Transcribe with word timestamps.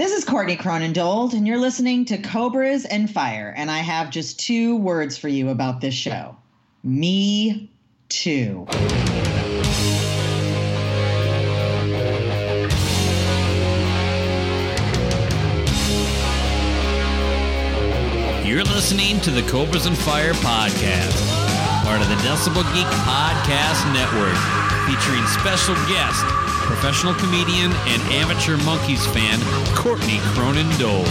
This 0.00 0.12
is 0.12 0.24
Courtney 0.24 0.56
Cronin 0.56 0.94
Dold, 0.94 1.34
and 1.34 1.46
you're 1.46 1.58
listening 1.58 2.06
to 2.06 2.16
Cobras 2.16 2.86
and 2.86 3.10
Fire. 3.10 3.52
And 3.54 3.70
I 3.70 3.80
have 3.80 4.08
just 4.08 4.40
two 4.40 4.76
words 4.76 5.18
for 5.18 5.28
you 5.28 5.50
about 5.50 5.82
this 5.82 5.92
show 5.92 6.38
Me 6.82 7.70
Too. 8.08 8.66
You're 18.42 18.64
listening 18.64 19.20
to 19.20 19.30
the 19.30 19.44
Cobras 19.50 19.84
and 19.84 19.98
Fire 19.98 20.32
podcast, 20.32 21.84
part 21.84 22.00
of 22.00 22.08
the 22.08 22.16
Decibel 22.24 22.64
Geek 22.72 22.86
Podcast 23.04 23.84
Network, 23.92 24.38
featuring 24.88 25.26
special 25.26 25.74
guest, 25.86 26.49
professional 26.70 27.12
comedian, 27.14 27.72
and 27.88 28.00
amateur 28.12 28.56
monkeys 28.58 29.04
fan, 29.06 29.40
Courtney 29.74 30.18
Cronin 30.32 30.70
Dold. 30.78 31.08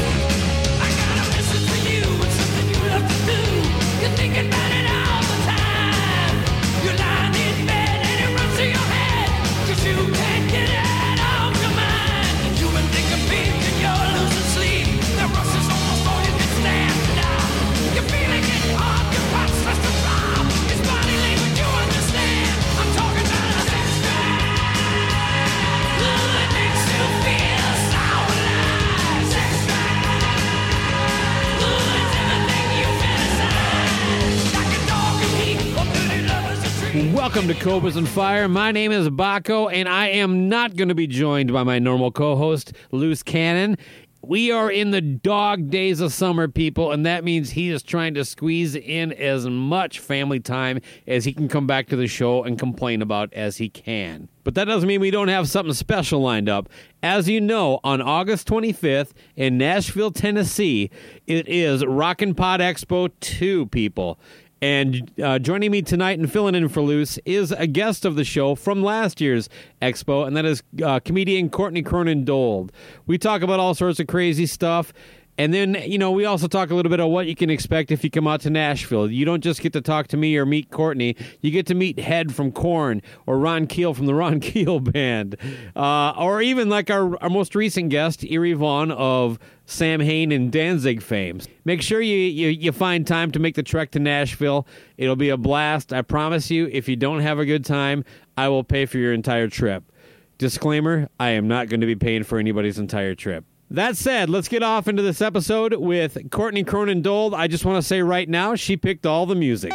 Welcome 37.00 37.48
to 37.48 37.54
Cobras 37.54 37.96
and 37.96 38.08
Fire. 38.08 38.50
My 38.50 38.74
name 38.74 38.92
is 38.92 39.08
Baco, 39.08 39.72
and 39.72 39.88
I 39.88 40.08
am 40.08 40.50
not 40.50 40.76
going 40.76 40.90
to 40.90 40.96
be 40.96 41.08
joined 41.08 41.54
by 41.54 41.64
my 41.64 41.80
normal 41.80 42.12
co 42.12 42.36
host, 42.36 42.74
Loose 42.92 43.24
Cannon. 43.24 43.78
We 44.22 44.52
are 44.52 44.70
in 44.70 44.92
the 44.92 45.00
dog 45.00 45.70
days 45.70 46.02
of 46.02 46.12
summer, 46.12 46.50
people, 46.50 46.92
and 46.92 47.06
that 47.06 47.24
means 47.24 47.52
he 47.52 47.70
is 47.70 47.84
trying 47.84 48.16
to 48.16 48.26
squeeze 48.26 48.76
in 48.76 49.14
as 49.14 49.48
much 49.48 50.00
family 50.00 50.42
time 50.42 50.82
as 51.08 51.24
he 51.24 51.32
can 51.32 51.48
come 51.48 51.66
back 51.66 51.88
to 51.88 51.96
the 51.96 52.06
show 52.06 52.44
and 52.44 52.60
complain 52.60 53.02
about 53.02 53.34
as 53.34 53.56
he 53.58 53.70
can. 53.70 54.28
But 54.44 54.56
that 54.56 54.66
doesn't 54.66 54.88
mean 54.88 55.00
we 55.00 55.10
don't 55.10 55.30
have 55.30 55.48
something 55.48 55.74
special 55.74 56.20
lined 56.20 56.50
up. 56.50 56.68
As 57.02 57.30
you 57.30 57.40
know, 57.40 57.80
on 57.82 58.02
August 58.02 58.46
25th 58.50 59.14
in 59.38 59.58
Nashville, 59.58 60.12
Tennessee, 60.12 60.92
it 61.28 61.48
is 61.48 61.86
Rockin' 61.86 62.36
Pod 62.36 62.60
Expo 62.60 63.10
2, 63.22 63.68
people. 63.68 64.20
And 64.62 65.12
uh, 65.22 65.40
joining 65.40 65.72
me 65.72 65.82
tonight 65.82 66.20
and 66.20 66.30
filling 66.32 66.54
in 66.54 66.68
for 66.68 66.82
Loose 66.82 67.18
is 67.26 67.52
a 67.54 67.66
guest 67.66 68.04
of 68.04 68.16
the 68.16 68.26
show 68.26 68.56
from 68.56 68.84
last 68.84 69.22
year's 69.22 69.48
expo, 69.82 70.28
and 70.28 70.36
that 70.36 70.46
is 70.46 70.64
uh, 70.84 71.00
comedian 71.00 71.50
Courtney 71.50 71.82
Cronin 71.82 72.26
Dold. 72.26 72.72
We 73.06 73.18
talk 73.18 73.42
about 73.42 73.60
all 73.60 73.74
sorts 73.74 74.00
of 74.00 74.08
crazy 74.08 74.46
stuff. 74.46 74.92
And 75.40 75.54
then, 75.54 75.78
you 75.86 75.98
know, 75.98 76.12
we 76.12 76.26
also 76.26 76.50
talk 76.50 76.70
a 76.70 76.76
little 76.76 76.90
bit 76.90 77.00
of 77.00 77.10
what 77.10 77.26
you 77.26 77.34
can 77.34 77.50
expect 77.50 77.92
if 77.92 78.04
you 78.04 78.12
come 78.12 78.28
out 78.28 78.42
to 78.42 78.50
Nashville. 78.50 79.10
You 79.10 79.24
don't 79.24 79.42
just 79.42 79.62
get 79.62 79.72
to 79.72 79.80
talk 79.80 80.08
to 80.08 80.18
me 80.18 80.36
or 80.36 80.46
meet 80.46 80.70
Courtney, 80.70 81.16
you 81.40 81.50
get 81.50 81.66
to 81.68 81.76
meet 81.76 81.98
Head 81.98 82.36
from 82.36 82.52
Korn 82.52 83.02
or 83.26 83.40
Ron 83.40 83.66
Keel 83.66 83.94
from 83.94 84.06
the 84.06 84.14
Ron 84.14 84.40
Keel 84.42 84.82
Band. 84.82 85.38
Uh, 85.78 86.12
or 86.18 86.42
even 86.42 86.68
like 86.68 86.90
our, 86.90 87.16
our 87.24 87.30
most 87.30 87.56
recent 87.56 87.88
guest, 87.90 88.26
Eerie 88.26 88.52
Von 88.52 88.92
of 88.92 89.40
Samhain 89.66 90.34
and 90.34 90.52
Danzig 90.52 91.02
fame. 91.02 91.40
Make 91.64 91.82
sure 91.82 92.02
you, 92.02 92.18
you, 92.18 92.50
you 92.50 92.74
find 92.74 93.08
time 93.08 93.32
to 93.32 93.40
make 93.40 93.56
the 93.56 93.64
trek 93.64 93.92
to 93.92 94.00
Nashville. 94.00 94.68
It'll 94.98 95.16
be 95.16 95.30
a 95.30 95.38
blast. 95.38 95.94
I 95.94 96.02
promise 96.02 96.52
you, 96.52 96.68
if 96.70 96.90
you 96.90 96.98
don't 96.98 97.22
have 97.22 97.40
a 97.40 97.46
good 97.46 97.64
time, 97.64 98.04
I 98.36 98.50
will 98.50 98.66
pay 98.66 98.86
for 98.86 98.98
your 98.98 99.14
entire 99.14 99.48
trip. 99.48 99.90
Disclaimer 100.38 101.08
I 101.18 101.30
am 101.30 101.48
not 101.48 101.70
going 101.70 101.80
to 101.80 101.88
be 101.88 101.96
paying 101.96 102.24
for 102.24 102.40
anybody's 102.40 102.78
entire 102.78 103.16
trip. 103.16 103.46
That 103.72 103.96
said, 103.96 104.32
let's 104.32 104.48
get 104.48 104.64
off 104.64 104.88
into 104.88 105.04
this 105.04 105.22
episode 105.22 105.76
with 105.76 106.32
Courtney 106.32 106.64
Cronin 106.64 107.04
Dold. 107.04 107.36
I 107.36 107.48
just 107.48 107.66
want 107.66 107.78
to 107.78 107.88
say 107.88 108.02
right 108.02 108.28
now, 108.28 108.56
she 108.56 108.76
picked 108.76 109.06
all 109.06 109.28
the 109.28 109.36
music. 109.36 109.74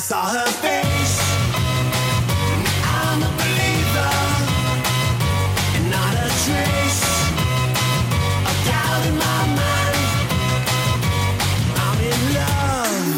Saw 0.00 0.24
her 0.24 0.46
face. 0.46 1.20
I'm 2.82 3.20
a 3.22 3.30
believer. 3.36 4.14
And 5.76 5.90
not 5.90 6.14
a 6.14 6.28
trace 6.44 7.04
of 8.48 8.56
doubt 8.64 9.02
in 9.06 9.14
my 9.14 9.42
mind. 9.60 10.00
I'm 11.84 11.98
in 12.00 12.20
love. 12.38 13.08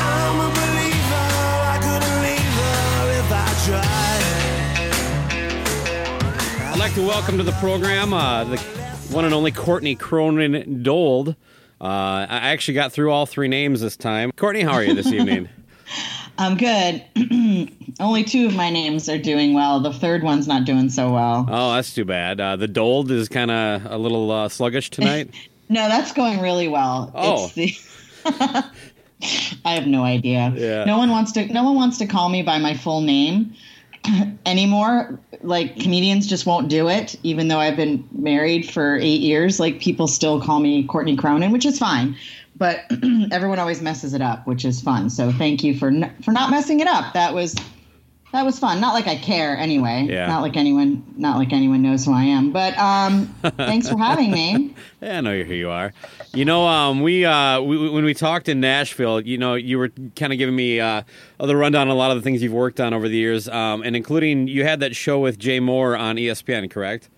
I'm 0.00 0.36
a 0.40 0.50
believer. 0.56 1.28
I 1.68 1.76
couldn't 1.84 2.16
leave 2.24 2.54
her 2.62 3.12
if 3.20 3.28
I 3.30 3.48
tried. 3.68 4.22
I'd 6.72 6.78
like 6.78 6.94
to 6.94 7.02
welcome 7.06 7.36
to 7.36 7.44
the 7.44 7.52
program 7.60 8.14
uh, 8.14 8.44
the 8.44 8.56
one 9.12 9.26
and 9.26 9.34
only 9.34 9.52
Courtney 9.52 9.96
Cronin 9.96 10.82
Dold. 10.82 11.36
Uh, 11.82 12.26
I 12.28 12.50
actually 12.50 12.74
got 12.74 12.92
through 12.92 13.10
all 13.10 13.26
three 13.26 13.48
names 13.48 13.80
this 13.80 13.96
time. 13.96 14.30
Courtney, 14.36 14.62
how 14.62 14.72
are 14.72 14.84
you 14.84 14.94
this 14.94 15.08
evening? 15.08 15.48
I'm 16.38 16.56
good. 16.56 17.04
Only 18.00 18.24
two 18.24 18.46
of 18.46 18.54
my 18.54 18.70
names 18.70 19.08
are 19.08 19.18
doing 19.18 19.52
well. 19.52 19.80
The 19.80 19.92
third 19.92 20.22
one's 20.22 20.46
not 20.46 20.64
doing 20.64 20.90
so 20.90 21.12
well. 21.12 21.46
Oh, 21.50 21.74
that's 21.74 21.92
too 21.92 22.04
bad. 22.04 22.40
Uh, 22.40 22.56
the 22.56 22.68
Dold 22.68 23.10
is 23.10 23.28
kind 23.28 23.50
of 23.50 23.84
a 23.86 23.98
little 23.98 24.30
uh, 24.30 24.48
sluggish 24.48 24.90
tonight. 24.90 25.30
No, 25.68 25.88
that's 25.88 26.12
going 26.12 26.40
really 26.42 26.68
well. 26.68 27.10
Oh. 27.14 27.50
It's 27.54 27.54
the 27.54 27.74
I 29.64 29.72
have 29.72 29.86
no 29.86 30.02
idea. 30.02 30.52
Yeah. 30.54 30.84
No 30.84 30.98
one 30.98 31.08
wants 31.08 31.32
to 31.32 31.46
no 31.46 31.62
one 31.64 31.76
wants 31.76 31.96
to 31.98 32.06
call 32.06 32.28
me 32.28 32.42
by 32.42 32.58
my 32.58 32.74
full 32.74 33.00
name 33.00 33.54
anymore. 34.46 35.18
Like 35.42 35.78
comedians 35.80 36.26
just 36.26 36.46
won't 36.46 36.68
do 36.68 36.88
it, 36.88 37.16
even 37.22 37.48
though 37.48 37.58
I've 37.58 37.76
been 37.76 38.06
married 38.12 38.70
for 38.70 38.96
eight 38.96 39.20
years. 39.20 39.58
Like 39.60 39.80
people 39.80 40.06
still 40.06 40.40
call 40.40 40.60
me 40.60 40.84
Courtney 40.84 41.16
Cronin, 41.16 41.52
which 41.52 41.66
is 41.66 41.78
fine. 41.78 42.16
But 42.56 42.80
everyone 43.32 43.58
always 43.58 43.80
messes 43.80 44.14
it 44.14 44.20
up, 44.20 44.46
which 44.46 44.64
is 44.64 44.80
fun. 44.80 45.10
So 45.10 45.32
thank 45.32 45.64
you 45.64 45.76
for 45.76 45.88
n- 45.88 46.14
for 46.22 46.32
not 46.32 46.50
messing 46.50 46.80
it 46.80 46.86
up. 46.86 47.14
That 47.14 47.34
was 47.34 47.54
that 48.32 48.44
was 48.44 48.58
fun. 48.58 48.80
Not 48.80 48.94
like 48.94 49.06
I 49.06 49.16
care 49.16 49.56
anyway. 49.56 50.06
Yeah. 50.08 50.26
Not 50.26 50.42
like 50.42 50.56
anyone 50.56 51.04
not 51.16 51.36
like 51.36 51.52
anyone 51.52 51.82
knows 51.82 52.04
who 52.04 52.12
I 52.12 52.24
am. 52.24 52.50
But 52.52 52.76
um 52.78 53.26
thanks 53.56 53.88
for 53.88 53.96
having 53.98 54.30
me. 54.30 54.74
Yeah, 55.02 55.18
I 55.18 55.20
know 55.20 55.42
who 55.42 55.54
you 55.54 55.68
are. 55.68 55.92
You 56.32 56.44
know, 56.44 56.64
um, 56.64 57.02
we, 57.02 57.24
uh, 57.24 57.60
we 57.60 57.90
when 57.90 58.04
we 58.04 58.14
talked 58.14 58.48
in 58.48 58.60
Nashville, 58.60 59.20
you 59.20 59.36
know, 59.36 59.54
you 59.54 59.76
were 59.76 59.88
kind 60.14 60.32
of 60.32 60.38
giving 60.38 60.54
me 60.54 60.78
uh, 60.78 61.02
the 61.40 61.56
rundown 61.56 61.88
on 61.88 61.94
a 61.94 61.94
lot 61.98 62.12
of 62.12 62.18
the 62.18 62.22
things 62.22 62.40
you've 62.40 62.52
worked 62.52 62.78
on 62.78 62.94
over 62.94 63.08
the 63.08 63.16
years, 63.16 63.48
um, 63.48 63.82
and 63.82 63.96
including 63.96 64.46
you 64.46 64.62
had 64.62 64.78
that 64.78 64.94
show 64.94 65.18
with 65.18 65.40
Jay 65.40 65.58
Mohr 65.58 65.98
on 65.98 66.16
ESPN, 66.18 66.70
correct? 66.70 67.10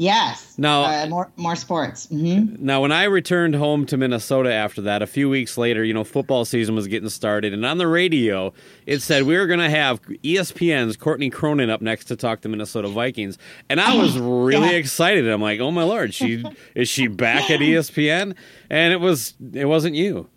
Yes. 0.00 0.54
No. 0.56 0.82
Uh, 0.84 1.06
more 1.10 1.30
more 1.36 1.54
sports. 1.54 2.06
hmm 2.06 2.56
Now, 2.58 2.80
when 2.80 2.90
I 2.90 3.04
returned 3.04 3.54
home 3.54 3.84
to 3.84 3.98
Minnesota 3.98 4.50
after 4.50 4.80
that, 4.80 5.02
a 5.02 5.06
few 5.06 5.28
weeks 5.28 5.58
later, 5.58 5.84
you 5.84 5.92
know, 5.92 6.04
football 6.04 6.46
season 6.46 6.74
was 6.74 6.86
getting 6.86 7.10
started, 7.10 7.52
and 7.52 7.66
on 7.66 7.76
the 7.76 7.86
radio, 7.86 8.54
it 8.86 9.02
said 9.02 9.24
we 9.24 9.36
were 9.36 9.46
going 9.46 9.60
to 9.60 9.68
have 9.68 10.00
ESPN's 10.00 10.96
Courtney 10.96 11.28
Cronin 11.28 11.68
up 11.68 11.82
next 11.82 12.06
to 12.06 12.16
talk 12.16 12.40
to 12.40 12.48
Minnesota 12.48 12.88
Vikings, 12.88 13.36
and 13.68 13.78
I 13.78 13.94
was 13.94 14.18
really 14.18 14.70
Yeah. 14.70 14.76
excited. 14.76 15.28
I'm 15.28 15.42
like, 15.42 15.60
oh 15.60 15.70
my 15.70 15.82
lord, 15.84 16.14
she 16.14 16.42
is 16.74 16.88
she 16.88 17.06
back 17.06 17.50
at 17.50 17.60
ESPN? 17.60 18.34
And 18.70 18.94
it 18.94 19.00
was 19.00 19.34
it 19.52 19.66
wasn't 19.66 19.96
you. 19.96 20.30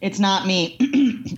It's 0.00 0.18
not 0.18 0.44
me. 0.46 0.76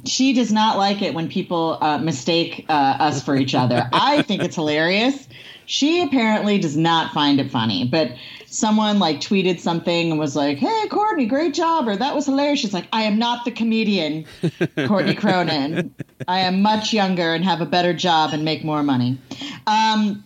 she 0.06 0.32
does 0.32 0.50
not 0.50 0.78
like 0.78 1.02
it 1.02 1.12
when 1.12 1.28
people 1.28 1.76
uh, 1.82 1.98
mistake 1.98 2.64
uh, 2.70 2.96
us 3.00 3.22
for 3.22 3.36
each 3.36 3.54
other. 3.54 3.86
I 3.92 4.22
think 4.22 4.42
it's 4.42 4.56
hilarious. 4.56 5.28
She 5.66 6.02
apparently 6.02 6.58
does 6.58 6.76
not 6.76 7.12
find 7.12 7.40
it 7.40 7.50
funny, 7.50 7.84
but 7.84 8.12
someone 8.46 8.98
like 8.98 9.20
tweeted 9.20 9.58
something 9.60 10.10
and 10.10 10.18
was 10.20 10.36
like, 10.36 10.58
"Hey, 10.58 10.86
Courtney, 10.88 11.26
great 11.26 11.54
job," 11.54 11.88
or 11.88 11.96
"That 11.96 12.14
was 12.14 12.26
hilarious." 12.26 12.60
She's 12.60 12.74
like, 12.74 12.86
"I 12.92 13.02
am 13.02 13.18
not 13.18 13.44
the 13.44 13.50
comedian, 13.50 14.26
Courtney 14.86 15.14
Cronin. 15.14 15.94
I 16.28 16.40
am 16.40 16.62
much 16.62 16.92
younger 16.92 17.34
and 17.34 17.44
have 17.44 17.60
a 17.60 17.66
better 17.66 17.92
job 17.94 18.32
and 18.32 18.44
make 18.44 18.64
more 18.64 18.82
money." 18.82 19.18
Um, 19.66 20.22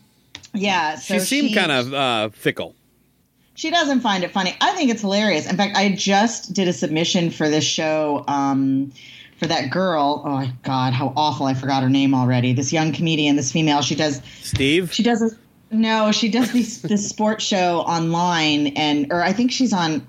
yeah, 0.54 0.96
so 0.96 1.14
She 1.14 1.20
seemed 1.20 1.54
kind 1.54 1.70
of 1.72 1.94
uh, 1.94 2.28
fickle. 2.30 2.74
she 3.54 3.70
doesn't 3.70 4.00
find 4.00 4.24
it 4.24 4.30
funny. 4.32 4.56
I 4.60 4.72
think 4.72 4.90
it's 4.90 5.02
hilarious. 5.02 5.48
In 5.48 5.56
fact, 5.56 5.76
I 5.76 5.90
just 5.94 6.52
did 6.52 6.68
a 6.68 6.72
submission 6.72 7.30
for 7.30 7.48
this 7.48 7.64
show 7.64 8.24
um, 8.28 8.92
for 9.38 9.46
that 9.46 9.70
girl. 9.70 10.22
Oh 10.24 10.30
my 10.30 10.52
God, 10.62 10.92
how 10.92 11.12
awful! 11.16 11.46
I 11.46 11.54
forgot 11.54 11.82
her 11.82 11.88
name 11.88 12.14
already. 12.14 12.52
This 12.52 12.72
young 12.72 12.92
comedian, 12.92 13.36
this 13.36 13.52
female. 13.52 13.82
She 13.82 13.94
does. 13.94 14.20
Steve? 14.40 14.92
She 14.92 15.02
does. 15.02 15.22
A, 15.22 15.30
no, 15.70 16.12
she 16.12 16.28
does 16.28 16.52
this 16.52 16.78
this 16.82 17.08
sports 17.08 17.44
show 17.44 17.80
online, 17.80 18.68
and 18.68 19.12
or 19.12 19.22
I 19.22 19.32
think 19.32 19.52
she's 19.52 19.72
on. 19.72 20.06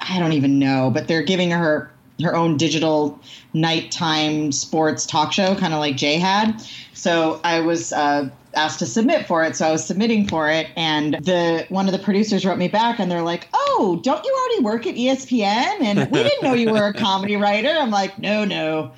I 0.00 0.18
don't 0.18 0.32
even 0.32 0.58
know, 0.58 0.90
but 0.92 1.08
they're 1.08 1.22
giving 1.22 1.50
her 1.50 1.90
her 2.22 2.34
own 2.34 2.56
digital 2.56 3.18
nighttime 3.52 4.52
sports 4.52 5.06
talk 5.06 5.32
show, 5.32 5.54
kind 5.54 5.74
of 5.74 5.80
like 5.80 5.96
Jay 5.96 6.16
had. 6.16 6.62
So 6.94 7.40
I 7.44 7.60
was 7.60 7.92
uh, 7.92 8.30
asked 8.56 8.78
to 8.80 8.86
submit 8.86 9.26
for 9.26 9.44
it, 9.44 9.54
so 9.54 9.68
I 9.68 9.70
was 9.72 9.84
submitting 9.84 10.26
for 10.26 10.50
it, 10.50 10.66
and 10.76 11.14
the 11.22 11.66
one 11.68 11.86
of 11.86 11.92
the 11.92 11.98
producers 11.98 12.44
wrote 12.44 12.58
me 12.58 12.68
back, 12.68 12.98
and 12.98 13.10
they're 13.10 13.22
like, 13.22 13.48
"Oh, 13.54 14.00
don't 14.02 14.24
you 14.24 14.34
already 14.40 14.64
work 14.64 14.86
at 14.86 14.94
ESPN? 14.96 15.82
And 15.82 16.10
we 16.10 16.22
didn't 16.22 16.42
know 16.42 16.54
you 16.54 16.70
were 16.72 16.86
a 16.88 16.92
comedy 16.94 17.36
writer." 17.44 17.68
I'm 17.68 17.90
like, 17.90 18.18
"No, 18.18 18.44
no, 18.44 18.92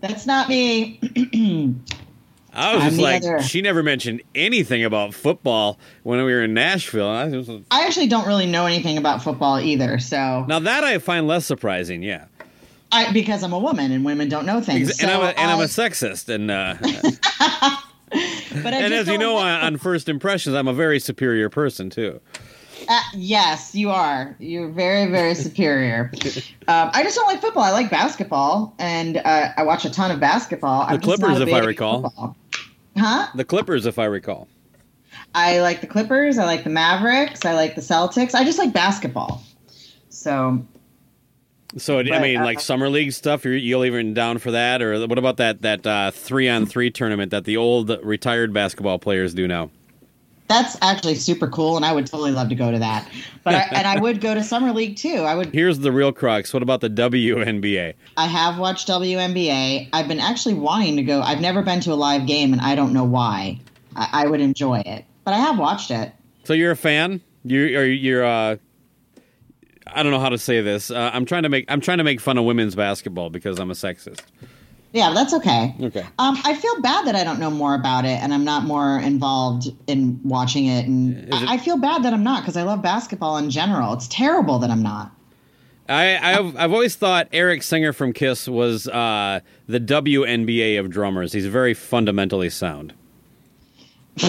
that's 0.00 0.26
not 0.26 0.48
me." 0.48 1.00
I 2.52 2.74
was 2.74 2.82
I'm 2.82 2.90
just 2.90 3.00
like, 3.02 3.22
other- 3.22 3.42
she 3.42 3.60
never 3.62 3.82
mentioned 3.82 4.22
anything 4.34 4.84
about 4.84 5.14
football 5.14 5.78
when 6.02 6.18
we 6.24 6.32
were 6.32 6.42
in 6.42 6.54
Nashville. 6.54 7.08
I 7.08 7.24
I 7.70 7.86
actually 7.86 8.08
don't 8.08 8.26
really 8.26 8.46
know 8.46 8.66
anything 8.66 8.98
about 8.98 9.22
football 9.22 9.60
either, 9.60 9.98
so 9.98 10.44
now 10.48 10.58
that 10.58 10.82
I 10.82 10.98
find 10.98 11.28
less 11.28 11.46
surprising, 11.46 12.02
yeah. 12.02 12.24
I, 12.90 13.12
because 13.12 13.42
I'm 13.42 13.52
a 13.52 13.58
woman 13.58 13.92
and 13.92 14.02
women 14.02 14.30
don't 14.30 14.46
know 14.46 14.62
things. 14.62 14.98
And, 14.98 15.10
I'm 15.10 15.20
a, 15.20 15.26
and 15.26 15.50
I'm 15.50 15.58
I- 15.60 15.64
a 15.64 15.66
sexist, 15.66 16.30
and 16.30 16.50
uh, 16.50 16.74
but 18.50 18.74
I 18.74 18.78
and 18.78 18.94
as 18.94 19.08
you 19.08 19.18
know, 19.18 19.34
like- 19.34 19.62
on, 19.62 19.76
first 19.76 20.08
impressions, 20.08 20.54
I'm 20.54 20.68
a 20.68 20.72
very 20.72 20.98
superior 20.98 21.48
person 21.48 21.90
too. 21.90 22.20
Uh, 22.88 23.00
yes, 23.14 23.74
you 23.74 23.90
are. 23.90 24.36
You're 24.38 24.68
very, 24.70 25.10
very 25.10 25.34
superior. 25.34 26.10
um, 26.68 26.90
I 26.92 27.02
just 27.02 27.16
don't 27.16 27.26
like 27.26 27.40
football. 27.40 27.64
I 27.64 27.72
like 27.72 27.90
basketball, 27.90 28.74
and 28.78 29.18
uh, 29.18 29.52
I 29.56 29.62
watch 29.64 29.84
a 29.84 29.90
ton 29.90 30.10
of 30.10 30.20
basketball. 30.20 30.82
I'm 30.82 31.00
just 31.00 31.04
Clippers, 31.04 31.40
if 31.40 31.52
I 31.52 31.58
recall. 31.58 32.02
football. 32.02 32.36
Huh? 32.96 33.28
The 33.34 33.44
Clippers, 33.44 33.84
if 33.84 33.98
I 33.98 34.04
recall. 34.04 34.48
I 35.34 35.60
like 35.60 35.80
the 35.80 35.86
Clippers. 35.86 36.38
I 36.38 36.44
like 36.44 36.64
the 36.64 36.70
Mavericks. 36.70 37.44
I 37.44 37.54
like 37.54 37.74
the 37.74 37.80
Celtics. 37.80 38.34
I 38.34 38.44
just 38.44 38.58
like 38.58 38.72
basketball. 38.72 39.42
So 40.08 40.64
So 41.76 41.98
I 41.98 42.18
mean, 42.20 42.38
uh, 42.38 42.44
like 42.44 42.60
summer 42.60 42.88
league 42.88 43.12
stuff. 43.12 43.44
You're, 43.44 43.54
you'll 43.54 43.84
even 43.84 44.14
down 44.14 44.38
for 44.38 44.52
that, 44.52 44.80
or 44.80 45.06
what 45.06 45.18
about 45.18 45.36
that 45.36 45.62
that 45.62 45.86
uh, 45.86 46.10
three 46.10 46.48
on 46.48 46.64
three 46.64 46.90
tournament 46.90 47.30
that 47.30 47.44
the 47.44 47.58
old 47.58 47.90
retired 48.02 48.54
basketball 48.54 48.98
players 48.98 49.34
do 49.34 49.46
now? 49.46 49.70
that's 50.48 50.76
actually 50.80 51.14
super 51.14 51.46
cool, 51.46 51.76
and 51.76 51.84
I 51.84 51.92
would 51.92 52.06
totally 52.06 52.32
love 52.32 52.48
to 52.48 52.54
go 52.54 52.70
to 52.70 52.78
that. 52.78 53.08
But 53.44 53.54
I, 53.54 53.58
and 53.72 53.86
I 53.86 54.00
would 54.00 54.20
go 54.20 54.34
to 54.34 54.42
summer 54.42 54.72
league 54.72 54.96
too. 54.96 55.18
I 55.18 55.34
would. 55.34 55.52
Here's 55.52 55.78
the 55.78 55.92
real 55.92 56.10
crux. 56.10 56.52
What 56.52 56.62
about 56.62 56.80
the 56.80 56.90
WNBA? 56.90 57.94
I 58.16 58.26
have 58.26 58.58
watched 58.58 58.88
WNBA. 58.88 59.90
I've 59.92 60.08
been 60.08 60.20
actually 60.20 60.54
wanting 60.54 60.96
to 60.96 61.02
go. 61.02 61.20
I've 61.20 61.40
never 61.40 61.62
been 61.62 61.80
to 61.80 61.92
a 61.92 61.94
live 61.94 62.26
game, 62.26 62.52
and 62.52 62.62
I 62.62 62.74
don't 62.74 62.92
know 62.92 63.04
why. 63.04 63.60
I, 63.94 64.24
I 64.24 64.26
would 64.26 64.40
enjoy 64.40 64.80
it, 64.80 65.04
but 65.24 65.34
I 65.34 65.38
have 65.38 65.58
watched 65.58 65.90
it. 65.90 66.12
So 66.44 66.54
you're 66.54 66.72
a 66.72 66.76
fan? 66.76 67.20
You 67.44 67.78
are 67.78 67.84
you're 67.84 68.24
uh 68.24 68.56
I 69.94 70.02
don't 70.02 70.12
know 70.12 70.20
how 70.20 70.28
to 70.28 70.38
say 70.38 70.60
this. 70.60 70.90
Uh, 70.90 71.10
I'm 71.12 71.24
trying 71.24 71.42
to 71.44 71.48
make 71.48 71.64
I'm 71.68 71.80
trying 71.80 71.98
to 71.98 72.04
make 72.04 72.20
fun 72.20 72.38
of 72.38 72.44
women's 72.44 72.74
basketball 72.74 73.30
because 73.30 73.58
I'm 73.58 73.70
a 73.70 73.74
sexist. 73.74 74.20
Yeah, 74.92 75.12
that's 75.14 75.34
okay. 75.34 75.74
Okay. 75.82 76.00
Um, 76.18 76.38
I 76.44 76.54
feel 76.54 76.80
bad 76.80 77.06
that 77.06 77.14
I 77.14 77.22
don't 77.22 77.38
know 77.38 77.50
more 77.50 77.74
about 77.74 78.06
it 78.06 78.22
and 78.22 78.32
I'm 78.32 78.44
not 78.44 78.64
more 78.64 78.98
involved 78.98 79.66
in 79.86 80.18
watching 80.24 80.64
it. 80.66 80.86
And 80.86 81.28
it- 81.28 81.34
I 81.34 81.54
I 81.54 81.58
feel 81.58 81.76
bad 81.78 82.02
that 82.04 82.12
I'm 82.12 82.22
not 82.24 82.42
because 82.42 82.56
I 82.56 82.62
love 82.62 82.80
basketball 82.82 83.36
in 83.36 83.50
general. 83.50 83.92
It's 83.92 84.08
terrible 84.08 84.58
that 84.60 84.70
I'm 84.70 84.82
not. 84.82 85.12
I 85.90 86.16
I've 86.38 86.56
I've 86.56 86.72
always 86.72 86.96
thought 86.96 87.28
Eric 87.32 87.62
Singer 87.62 87.92
from 87.92 88.12
Kiss 88.12 88.46
was 88.48 88.86
uh, 88.88 89.40
the 89.66 89.80
WNBA 89.80 90.78
of 90.80 90.90
drummers. 90.90 91.32
He's 91.32 91.46
very 91.46 91.72
fundamentally 91.74 92.50
sound. 92.50 92.92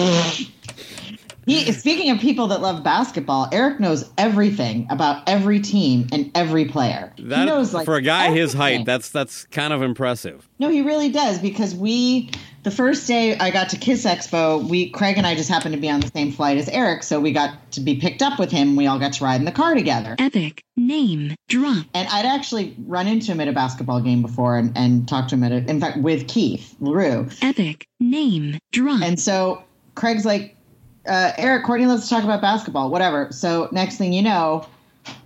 He, 1.50 1.72
speaking 1.72 2.10
of 2.10 2.18
people 2.18 2.46
that 2.48 2.60
love 2.60 2.84
basketball, 2.84 3.48
Eric 3.52 3.80
knows 3.80 4.08
everything 4.16 4.86
about 4.88 5.28
every 5.28 5.60
team 5.60 6.06
and 6.12 6.30
every 6.34 6.64
player. 6.64 7.12
he 7.16 7.24
That 7.24 7.46
knows 7.46 7.74
like 7.74 7.84
for 7.84 7.96
a 7.96 8.02
guy 8.02 8.30
his 8.30 8.52
height, 8.52 8.84
that's 8.84 9.10
that's 9.10 9.44
kind 9.46 9.72
of 9.72 9.82
impressive. 9.82 10.48
No, 10.58 10.68
he 10.68 10.82
really 10.82 11.10
does 11.10 11.38
because 11.38 11.74
we 11.74 12.30
the 12.62 12.70
first 12.70 13.06
day 13.08 13.36
I 13.38 13.50
got 13.50 13.70
to 13.70 13.76
Kiss 13.76 14.04
Expo, 14.04 14.68
we 14.68 14.90
Craig 14.90 15.18
and 15.18 15.26
I 15.26 15.34
just 15.34 15.48
happened 15.48 15.74
to 15.74 15.80
be 15.80 15.90
on 15.90 16.00
the 16.00 16.06
same 16.08 16.30
flight 16.30 16.56
as 16.58 16.68
Eric, 16.68 17.02
so 17.02 17.18
we 17.18 17.32
got 17.32 17.72
to 17.72 17.80
be 17.80 17.96
picked 17.96 18.22
up 18.22 18.38
with 18.38 18.50
him. 18.50 18.76
We 18.76 18.86
all 18.86 18.98
got 18.98 19.14
to 19.14 19.24
ride 19.24 19.40
in 19.40 19.44
the 19.44 19.52
car 19.52 19.74
together. 19.74 20.14
Epic 20.18 20.62
name 20.76 21.34
drop. 21.48 21.86
And 21.94 22.08
I'd 22.08 22.26
actually 22.26 22.76
run 22.86 23.06
into 23.06 23.32
him 23.32 23.40
at 23.40 23.48
a 23.48 23.52
basketball 23.52 24.00
game 24.00 24.22
before 24.22 24.56
and, 24.56 24.76
and 24.76 25.08
talked 25.08 25.30
to 25.30 25.34
him 25.34 25.44
at 25.44 25.52
a, 25.52 25.68
in 25.68 25.80
fact 25.80 25.98
with 25.98 26.28
Keith 26.28 26.76
LaRue. 26.80 27.28
Epic 27.42 27.86
name 27.98 28.58
drop. 28.72 29.02
And 29.02 29.18
so 29.18 29.64
Craig's 29.94 30.24
like, 30.24 30.56
uh, 31.06 31.32
Eric, 31.36 31.64
Courtney, 31.64 31.86
let's 31.86 32.08
talk 32.08 32.24
about 32.24 32.40
basketball, 32.40 32.90
whatever. 32.90 33.28
So 33.32 33.68
next 33.72 33.96
thing 33.96 34.12
you 34.12 34.22
know, 34.22 34.66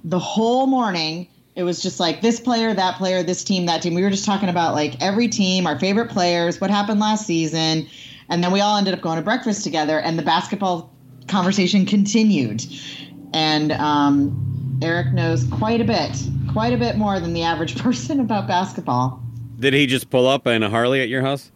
the 0.04 0.18
whole 0.18 0.66
morning 0.66 1.28
it 1.56 1.62
was 1.62 1.80
just 1.80 2.00
like 2.00 2.20
this 2.20 2.40
player, 2.40 2.74
that 2.74 2.96
player, 2.96 3.22
this 3.22 3.44
team, 3.44 3.66
that 3.66 3.82
team. 3.82 3.94
We 3.94 4.02
were 4.02 4.10
just 4.10 4.24
talking 4.24 4.48
about 4.48 4.74
like 4.74 5.00
every 5.00 5.28
team, 5.28 5.66
our 5.66 5.78
favorite 5.78 6.10
players, 6.10 6.60
what 6.60 6.70
happened 6.70 7.00
last 7.00 7.26
season, 7.26 7.88
and 8.28 8.42
then 8.42 8.50
we 8.50 8.60
all 8.60 8.76
ended 8.76 8.94
up 8.94 9.00
going 9.00 9.16
to 9.16 9.22
breakfast 9.22 9.62
together, 9.62 10.00
and 10.00 10.18
the 10.18 10.22
basketball 10.22 10.92
conversation 11.28 11.86
continued. 11.86 12.64
And 13.32 13.72
um, 13.72 14.78
Eric 14.82 15.12
knows 15.12 15.44
quite 15.44 15.80
a 15.80 15.84
bit, 15.84 16.10
quite 16.52 16.72
a 16.72 16.76
bit 16.76 16.96
more 16.96 17.20
than 17.20 17.34
the 17.34 17.42
average 17.42 17.78
person 17.82 18.18
about 18.20 18.48
basketball. 18.48 19.22
Did 19.58 19.74
he 19.74 19.86
just 19.86 20.10
pull 20.10 20.26
up 20.26 20.46
in 20.48 20.62
a 20.64 20.70
Harley 20.70 21.00
at 21.00 21.08
your 21.08 21.22
house? 21.22 21.52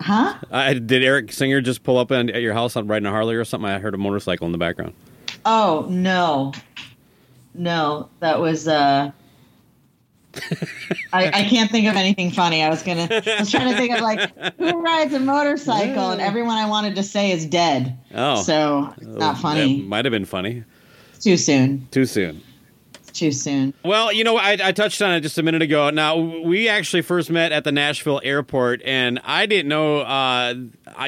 Huh? 0.00 0.34
Uh, 0.50 0.74
did 0.74 1.02
Eric 1.02 1.32
Singer 1.32 1.60
just 1.60 1.82
pull 1.82 1.96
up 1.98 2.12
at 2.12 2.42
your 2.42 2.52
house 2.52 2.76
on 2.76 2.86
riding 2.86 3.06
a 3.06 3.10
Harley 3.10 3.34
or 3.34 3.44
something? 3.44 3.68
I 3.68 3.78
heard 3.78 3.94
a 3.94 3.98
motorcycle 3.98 4.44
in 4.46 4.52
the 4.52 4.58
background. 4.58 4.94
Oh 5.44 5.86
no, 5.88 6.52
no, 7.54 8.08
that 8.20 8.40
was. 8.40 8.68
uh 8.68 9.10
I, 11.14 11.28
I 11.28 11.42
can't 11.44 11.70
think 11.70 11.88
of 11.88 11.96
anything 11.96 12.30
funny. 12.30 12.62
I 12.62 12.68
was 12.68 12.82
gonna. 12.82 13.08
I 13.10 13.36
was 13.40 13.50
trying 13.50 13.70
to 13.72 13.76
think 13.78 13.94
of 13.94 14.00
like 14.02 14.36
who 14.58 14.82
rides 14.82 15.14
a 15.14 15.20
motorcycle, 15.20 16.10
and 16.10 16.20
everyone 16.20 16.56
I 16.58 16.68
wanted 16.68 16.94
to 16.96 17.02
say 17.02 17.30
is 17.32 17.46
dead. 17.46 17.96
Oh, 18.14 18.42
So 18.42 18.92
it's 18.98 19.06
not 19.06 19.38
funny. 19.38 19.80
might 19.82 20.04
have 20.04 20.12
been 20.12 20.26
funny. 20.26 20.64
Too 21.20 21.38
soon. 21.38 21.88
Too 21.90 22.04
soon. 22.04 22.42
Too 23.16 23.32
soon. 23.32 23.72
Well, 23.82 24.12
you 24.12 24.24
know, 24.24 24.36
I, 24.36 24.58
I 24.62 24.72
touched 24.72 25.00
on 25.00 25.10
it 25.14 25.22
just 25.22 25.38
a 25.38 25.42
minute 25.42 25.62
ago. 25.62 25.88
Now, 25.88 26.18
we 26.18 26.68
actually 26.68 27.00
first 27.00 27.30
met 27.30 27.50
at 27.50 27.64
the 27.64 27.72
Nashville 27.72 28.20
airport, 28.22 28.82
and 28.84 29.18
I 29.24 29.46
didn't 29.46 29.68
know 29.68 30.00
uh, 30.00 30.54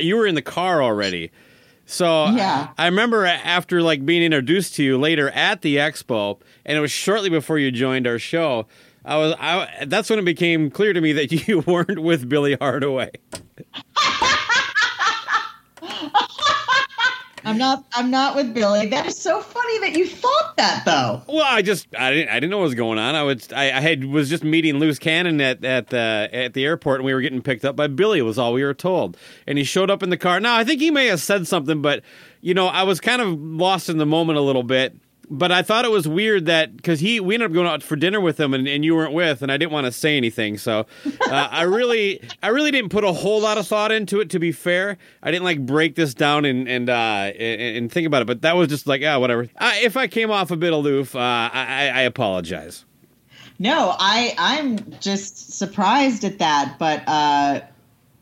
you 0.00 0.16
were 0.16 0.26
in 0.26 0.34
the 0.34 0.40
car 0.40 0.82
already. 0.82 1.30
So 1.84 2.30
Yeah. 2.30 2.68
I 2.78 2.86
remember 2.86 3.26
after 3.26 3.82
like 3.82 4.06
being 4.06 4.22
introduced 4.22 4.74
to 4.76 4.82
you 4.82 4.96
later 4.96 5.28
at 5.30 5.60
the 5.60 5.76
expo, 5.76 6.40
and 6.64 6.78
it 6.78 6.80
was 6.80 6.90
shortly 6.90 7.28
before 7.28 7.58
you 7.58 7.70
joined 7.70 8.06
our 8.06 8.18
show. 8.18 8.66
I 9.04 9.16
was 9.18 9.34
I, 9.38 9.84
that's 9.86 10.08
when 10.08 10.18
it 10.18 10.24
became 10.24 10.70
clear 10.70 10.94
to 10.94 11.00
me 11.02 11.12
that 11.12 11.30
you 11.48 11.60
weren't 11.60 12.00
with 12.02 12.26
Billy 12.28 12.56
Hardaway. 12.58 13.10
I'm 17.48 17.58
not. 17.58 17.84
I'm 17.92 18.10
not 18.10 18.36
with 18.36 18.52
Billy. 18.52 18.86
That 18.86 19.06
is 19.06 19.16
so 19.16 19.40
funny 19.40 19.78
that 19.80 19.96
you 19.96 20.06
thought 20.06 20.56
that 20.56 20.84
though. 20.84 21.22
Well, 21.26 21.44
I 21.44 21.62
just 21.62 21.88
I 21.96 22.10
didn't 22.10 22.28
I 22.28 22.34
didn't 22.34 22.50
know 22.50 22.58
what 22.58 22.64
was 22.64 22.74
going 22.74 22.98
on. 22.98 23.14
I 23.14 23.22
was 23.22 23.52
I, 23.52 23.66
I 23.66 23.80
had 23.80 24.04
was 24.04 24.28
just 24.28 24.44
meeting 24.44 24.78
Loose 24.78 24.98
Cannon 24.98 25.40
at 25.40 25.64
at 25.64 25.88
the 25.88 26.28
at 26.32 26.54
the 26.54 26.64
airport, 26.64 27.00
and 27.00 27.06
we 27.06 27.14
were 27.14 27.20
getting 27.20 27.42
picked 27.42 27.64
up 27.64 27.74
by 27.76 27.86
Billy. 27.86 28.20
Was 28.22 28.38
all 28.38 28.52
we 28.52 28.62
were 28.62 28.74
told, 28.74 29.16
and 29.46 29.56
he 29.56 29.64
showed 29.64 29.90
up 29.90 30.02
in 30.02 30.10
the 30.10 30.16
car. 30.16 30.40
Now 30.40 30.56
I 30.56 30.64
think 30.64 30.80
he 30.80 30.90
may 30.90 31.06
have 31.06 31.20
said 31.20 31.46
something, 31.46 31.80
but 31.80 32.02
you 32.40 32.54
know 32.54 32.66
I 32.66 32.82
was 32.82 33.00
kind 33.00 33.22
of 33.22 33.40
lost 33.40 33.88
in 33.88 33.98
the 33.98 34.06
moment 34.06 34.38
a 34.38 34.42
little 34.42 34.62
bit. 34.62 34.94
But 35.30 35.52
I 35.52 35.62
thought 35.62 35.84
it 35.84 35.90
was 35.90 36.08
weird 36.08 36.46
that 36.46 36.76
because 36.76 37.00
he 37.00 37.20
we 37.20 37.34
ended 37.34 37.50
up 37.50 37.54
going 37.54 37.66
out 37.66 37.82
for 37.82 37.96
dinner 37.96 38.20
with 38.20 38.40
him, 38.40 38.54
and, 38.54 38.66
and 38.66 38.84
you 38.84 38.94
weren't 38.94 39.12
with, 39.12 39.42
and 39.42 39.52
I 39.52 39.56
didn't 39.58 39.72
want 39.72 39.84
to 39.84 39.92
say 39.92 40.16
anything. 40.16 40.56
So 40.56 40.86
uh, 41.04 41.48
I 41.50 41.62
really 41.62 42.22
I 42.42 42.48
really 42.48 42.70
didn't 42.70 42.90
put 42.90 43.04
a 43.04 43.12
whole 43.12 43.40
lot 43.40 43.58
of 43.58 43.66
thought 43.66 43.92
into 43.92 44.20
it. 44.20 44.30
To 44.30 44.38
be 44.38 44.52
fair, 44.52 44.96
I 45.22 45.30
didn't 45.30 45.44
like 45.44 45.64
break 45.66 45.94
this 45.96 46.14
down 46.14 46.44
and 46.44 46.66
and 46.68 46.88
uh, 46.88 47.32
and, 47.38 47.76
and 47.76 47.92
think 47.92 48.06
about 48.06 48.22
it. 48.22 48.26
But 48.26 48.42
that 48.42 48.56
was 48.56 48.68
just 48.68 48.86
like 48.86 49.02
ah 49.04 49.18
whatever. 49.18 49.48
Uh, 49.56 49.72
if 49.82 49.96
I 49.96 50.06
came 50.06 50.30
off 50.30 50.50
a 50.50 50.56
bit 50.56 50.72
aloof, 50.72 51.14
uh, 51.14 51.18
I, 51.18 51.50
I 51.52 51.88
I 51.88 52.00
apologize. 52.02 52.84
No, 53.58 53.94
I 53.98 54.34
I'm 54.38 54.78
just 55.00 55.52
surprised 55.58 56.24
at 56.24 56.38
that, 56.38 56.76
but 56.78 57.02
uh 57.06 57.60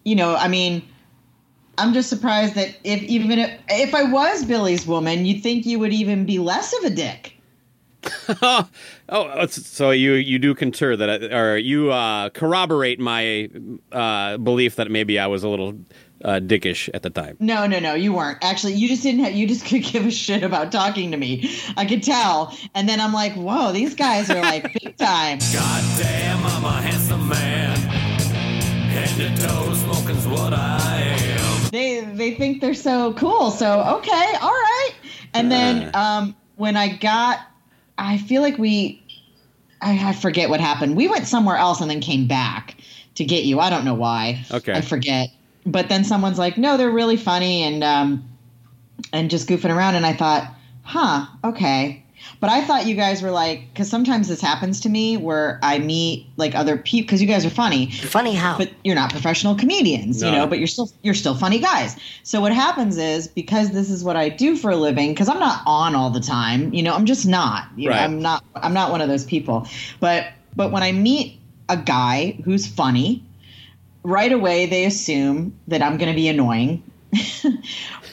you 0.02 0.14
know, 0.14 0.36
I 0.36 0.46
mean, 0.46 0.88
I'm 1.78 1.92
just 1.92 2.09
surprised 2.09 2.54
that 2.54 2.76
if 2.85 3.02
even 3.02 3.38
if, 3.38 3.61
if 3.68 3.95
I 3.95 4.04
was 4.04 4.45
Billy's 4.45 4.87
woman, 4.87 5.26
you'd 5.26 5.42
think 5.42 5.66
you 5.66 5.78
would 5.78 5.92
even 5.92 6.25
be 6.25 6.38
less 6.38 6.73
of 6.78 6.85
a 6.85 6.90
dick. 6.90 7.35
oh, 9.09 9.47
so 9.49 9.90
you 9.90 10.12
you 10.12 10.38
do 10.38 10.54
concur 10.54 10.97
that, 10.97 11.11
I, 11.11 11.37
or 11.37 11.56
you 11.56 11.90
uh, 11.90 12.30
corroborate 12.30 13.00
my 13.00 13.50
uh, 13.92 14.37
belief 14.38 14.76
that 14.76 14.90
maybe 14.90 15.18
I 15.18 15.26
was 15.26 15.42
a 15.42 15.49
little 15.49 15.75
uh, 16.25 16.40
dickish 16.40 16.88
at 16.95 17.02
the 17.02 17.11
time. 17.11 17.37
No, 17.40 17.66
no, 17.66 17.78
no, 17.78 17.95
you 17.95 18.12
weren't. 18.12 18.38
Actually, 18.42 18.75
you 18.75 18.88
just 18.88 19.02
didn't 19.02 19.25
have, 19.25 19.35
you 19.35 19.47
just 19.47 19.66
could 19.66 19.83
give 19.83 20.06
a 20.06 20.11
shit 20.11 20.42
about 20.42 20.73
talking 20.73 21.11
to 21.11 21.16
me. 21.16 21.50
I 21.76 21.85
could 21.85 22.02
tell. 22.02 22.56
And 22.75 22.88
then 22.88 23.00
I'm 23.00 23.12
like, 23.12 23.35
whoa, 23.35 23.73
these 23.73 23.95
guys 23.95 24.30
are 24.30 24.40
like 24.40 24.62
big 24.83 24.97
time. 24.97 25.38
God 25.52 25.99
damn, 25.99 26.45
I'm 26.45 26.64
a 26.64 26.83
handsome 26.83 27.28
man. 27.28 27.76
Head 28.88 29.37
to 29.37 29.42
toe 29.42 29.75
smoking's 29.75 30.26
what 30.26 30.52
I 30.52 31.00
am. 31.00 31.35
They 31.70 32.00
they 32.00 32.35
think 32.35 32.61
they're 32.61 32.75
so 32.75 33.12
cool. 33.14 33.50
So 33.50 33.99
okay, 33.99 34.32
all 34.40 34.50
right. 34.50 34.90
And 35.35 35.52
then 35.52 35.90
um, 35.94 36.37
when 36.56 36.76
I 36.76 36.96
got, 36.96 37.40
I 37.99 38.18
feel 38.18 38.42
like 38.42 38.58
we, 38.58 39.02
I, 39.80 40.08
I 40.08 40.12
forget 40.12 40.49
what 40.49 40.61
happened. 40.61 40.96
We 40.96 41.08
went 41.08 41.26
somewhere 41.26 41.56
else 41.56 41.80
and 41.80 41.90
then 41.90 42.00
came 42.00 42.26
back 42.26 42.76
to 43.16 43.25
get 43.25 43.44
you. 43.44 43.61
I 43.61 43.70
don't 43.70 43.85
know 43.85 43.94
why. 43.94 44.44
Okay. 44.50 44.73
I 44.73 44.80
forget. 44.80 45.28
But 45.64 45.88
then 45.88 46.04
someone's 46.04 46.38
like, 46.38 46.56
no, 46.56 46.76
they're 46.76 46.90
really 46.90 47.16
funny 47.16 47.62
and 47.62 47.85
um, 47.85 48.28
and 49.12 49.30
just 49.30 49.49
goofing 49.49 49.75
around. 49.75 49.96
And 49.96 50.06
I 50.06 50.12
thought, 50.12 50.54
huh, 50.82 51.26
okay. 51.44 52.04
But 52.40 52.50
I 52.50 52.64
thought 52.64 52.86
you 52.86 52.94
guys 52.94 53.22
were 53.22 53.30
like, 53.30 53.68
because 53.72 53.88
sometimes 53.88 54.28
this 54.28 54.40
happens 54.40 54.80
to 54.82 54.88
me 54.88 55.16
where 55.16 55.58
I 55.62 55.78
meet 55.78 56.26
like 56.36 56.54
other 56.54 56.76
people 56.76 57.06
because 57.06 57.20
you 57.22 57.26
guys 57.28 57.46
are 57.46 57.50
funny, 57.50 57.90
Funny 57.90 58.34
how? 58.34 58.58
but 58.58 58.70
you're 58.84 58.94
not 58.94 59.10
professional 59.10 59.54
comedians, 59.54 60.22
you 60.22 60.30
know, 60.30 60.46
but 60.46 60.58
you're 60.58 60.66
still 60.66 60.90
you're 61.02 61.14
still 61.14 61.34
funny 61.34 61.58
guys. 61.58 61.96
So 62.22 62.40
what 62.40 62.52
happens 62.52 62.98
is 62.98 63.26
because 63.28 63.70
this 63.70 63.90
is 63.90 64.04
what 64.04 64.16
I 64.16 64.28
do 64.28 64.56
for 64.56 64.70
a 64.70 64.76
living, 64.76 65.10
because 65.12 65.28
I'm 65.28 65.38
not 65.38 65.62
on 65.66 65.94
all 65.94 66.10
the 66.10 66.20
time, 66.20 66.72
you 66.74 66.82
know, 66.82 66.94
I'm 66.94 67.06
just 67.06 67.26
not. 67.26 67.68
You 67.76 67.88
Right. 67.90 67.96
know, 67.96 68.02
I'm 68.02 68.20
not 68.22 68.44
I'm 68.54 68.74
not 68.74 68.90
one 68.90 69.00
of 69.00 69.08
those 69.08 69.24
people. 69.24 69.66
But 70.00 70.26
but 70.54 70.72
when 70.72 70.82
I 70.82 70.92
meet 70.92 71.38
a 71.68 71.76
guy 71.76 72.38
who's 72.44 72.66
funny, 72.66 73.24
right 74.04 74.30
away 74.32 74.66
they 74.66 74.84
assume 74.84 75.58
that 75.68 75.82
I'm 75.82 75.96
going 75.96 76.10
to 76.12 76.16
be 76.16 76.28
annoying. 76.28 76.82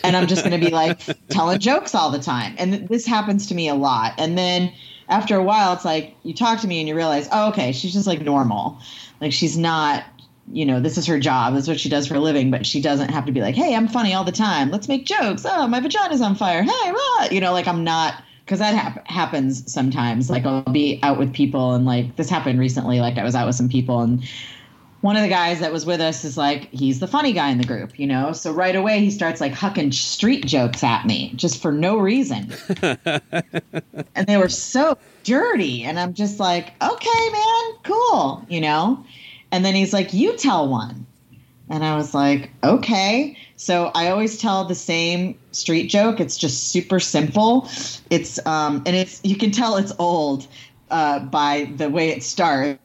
and 0.04 0.16
I'm 0.16 0.28
just 0.28 0.44
going 0.44 0.60
to 0.60 0.64
be 0.64 0.72
like 0.72 1.00
telling 1.30 1.60
jokes 1.60 1.96
all 1.96 2.12
the 2.12 2.20
time. 2.20 2.56
And 2.58 2.88
this 2.88 3.06
happens 3.06 3.48
to 3.48 3.56
me 3.56 3.70
a 3.70 3.76
lot. 3.76 4.14
And 4.18 4.38
then 4.38 4.72
after 5.10 5.36
a 5.36 5.44
while, 5.44 5.74
it's 5.74 5.86
like 5.86 6.16
you 6.24 6.34
talk 6.34 6.60
to 6.62 6.68
me 6.68 6.80
and 6.80 6.88
you 6.88 6.96
realize, 6.96 7.28
oh, 7.32 7.50
okay, 7.50 7.72
she's 7.72 7.94
just 7.94 8.08
like 8.08 8.22
normal. 8.22 8.80
Like 9.22 9.32
she's 9.32 9.58
not, 9.58 10.04
you 10.52 10.66
know, 10.66 10.80
this 10.80 10.98
is 10.98 11.06
her 11.08 11.20
job. 11.20 11.54
This 11.54 11.64
is 11.64 11.70
what 11.70 11.80
she 11.80 11.90
does 11.90 12.08
for 12.08 12.16
a 12.16 12.20
living, 12.20 12.52
but 12.52 12.66
she 12.66 12.82
doesn't 12.82 13.10
have 13.10 13.26
to 13.26 13.32
be 13.32 13.42
like, 13.42 13.56
hey, 13.56 13.76
I'm 13.76 13.88
funny 13.88 14.14
all 14.14 14.26
the 14.26 14.32
time. 14.32 14.72
Let's 14.72 14.88
make 14.88 15.06
jokes. 15.06 15.46
Oh, 15.46 15.68
my 15.68 15.80
vagina's 15.80 16.22
on 16.22 16.36
fire. 16.36 16.64
Hey, 16.64 16.92
what? 16.92 17.32
You 17.32 17.42
know, 17.42 17.54
like 17.54 17.68
I'm 17.68 17.84
not. 17.84 18.22
Because 18.44 18.60
that 18.60 18.76
hap- 18.76 19.08
happens 19.08 19.72
sometimes. 19.72 20.30
Like 20.30 20.46
I'll 20.46 20.64
be 20.64 21.00
out 21.02 21.18
with 21.18 21.34
people, 21.34 21.76
and 21.76 21.86
like 21.86 22.18
this 22.18 22.30
happened 22.30 22.60
recently. 22.60 23.00
Like 23.00 23.18
I 23.18 23.24
was 23.24 23.36
out 23.36 23.48
with 23.48 23.56
some 23.56 23.70
people, 23.70 24.02
and 24.02 24.22
one 25.04 25.18
of 25.18 25.22
the 25.22 25.28
guys 25.28 25.60
that 25.60 25.74
was 25.74 25.86
with 25.86 26.00
us 26.00 26.24
is 26.24 26.38
like 26.38 26.70
he's 26.70 27.02
the 27.02 27.08
funny 27.08 27.34
guy 27.34 27.50
in 27.50 27.58
the 27.58 27.66
group 27.66 28.00
you 28.00 28.08
know? 28.08 28.32
So 28.32 28.54
right 28.54 28.74
away 28.74 29.02
he 29.02 29.12
starts 29.12 29.42
like 29.42 29.52
hucking 29.52 29.94
street 29.94 30.46
jokes 30.46 30.82
at 30.82 31.06
me 31.06 31.34
just 31.36 31.62
for 31.62 31.72
no 31.74 31.98
reason. 31.98 32.52
And 34.16 34.28
they 34.28 34.38
were 34.38 34.50
so 34.50 34.98
dirty. 35.24 35.84
And 35.84 36.00
i'm 36.00 36.14
just 36.14 36.40
like 36.40 36.68
okay 36.82 37.30
man 37.32 37.74
cool 37.84 38.46
you 38.48 38.62
know? 38.62 39.04
And 39.52 39.66
then 39.66 39.76
he's 39.76 39.92
like 39.92 40.14
you 40.14 40.38
tell 40.38 40.70
one. 40.70 41.06
And 41.70 41.84
i 41.84 41.98
was 41.98 42.14
like 42.14 42.50
okay. 42.64 43.38
So 43.58 43.92
i 43.94 44.08
always 44.08 44.38
tell 44.38 44.64
the 44.64 44.76
same 44.76 45.38
street 45.52 45.90
joke. 45.90 46.22
It's 46.22 46.38
just 46.38 46.72
super 46.72 47.02
simple. 47.02 47.68
It's 48.10 48.40
um 48.46 48.82
and 48.86 48.96
it's 48.96 49.20
you 49.26 49.36
can 49.36 49.52
tell 49.52 49.76
it's 49.76 49.92
old 50.00 50.48
uh 50.92 51.20
by 51.20 51.70
the 51.76 51.90
way 51.90 52.08
it 52.08 52.24
starts 52.24 52.80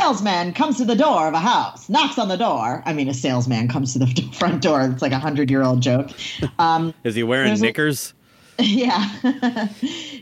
salesman 0.00 0.52
comes 0.52 0.76
to 0.78 0.84
the 0.84 0.96
door 0.96 1.28
of 1.28 1.34
a 1.34 1.38
house, 1.40 1.88
knocks 1.88 2.18
on 2.18 2.28
the 2.28 2.36
door. 2.36 2.82
I 2.86 2.92
mean, 2.92 3.08
a 3.08 3.14
salesman 3.14 3.68
comes 3.68 3.92
to 3.94 3.98
the 3.98 4.06
front 4.38 4.62
door. 4.62 4.82
It's 4.82 5.02
like 5.02 5.12
a 5.12 5.18
hundred 5.18 5.50
year 5.50 5.62
old 5.62 5.80
joke. 5.80 6.10
Um, 6.58 6.92
Is 7.04 7.14
he 7.14 7.22
wearing 7.22 7.48
There's 7.48 7.60
a- 7.60 7.64
knickers? 7.64 8.14
yeah. 8.58 9.08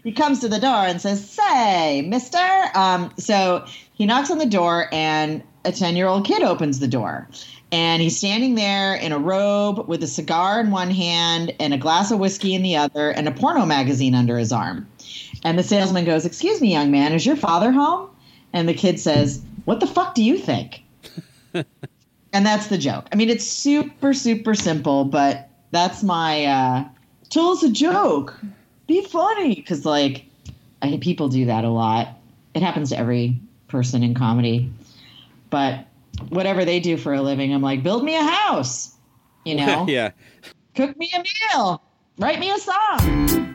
he 0.02 0.10
comes 0.12 0.40
to 0.40 0.48
the 0.48 0.58
door 0.58 0.86
and 0.86 1.00
says, 1.00 1.28
Say, 1.28 2.00
mister. 2.02 2.38
Um, 2.74 3.12
so 3.18 3.64
he 3.92 4.06
knocks 4.06 4.30
on 4.30 4.38
the 4.38 4.46
door, 4.46 4.88
and 4.90 5.42
a 5.66 5.72
10 5.72 5.96
year 5.96 6.06
old 6.06 6.24
kid 6.26 6.42
opens 6.42 6.78
the 6.80 6.88
door. 6.88 7.28
And 7.72 8.00
he's 8.02 8.16
standing 8.16 8.54
there 8.54 8.94
in 8.94 9.12
a 9.12 9.18
robe 9.18 9.86
with 9.88 10.02
a 10.02 10.06
cigar 10.06 10.60
in 10.60 10.70
one 10.70 10.90
hand 10.90 11.54
and 11.60 11.72
a 11.74 11.78
glass 11.78 12.10
of 12.10 12.18
whiskey 12.18 12.54
in 12.54 12.62
the 12.62 12.76
other 12.76 13.10
and 13.10 13.26
a 13.28 13.32
porno 13.32 13.64
magazine 13.66 14.14
under 14.14 14.36
his 14.38 14.50
arm. 14.52 14.86
And 15.44 15.58
the 15.58 15.62
salesman 15.62 16.04
goes, 16.06 16.24
Excuse 16.24 16.60
me, 16.62 16.72
young 16.72 16.90
man, 16.90 17.12
is 17.12 17.26
your 17.26 17.36
father 17.36 17.70
home? 17.72 18.08
And 18.52 18.68
the 18.68 18.74
kid 18.74 19.00
says, 19.00 19.42
What 19.64 19.80
the 19.80 19.86
fuck 19.86 20.14
do 20.14 20.22
you 20.22 20.38
think? 20.38 20.82
and 21.54 21.66
that's 22.46 22.68
the 22.68 22.78
joke. 22.78 23.06
I 23.12 23.16
mean, 23.16 23.30
it's 23.30 23.46
super, 23.46 24.14
super 24.14 24.54
simple, 24.54 25.04
but 25.04 25.48
that's 25.70 26.02
my 26.02 26.44
uh, 26.44 26.84
tell 27.30 27.48
us 27.48 27.62
a 27.62 27.70
joke. 27.70 28.38
Be 28.86 29.04
funny. 29.04 29.54
Because, 29.54 29.84
like, 29.84 30.26
I, 30.82 30.98
people 31.00 31.28
do 31.28 31.46
that 31.46 31.64
a 31.64 31.70
lot. 31.70 32.08
It 32.54 32.62
happens 32.62 32.90
to 32.90 32.98
every 32.98 33.40
person 33.68 34.02
in 34.02 34.14
comedy. 34.14 34.70
But 35.50 35.86
whatever 36.28 36.64
they 36.64 36.80
do 36.80 36.96
for 36.96 37.14
a 37.14 37.22
living, 37.22 37.52
I'm 37.52 37.62
like, 37.62 37.82
build 37.82 38.04
me 38.04 38.16
a 38.16 38.22
house. 38.22 38.94
You 39.44 39.54
know, 39.66 39.86
yeah. 39.88 40.10
cook 40.74 40.96
me 40.96 41.10
a 41.14 41.22
meal, 41.54 41.82
write 42.18 42.38
me 42.38 42.50
a 42.50 42.58
song. 42.58 43.54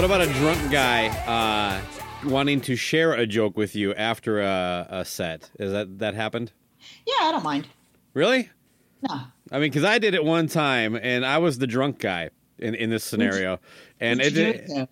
What 0.00 0.06
about 0.06 0.22
a 0.22 0.32
drunk 0.32 0.72
guy 0.72 1.08
uh, 1.26 2.26
wanting 2.26 2.62
to 2.62 2.74
share 2.74 3.12
a 3.12 3.26
joke 3.26 3.58
with 3.58 3.76
you 3.76 3.92
after 3.92 4.40
a, 4.40 4.86
a 4.88 5.04
set? 5.04 5.50
Is 5.58 5.72
that 5.72 5.98
that 5.98 6.14
happened? 6.14 6.52
Yeah, 7.06 7.16
I 7.20 7.32
don't 7.32 7.44
mind. 7.44 7.68
Really? 8.14 8.48
No. 9.06 9.20
I 9.52 9.58
mean, 9.58 9.70
because 9.70 9.84
I 9.84 9.98
did 9.98 10.14
it 10.14 10.24
one 10.24 10.46
time, 10.46 10.96
and 10.96 11.26
I 11.26 11.36
was 11.36 11.58
the 11.58 11.66
drunk 11.66 11.98
guy 11.98 12.30
in, 12.58 12.74
in 12.74 12.88
this 12.88 13.04
scenario, 13.04 13.60
and 14.00 14.22
it, 14.22 14.38
it? 14.38 14.88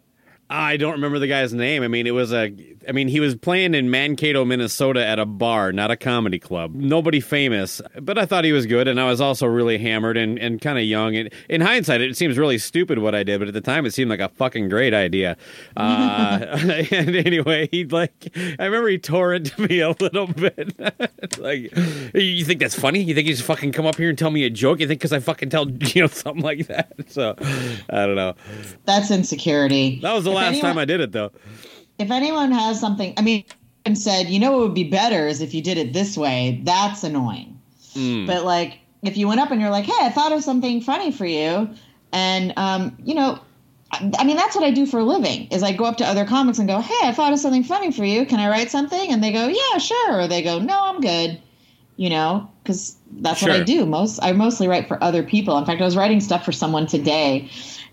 I 0.51 0.79
don't 0.79 0.93
remember 0.93 1.19
the 1.19 1.27
guy's 1.27 1.53
name. 1.53 1.83
I 1.83 1.89
mean, 1.89 2.07
it 2.07 2.13
was 2.13 2.33
a. 2.33 2.55
I 2.89 2.93
mean, 2.93 3.09
he 3.09 3.21
was 3.21 3.35
playing 3.35 3.75
in 3.75 3.91
Mankato, 3.91 4.47
Minnesota, 4.47 5.05
at 5.05 5.19
a 5.19 5.27
bar, 5.27 5.73
not 5.73 5.91
a 5.91 5.97
comedy 5.97 6.39
club. 6.39 6.75
Nobody 6.75 7.21
famous, 7.21 7.83
but 8.01 8.17
I 8.17 8.25
thought 8.25 8.45
he 8.45 8.53
was 8.53 8.65
good, 8.65 8.89
and 8.89 8.99
I 8.99 9.05
was 9.05 9.21
also 9.21 9.47
really 9.47 9.77
hammered 9.77 10.17
and, 10.17 10.39
and 10.39 10.59
kind 10.59 10.79
of 10.79 10.85
young. 10.85 11.15
And 11.15 11.31
in 11.51 11.61
hindsight, 11.61 12.01
it 12.01 12.17
seems 12.17 12.39
really 12.39 12.57
stupid 12.57 13.01
what 13.01 13.15
I 13.15 13.25
did, 13.25 13.41
but 13.41 13.49
at 13.49 13.55
the 13.55 13.61
time, 13.61 13.85
it 13.85 13.93
seemed 13.93 14.09
like 14.09 14.21
a 14.21 14.31
fucking 14.31 14.71
great 14.71 14.95
idea. 14.95 15.37
Uh, 15.77 16.39
and 16.91 17.15
anyway, 17.15 17.69
he 17.71 17.85
like. 17.85 18.33
I 18.59 18.65
remember 18.65 18.89
he 18.89 18.99
tore 18.99 19.35
into 19.35 19.61
me 19.61 19.81
a 19.81 19.91
little 19.91 20.29
bit. 20.29 20.79
like, 21.39 21.77
you 22.15 22.45
think 22.45 22.61
that's 22.61 22.75
funny? 22.75 23.03
You 23.03 23.15
think 23.15 23.29
you 23.29 23.35
just 23.35 23.47
fucking 23.47 23.73
come 23.73 23.85
up 23.85 23.97
here 23.97 24.09
and 24.09 24.17
tell 24.17 24.31
me 24.31 24.45
a 24.45 24.51
joke? 24.51 24.81
You 24.81 24.89
think 24.89 25.01
because 25.01 25.13
I 25.13 25.21
fucking 25.21 25.51
tell 25.51 25.69
you 25.71 26.03
know 26.03 26.07
something 26.07 26.43
like 26.43 26.69
that? 26.69 26.95
So, 27.09 27.35
I 27.91 28.07
don't 28.07 28.17
know. 28.17 28.35
That's 28.87 29.11
insecurity. 29.11 30.01
That 30.01 30.15
was 30.15 30.25
the 30.25 30.38
last 30.39 30.49
anyone- 30.55 30.71
time 30.71 30.79
I 30.79 30.85
did 30.85 31.01
it, 31.01 31.13
though. 31.13 31.31
if 31.99 32.11
anyone 32.11 32.53
has 32.53 32.81
something, 32.81 33.15
I 33.17 33.23
mean, 33.23 33.45
and 33.85 33.97
said, 33.97 34.29
you 34.29 34.39
know, 34.39 34.53
what 34.53 34.61
would 34.61 34.75
be 34.75 34.85
better 34.85 35.27
is 35.27 35.41
if 35.41 35.55
you 35.55 35.63
did 35.63 35.79
it 35.79 35.93
this 35.93 36.17
way. 36.17 36.61
That's 36.63 37.05
annoying. 37.05 37.59
Hmm. 37.95 38.27
But 38.27 38.45
like, 38.45 38.79
if 39.03 39.17
you 39.17 39.29
went 39.29 39.41
up 39.41 39.51
and 39.51 39.61
you're 39.61 39.71
like, 39.71 39.87
hey, 39.87 40.07
I 40.07 40.11
thought 40.11 40.33
of 40.33 40.45
something 40.45 40.81
funny 40.81 41.11
for 41.11 41.25
you, 41.25 41.71
and 42.13 42.53
um, 42.57 42.97
you 43.03 43.15
know, 43.15 43.41
I, 43.91 44.25
mean, 44.25 44.37
that's 44.37 44.55
what 44.55 44.65
I 44.65 44.71
do 44.71 44.85
for 44.85 45.01
a 45.01 45.05
living. 45.05 45.49
Is 45.51 45.63
I 45.63 45.73
go 45.73 45.85
up 45.85 45.97
to 45.99 46.07
other 46.07 46.27
comics 46.27 46.59
and 46.59 46.69
go, 46.69 46.81
hey, 46.81 47.09
I 47.09 47.13
thought 47.13 47.33
of 47.33 47.39
something 47.39 47.65
funny 47.65 47.91
for 47.91 48.05
you. 48.05 48.27
Can 48.27 48.39
I 48.39 48.49
write 48.51 48.71
something? 48.71 49.11
And 49.11 49.25
they 49.25 49.33
go, 49.33 49.49
yeah, 49.49 49.79
sure. 49.79 50.21
Or 50.21 50.29
they 50.29 50.43
go, 50.43 50.59
no, 50.59 50.79
I'm 50.79 51.01
good. 51.01 51.41
You 51.97 52.11
know, 52.11 52.49
because 52.63 52.97
that's 53.11 53.43
what 53.43 53.51
I 53.51 53.63
do. 53.65 53.85
Most 53.85 54.21
I 54.23 54.33
mostly 54.33 54.69
write 54.69 54.87
for 54.87 55.03
other 55.03 55.23
people. 55.23 55.59
In 55.59 55.65
fact, 55.65 55.81
I 55.81 55.85
was 55.85 55.97
writing 55.97 56.21
stuff 56.21 56.45
for 56.45 56.53
someone 56.53 56.87
today, 56.87 57.49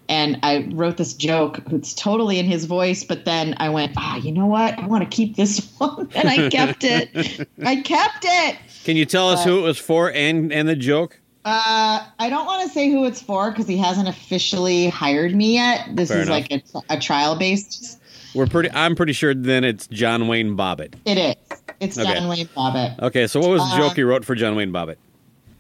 and 0.10 0.38
I 0.44 0.68
wrote 0.74 0.98
this 0.98 1.14
joke. 1.14 1.62
It's 1.72 1.94
totally 1.94 2.40
in 2.40 2.46
his 2.46 2.66
voice, 2.66 3.04
but 3.04 3.26
then 3.26 3.56
I 3.58 3.70
went, 3.70 3.94
ah, 3.98 4.18
you 4.18 4.32
know 4.32 4.46
what? 4.46 4.78
I 4.78 4.86
want 4.88 5.04
to 5.04 5.10
keep 5.16 5.36
this 5.36 5.60
one, 5.78 6.10
and 6.16 6.30
I 6.30 6.50
kept 6.50 6.84
it. 6.84 7.48
I 7.66 7.78
kept 7.82 8.24
it. 8.24 8.58
Can 8.84 8.96
you 8.98 9.06
tell 9.06 9.30
us 9.30 9.44
who 9.44 9.60
it 9.60 9.62
was 9.64 9.78
for 9.80 10.12
and 10.12 10.52
and 10.54 10.68
the 10.70 10.76
joke? 10.76 11.20
Uh, 11.44 12.04
I 12.18 12.30
don't 12.30 12.46
want 12.48 12.64
to 12.64 12.70
say 12.70 12.90
who 12.90 13.06
it's 13.06 13.22
for 13.22 13.52
because 13.52 13.68
he 13.68 13.78
hasn't 13.78 14.08
officially 14.08 14.90
hired 14.90 15.36
me 15.36 15.54
yet. 15.54 15.88
This 15.96 16.10
Fair 16.10 16.22
is 16.22 16.28
enough. 16.28 16.50
like 16.52 16.64
a, 16.90 16.96
a 16.96 17.00
trial 17.00 17.36
based. 17.36 18.00
We're 18.34 18.48
pretty. 18.48 18.70
I'm 18.72 18.96
pretty 18.96 19.14
sure. 19.14 19.34
Then 19.34 19.64
it's 19.64 19.88
John 19.88 20.28
Wayne 20.28 20.58
Bobbitt. 20.58 20.96
It 21.06 21.18
is. 21.18 21.60
It's 21.80 21.98
Okay. 22.00 22.14
John 22.16 22.28
Wayne 22.30 22.48
Bobbitt. 22.48 23.00
Okay, 23.00 23.28
so 23.28 23.40
what 23.40 23.50
was 23.50 23.62
the 23.62 23.76
Uh, 23.76 23.78
joke 23.78 23.98
you 23.98 24.08
wrote 24.08 24.26
for 24.26 24.34
John 24.36 24.56
Wayne 24.56 24.72
Bobbitt 24.72 24.96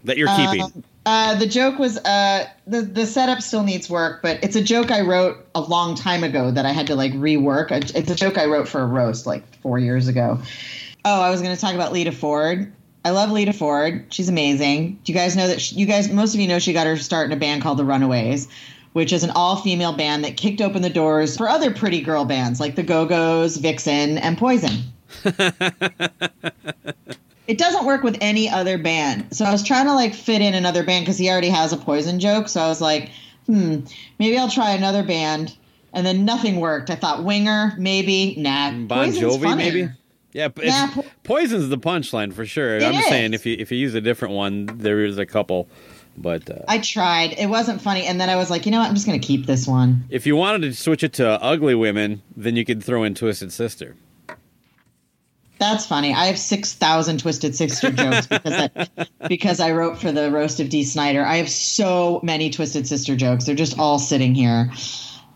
that 0.05 0.17
you're 0.17 0.33
keeping? 0.35 0.83
Uh, 1.05 1.35
the 1.35 1.45
joke 1.45 1.77
was 1.77 1.97
uh, 1.99 2.47
the 2.65 2.81
the 2.81 3.05
setup 3.05 3.41
still 3.41 3.63
needs 3.63 3.89
work, 3.89 4.23
but 4.23 4.43
it's 4.43 4.55
a 4.55 4.61
joke 4.61 4.89
I 4.89 5.01
wrote 5.01 5.45
a 5.53 5.61
long 5.61 5.93
time 5.93 6.23
ago 6.23 6.49
that 6.49 6.65
I 6.65 6.71
had 6.71 6.87
to 6.87 6.95
like 6.95 7.13
rework. 7.13 7.69
It's 7.71 8.09
a 8.09 8.15
joke 8.15 8.39
I 8.39 8.45
wrote 8.45 8.67
for 8.67 8.81
a 8.81 8.87
roast 8.87 9.27
like 9.27 9.43
four 9.61 9.77
years 9.77 10.07
ago. 10.07 10.39
Oh, 11.03 11.21
I 11.21 11.29
was 11.29 11.43
going 11.43 11.55
to 11.55 11.61
talk 11.61 11.75
about 11.75 11.93
Lita 11.93 12.11
Ford. 12.11 12.73
I 13.03 13.11
love 13.11 13.29
Lita 13.29 13.53
Ford. 13.53 14.07
She's 14.09 14.29
amazing. 14.29 14.99
Do 15.03 15.11
you 15.11 15.17
guys 15.17 15.35
know 15.35 15.47
that? 15.47 15.61
She, 15.61 15.75
you 15.75 15.85
guys, 15.85 16.09
most 16.09 16.33
of 16.33 16.39
you 16.39 16.47
know, 16.47 16.57
she 16.57 16.73
got 16.73 16.87
her 16.87 16.97
start 16.97 17.27
in 17.27 17.37
a 17.37 17.39
band 17.39 17.61
called 17.61 17.77
the 17.77 17.85
Runaways, 17.85 18.47
which 18.93 19.13
is 19.13 19.23
an 19.23 19.29
all-female 19.29 19.93
band 19.93 20.25
that 20.25 20.37
kicked 20.37 20.59
open 20.59 20.81
the 20.81 20.89
doors 20.89 21.37
for 21.37 21.47
other 21.47 21.71
pretty 21.71 22.01
girl 22.01 22.25
bands 22.25 22.59
like 22.59 22.75
the 22.75 22.81
Go 22.81 23.05
Go's, 23.05 23.57
Vixen, 23.57 24.17
and 24.17 24.39
Poison. 24.39 24.85
it 27.47 27.57
doesn't 27.57 27.85
work 27.85 28.03
with 28.03 28.17
any 28.21 28.49
other 28.49 28.77
band. 28.77 29.35
So 29.35 29.45
I 29.45 29.51
was 29.51 29.63
trying 29.63 29.85
to 29.85 29.93
like 29.93 30.13
fit 30.13 30.41
in 30.41 30.53
another 30.53 30.83
band 30.83 31.05
because 31.05 31.17
he 31.17 31.29
already 31.29 31.49
has 31.49 31.73
a 31.73 31.77
poison 31.77 32.19
joke. 32.19 32.49
So 32.49 32.61
I 32.61 32.67
was 32.67 32.81
like, 32.81 33.11
hmm, 33.45 33.79
maybe 34.19 34.37
I'll 34.37 34.49
try 34.49 34.71
another 34.71 35.03
band. 35.03 35.55
And 35.93 36.05
then 36.05 36.25
nothing 36.25 36.59
worked. 36.59 36.89
I 36.89 36.95
thought 36.95 37.23
Winger, 37.23 37.73
maybe, 37.77 38.35
nah. 38.37 38.71
Bon 38.71 39.05
Poison's 39.07 39.37
Jovi, 39.37 39.43
funnier. 39.43 39.71
maybe. 39.73 39.89
Yeah, 40.33 40.49
but 40.49 40.65
Yeah, 40.65 40.89
po- 40.93 41.05
Poison's 41.23 41.69
the 41.69 41.77
punchline 41.77 42.33
for 42.33 42.45
sure. 42.45 42.75
It 42.77 42.83
I'm 42.83 42.93
just 42.93 43.07
saying 43.07 43.33
if 43.33 43.45
you 43.45 43.55
if 43.57 43.71
you 43.71 43.77
use 43.77 43.93
a 43.95 44.01
different 44.01 44.33
one, 44.33 44.65
there 44.65 45.05
is 45.05 45.17
a 45.17 45.25
couple. 45.25 45.69
But 46.17 46.49
uh, 46.49 46.59
I 46.67 46.79
tried. 46.79 47.33
It 47.37 47.47
wasn't 47.47 47.81
funny. 47.81 48.05
And 48.05 48.19
then 48.19 48.29
I 48.29 48.35
was 48.35 48.49
like, 48.49 48.65
you 48.65 48.71
know 48.71 48.79
what? 48.79 48.87
I'm 48.87 48.93
just 48.95 49.05
going 49.05 49.19
to 49.19 49.25
keep 49.25 49.45
this 49.45 49.67
one. 49.67 50.03
if 50.09 50.25
you 50.25 50.35
wanted 50.35 50.61
to 50.63 50.73
switch 50.73 51.03
it 51.03 51.13
to 51.13 51.41
ugly 51.41 51.75
women, 51.75 52.21
then 52.35 52.55
you 52.55 52.63
could 52.65 52.83
throw 52.83 53.03
in 53.03 53.15
Twisted 53.15 53.51
Sister. 53.53 53.95
That's 55.57 55.85
funny. 55.85 56.13
I 56.13 56.25
have 56.25 56.37
6,000 56.37 57.19
Twisted 57.19 57.55
Sister 57.55 57.91
jokes 57.91 58.27
because 58.27 58.53
I, 58.53 59.07
because 59.27 59.59
I 59.59 59.71
wrote 59.71 59.97
for 59.97 60.11
the 60.11 60.29
Roast 60.29 60.59
of 60.59 60.69
Dee 60.69 60.83
Snider. 60.83 61.23
I 61.23 61.37
have 61.37 61.49
so 61.49 62.19
many 62.23 62.49
Twisted 62.49 62.87
Sister 62.87 63.15
jokes. 63.15 63.45
They're 63.45 63.55
just 63.55 63.79
all 63.79 63.97
sitting 63.97 64.35
here. 64.35 64.71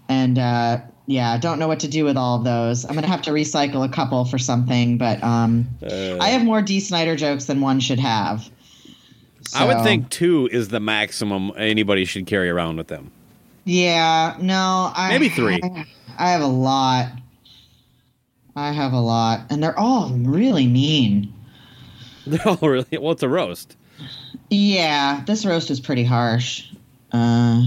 And 0.09 0.37
uh, 0.37 0.81
yeah, 1.05 1.37
don't 1.37 1.57
know 1.57 1.67
what 1.67 1.79
to 1.81 1.87
do 1.87 2.03
with 2.03 2.17
all 2.17 2.37
of 2.37 2.43
those. 2.43 2.83
I'm 2.83 2.91
going 2.91 3.03
to 3.03 3.09
have 3.09 3.21
to 3.23 3.31
recycle 3.31 3.85
a 3.85 3.89
couple 3.89 4.25
for 4.25 4.37
something, 4.37 4.97
but 4.97 5.23
um, 5.23 5.67
Uh, 5.81 6.17
I 6.19 6.29
have 6.29 6.43
more 6.43 6.61
Dee 6.61 6.79
Snider 6.81 7.15
jokes 7.15 7.45
than 7.45 7.61
one 7.61 7.79
should 7.79 7.99
have. 7.99 8.49
I 9.55 9.65
would 9.65 9.81
think 9.83 10.09
two 10.09 10.47
is 10.51 10.67
the 10.67 10.79
maximum 10.79 11.51
anybody 11.57 12.05
should 12.05 12.27
carry 12.27 12.49
around 12.49 12.77
with 12.77 12.87
them. 12.87 13.11
Yeah, 13.65 14.35
no. 14.39 14.91
I, 14.95 15.09
Maybe 15.09 15.29
three. 15.29 15.59
I, 15.63 15.85
I 16.17 16.31
have 16.31 16.41
a 16.41 16.47
lot. 16.47 17.07
I 18.59 18.71
have 18.71 18.93
a 18.93 18.99
lot. 18.99 19.41
And 19.49 19.63
they're 19.63 19.77
all 19.77 20.09
really 20.09 20.67
mean. 20.67 21.33
They're 22.27 22.47
all 22.47 22.57
really 22.61 22.97
well. 22.97 23.13
It's 23.13 23.23
a 23.23 23.29
roast. 23.29 23.75
Yeah, 24.49 25.23
this 25.25 25.45
roast 25.45 25.71
is 25.71 25.79
pretty 25.79 26.03
harsh. 26.03 26.67
Uh, 27.11 27.63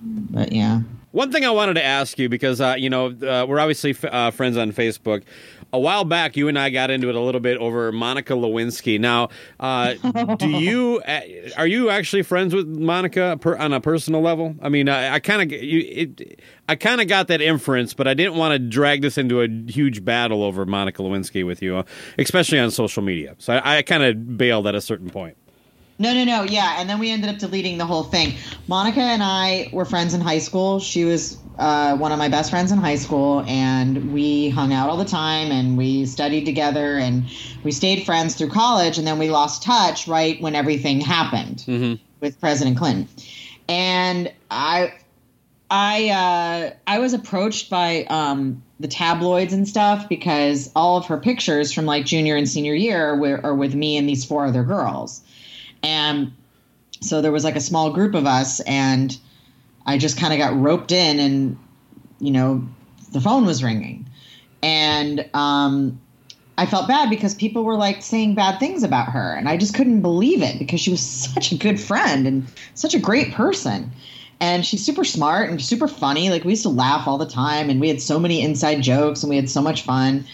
but 0.00 0.50
yeah. 0.52 0.80
One 1.12 1.30
thing 1.30 1.44
I 1.44 1.50
wanted 1.50 1.74
to 1.74 1.84
ask 1.84 2.18
you 2.18 2.28
because 2.28 2.60
uh, 2.60 2.74
you 2.78 2.90
know 2.90 3.08
uh, 3.08 3.46
we're 3.46 3.60
obviously 3.60 3.90
f- 3.90 4.04
uh, 4.04 4.30
friends 4.30 4.56
on 4.56 4.72
Facebook. 4.72 5.22
A 5.72 5.78
while 5.78 6.04
back, 6.04 6.36
you 6.36 6.48
and 6.48 6.58
I 6.58 6.68
got 6.68 6.90
into 6.90 7.08
it 7.08 7.14
a 7.14 7.20
little 7.20 7.40
bit 7.40 7.56
over 7.56 7.90
Monica 7.92 8.34
Lewinsky. 8.34 9.00
Now, 9.00 9.30
uh, 9.58 9.94
do 10.36 10.48
you 10.58 11.02
are 11.56 11.66
you 11.66 11.88
actually 11.88 12.22
friends 12.22 12.54
with 12.54 12.66
Monica 12.66 13.38
per, 13.40 13.56
on 13.56 13.72
a 13.72 13.80
personal 13.80 14.20
level? 14.20 14.54
I 14.60 14.68
mean, 14.68 14.88
I, 14.88 15.14
I 15.14 15.20
kind 15.20 15.50
of 15.50 15.58
I 16.68 16.76
kind 16.76 17.00
of 17.00 17.08
got 17.08 17.28
that 17.28 17.40
inference, 17.40 17.94
but 17.94 18.06
I 18.06 18.14
didn't 18.14 18.36
want 18.36 18.52
to 18.52 18.58
drag 18.58 19.00
this 19.02 19.16
into 19.16 19.40
a 19.40 19.48
huge 19.48 20.04
battle 20.04 20.42
over 20.42 20.66
Monica 20.66 21.02
Lewinsky 21.02 21.44
with 21.46 21.62
you, 21.62 21.76
uh, 21.76 21.82
especially 22.18 22.58
on 22.58 22.70
social 22.70 23.02
media. 23.02 23.34
So 23.38 23.54
I, 23.54 23.78
I 23.78 23.82
kind 23.82 24.02
of 24.02 24.36
bailed 24.36 24.66
at 24.66 24.74
a 24.74 24.80
certain 24.80 25.08
point. 25.08 25.36
No, 25.98 26.12
no, 26.14 26.24
no. 26.24 26.42
Yeah, 26.42 26.76
and 26.78 26.88
then 26.88 26.98
we 26.98 27.10
ended 27.10 27.30
up 27.30 27.38
deleting 27.38 27.78
the 27.78 27.86
whole 27.86 28.02
thing. 28.02 28.34
Monica 28.66 29.00
and 29.00 29.22
I 29.22 29.68
were 29.72 29.84
friends 29.84 30.14
in 30.14 30.20
high 30.20 30.38
school. 30.38 30.80
She 30.80 31.04
was 31.04 31.42
uh, 31.58 31.96
one 31.96 32.12
of 32.12 32.18
my 32.18 32.28
best 32.28 32.50
friends 32.50 32.72
in 32.72 32.78
high 32.78 32.96
school, 32.96 33.44
and 33.46 34.12
we 34.12 34.48
hung 34.48 34.72
out 34.72 34.88
all 34.88 34.96
the 34.96 35.04
time, 35.04 35.52
and 35.52 35.76
we 35.76 36.06
studied 36.06 36.44
together, 36.44 36.96
and 36.96 37.24
we 37.62 37.70
stayed 37.72 38.04
friends 38.04 38.34
through 38.34 38.48
college, 38.50 38.98
and 38.98 39.06
then 39.06 39.18
we 39.18 39.30
lost 39.30 39.62
touch 39.62 40.08
right 40.08 40.40
when 40.40 40.54
everything 40.54 41.00
happened 41.00 41.64
with 42.20 42.40
President 42.40 42.78
Clinton. 42.78 43.08
And 43.68 44.32
I, 44.50 44.94
I, 45.70 46.08
uh, 46.08 46.74
I 46.86 46.98
was 46.98 47.14
approached 47.14 47.70
by 47.70 48.04
um, 48.04 48.62
the 48.80 48.88
tabloids 48.88 49.52
and 49.52 49.68
stuff 49.68 50.08
because 50.08 50.70
all 50.74 50.96
of 50.96 51.06
her 51.06 51.18
pictures 51.18 51.72
from 51.72 51.86
like 51.86 52.04
junior 52.06 52.34
and 52.34 52.48
senior 52.48 52.74
year 52.74 53.16
were, 53.16 53.40
are 53.44 53.54
with 53.54 53.74
me 53.74 53.96
and 53.96 54.08
these 54.08 54.24
four 54.24 54.46
other 54.46 54.64
girls. 54.64 55.22
And 55.82 56.32
so 57.00 57.20
there 57.20 57.32
was 57.32 57.44
like 57.44 57.56
a 57.56 57.60
small 57.60 57.92
group 57.92 58.14
of 58.14 58.26
us, 58.26 58.60
and 58.60 59.16
I 59.84 59.98
just 59.98 60.18
kind 60.18 60.32
of 60.32 60.38
got 60.38 60.58
roped 60.58 60.92
in, 60.92 61.18
and 61.18 61.58
you 62.20 62.30
know, 62.30 62.66
the 63.12 63.20
phone 63.20 63.44
was 63.44 63.62
ringing, 63.62 64.08
and 64.62 65.28
um, 65.34 66.00
I 66.56 66.66
felt 66.66 66.86
bad 66.86 67.10
because 67.10 67.34
people 67.34 67.64
were 67.64 67.76
like 67.76 68.02
saying 68.02 68.34
bad 68.34 68.60
things 68.60 68.82
about 68.82 69.08
her, 69.08 69.34
and 69.34 69.48
I 69.48 69.56
just 69.56 69.74
couldn't 69.74 70.02
believe 70.02 70.42
it 70.42 70.58
because 70.58 70.80
she 70.80 70.90
was 70.90 71.00
such 71.34 71.52
a 71.52 71.56
good 71.56 71.80
friend 71.80 72.26
and 72.26 72.46
such 72.74 72.94
a 72.94 73.00
great 73.00 73.32
person. 73.32 73.90
And 74.40 74.66
she's 74.66 74.84
super 74.84 75.04
smart 75.04 75.50
and 75.50 75.62
super 75.62 75.86
funny. 75.86 76.28
Like 76.28 76.42
we 76.42 76.50
used 76.50 76.64
to 76.64 76.68
laugh 76.68 77.06
all 77.06 77.18
the 77.18 77.26
time, 77.26 77.70
and 77.70 77.80
we 77.80 77.88
had 77.88 78.00
so 78.00 78.18
many 78.18 78.42
inside 78.42 78.82
jokes, 78.82 79.22
and 79.22 79.30
we 79.30 79.36
had 79.36 79.48
so 79.48 79.62
much 79.62 79.82
fun. 79.82 80.24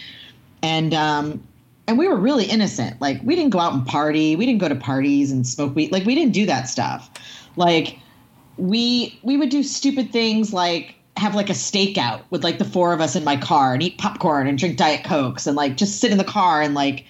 And 0.63 0.93
um, 0.95 1.43
and 1.89 1.99
we 1.99 2.07
were 2.07 2.17
really 2.17 2.45
innocent. 2.45 3.01
Like 3.01 3.21
we 3.25 3.35
didn't 3.35 3.51
go 3.51 3.59
out 3.59 3.73
and 3.73 3.85
party. 3.85 4.37
We 4.37 4.45
didn't 4.47 4.61
go 4.61 4.69
to 4.69 4.77
parties 4.77 5.33
and 5.33 5.47
smoke 5.47 5.75
weed. 5.75 5.91
Like 5.91 6.05
we 6.05 6.15
didn't 6.15 6.35
do 6.35 6.47
that 6.47 6.69
stuff. 6.69 7.11
Like 7.57 7.99
we 8.59 9.19
we 9.23 9.39
would 9.39 9.49
do 9.49 9.63
stupid 9.63 10.13
things 10.13 10.53
like 10.53 10.95
have 11.17 11.35
like 11.35 11.49
a 11.49 11.55
stakeout 11.55 12.23
with 12.31 12.45
like 12.45 12.59
the 12.59 12.65
four 12.65 12.93
of 12.93 13.01
us 13.01 13.17
in 13.17 13.25
my 13.25 13.37
car 13.37 13.73
and 13.73 13.83
eat 13.83 13.99
popcorn 13.99 14.47
and 14.47 14.59
drink 14.59 14.77
diet 14.77 15.03
cokes 15.03 15.47
and 15.47 15.57
like 15.57 15.77
just 15.77 15.99
sit 15.99 16.13
in 16.13 16.19
the 16.19 16.25
car 16.25 16.61
and 16.61 16.75
like 16.75 17.07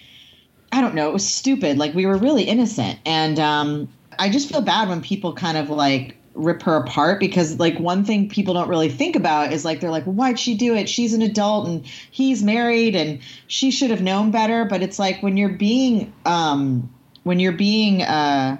I 0.71 0.81
don't 0.81 0.95
know, 0.95 1.09
it 1.09 1.13
was 1.13 1.29
stupid. 1.29 1.77
Like 1.77 1.95
we 1.95 2.07
were 2.07 2.17
really 2.17 2.45
innocent. 2.45 3.01
And 3.05 3.39
um 3.41 3.89
I 4.17 4.31
just 4.31 4.49
feel 4.49 4.61
bad 4.61 4.89
when 4.89 5.03
people 5.03 5.35
kind 5.35 5.59
of 5.59 5.71
like 5.71 6.17
rip 6.39 6.63
her 6.63 6.77
apart 6.77 7.21
because 7.21 7.59
like 7.59 7.79
one 7.79 8.05
thing 8.05 8.29
people 8.29 8.55
don't 8.55 8.69
really 8.69 8.89
think 8.89 9.17
about 9.17 9.53
is 9.53 9.65
like 9.65 9.81
they're 9.81 9.91
like 9.91 10.07
well, 10.07 10.15
why'd 10.15 10.39
she 10.39 10.55
do 10.55 10.75
it? 10.75 10.89
She's 10.89 11.13
an 11.13 11.23
adult 11.23 11.67
and 11.67 11.85
he's 12.11 12.43
married 12.43 12.95
and 12.95 13.21
she 13.49 13.71
should 13.71 13.91
have 13.91 14.01
known 14.01 14.31
better. 14.31 14.65
But 14.65 14.83
it's 14.83 14.99
like 14.99 15.23
when 15.23 15.37
you're 15.37 15.49
being 15.49 16.13
um 16.25 16.93
when 17.25 17.41
you're 17.41 17.53
being 17.53 18.03
uh 18.03 18.57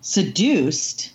seduced 0.00 1.12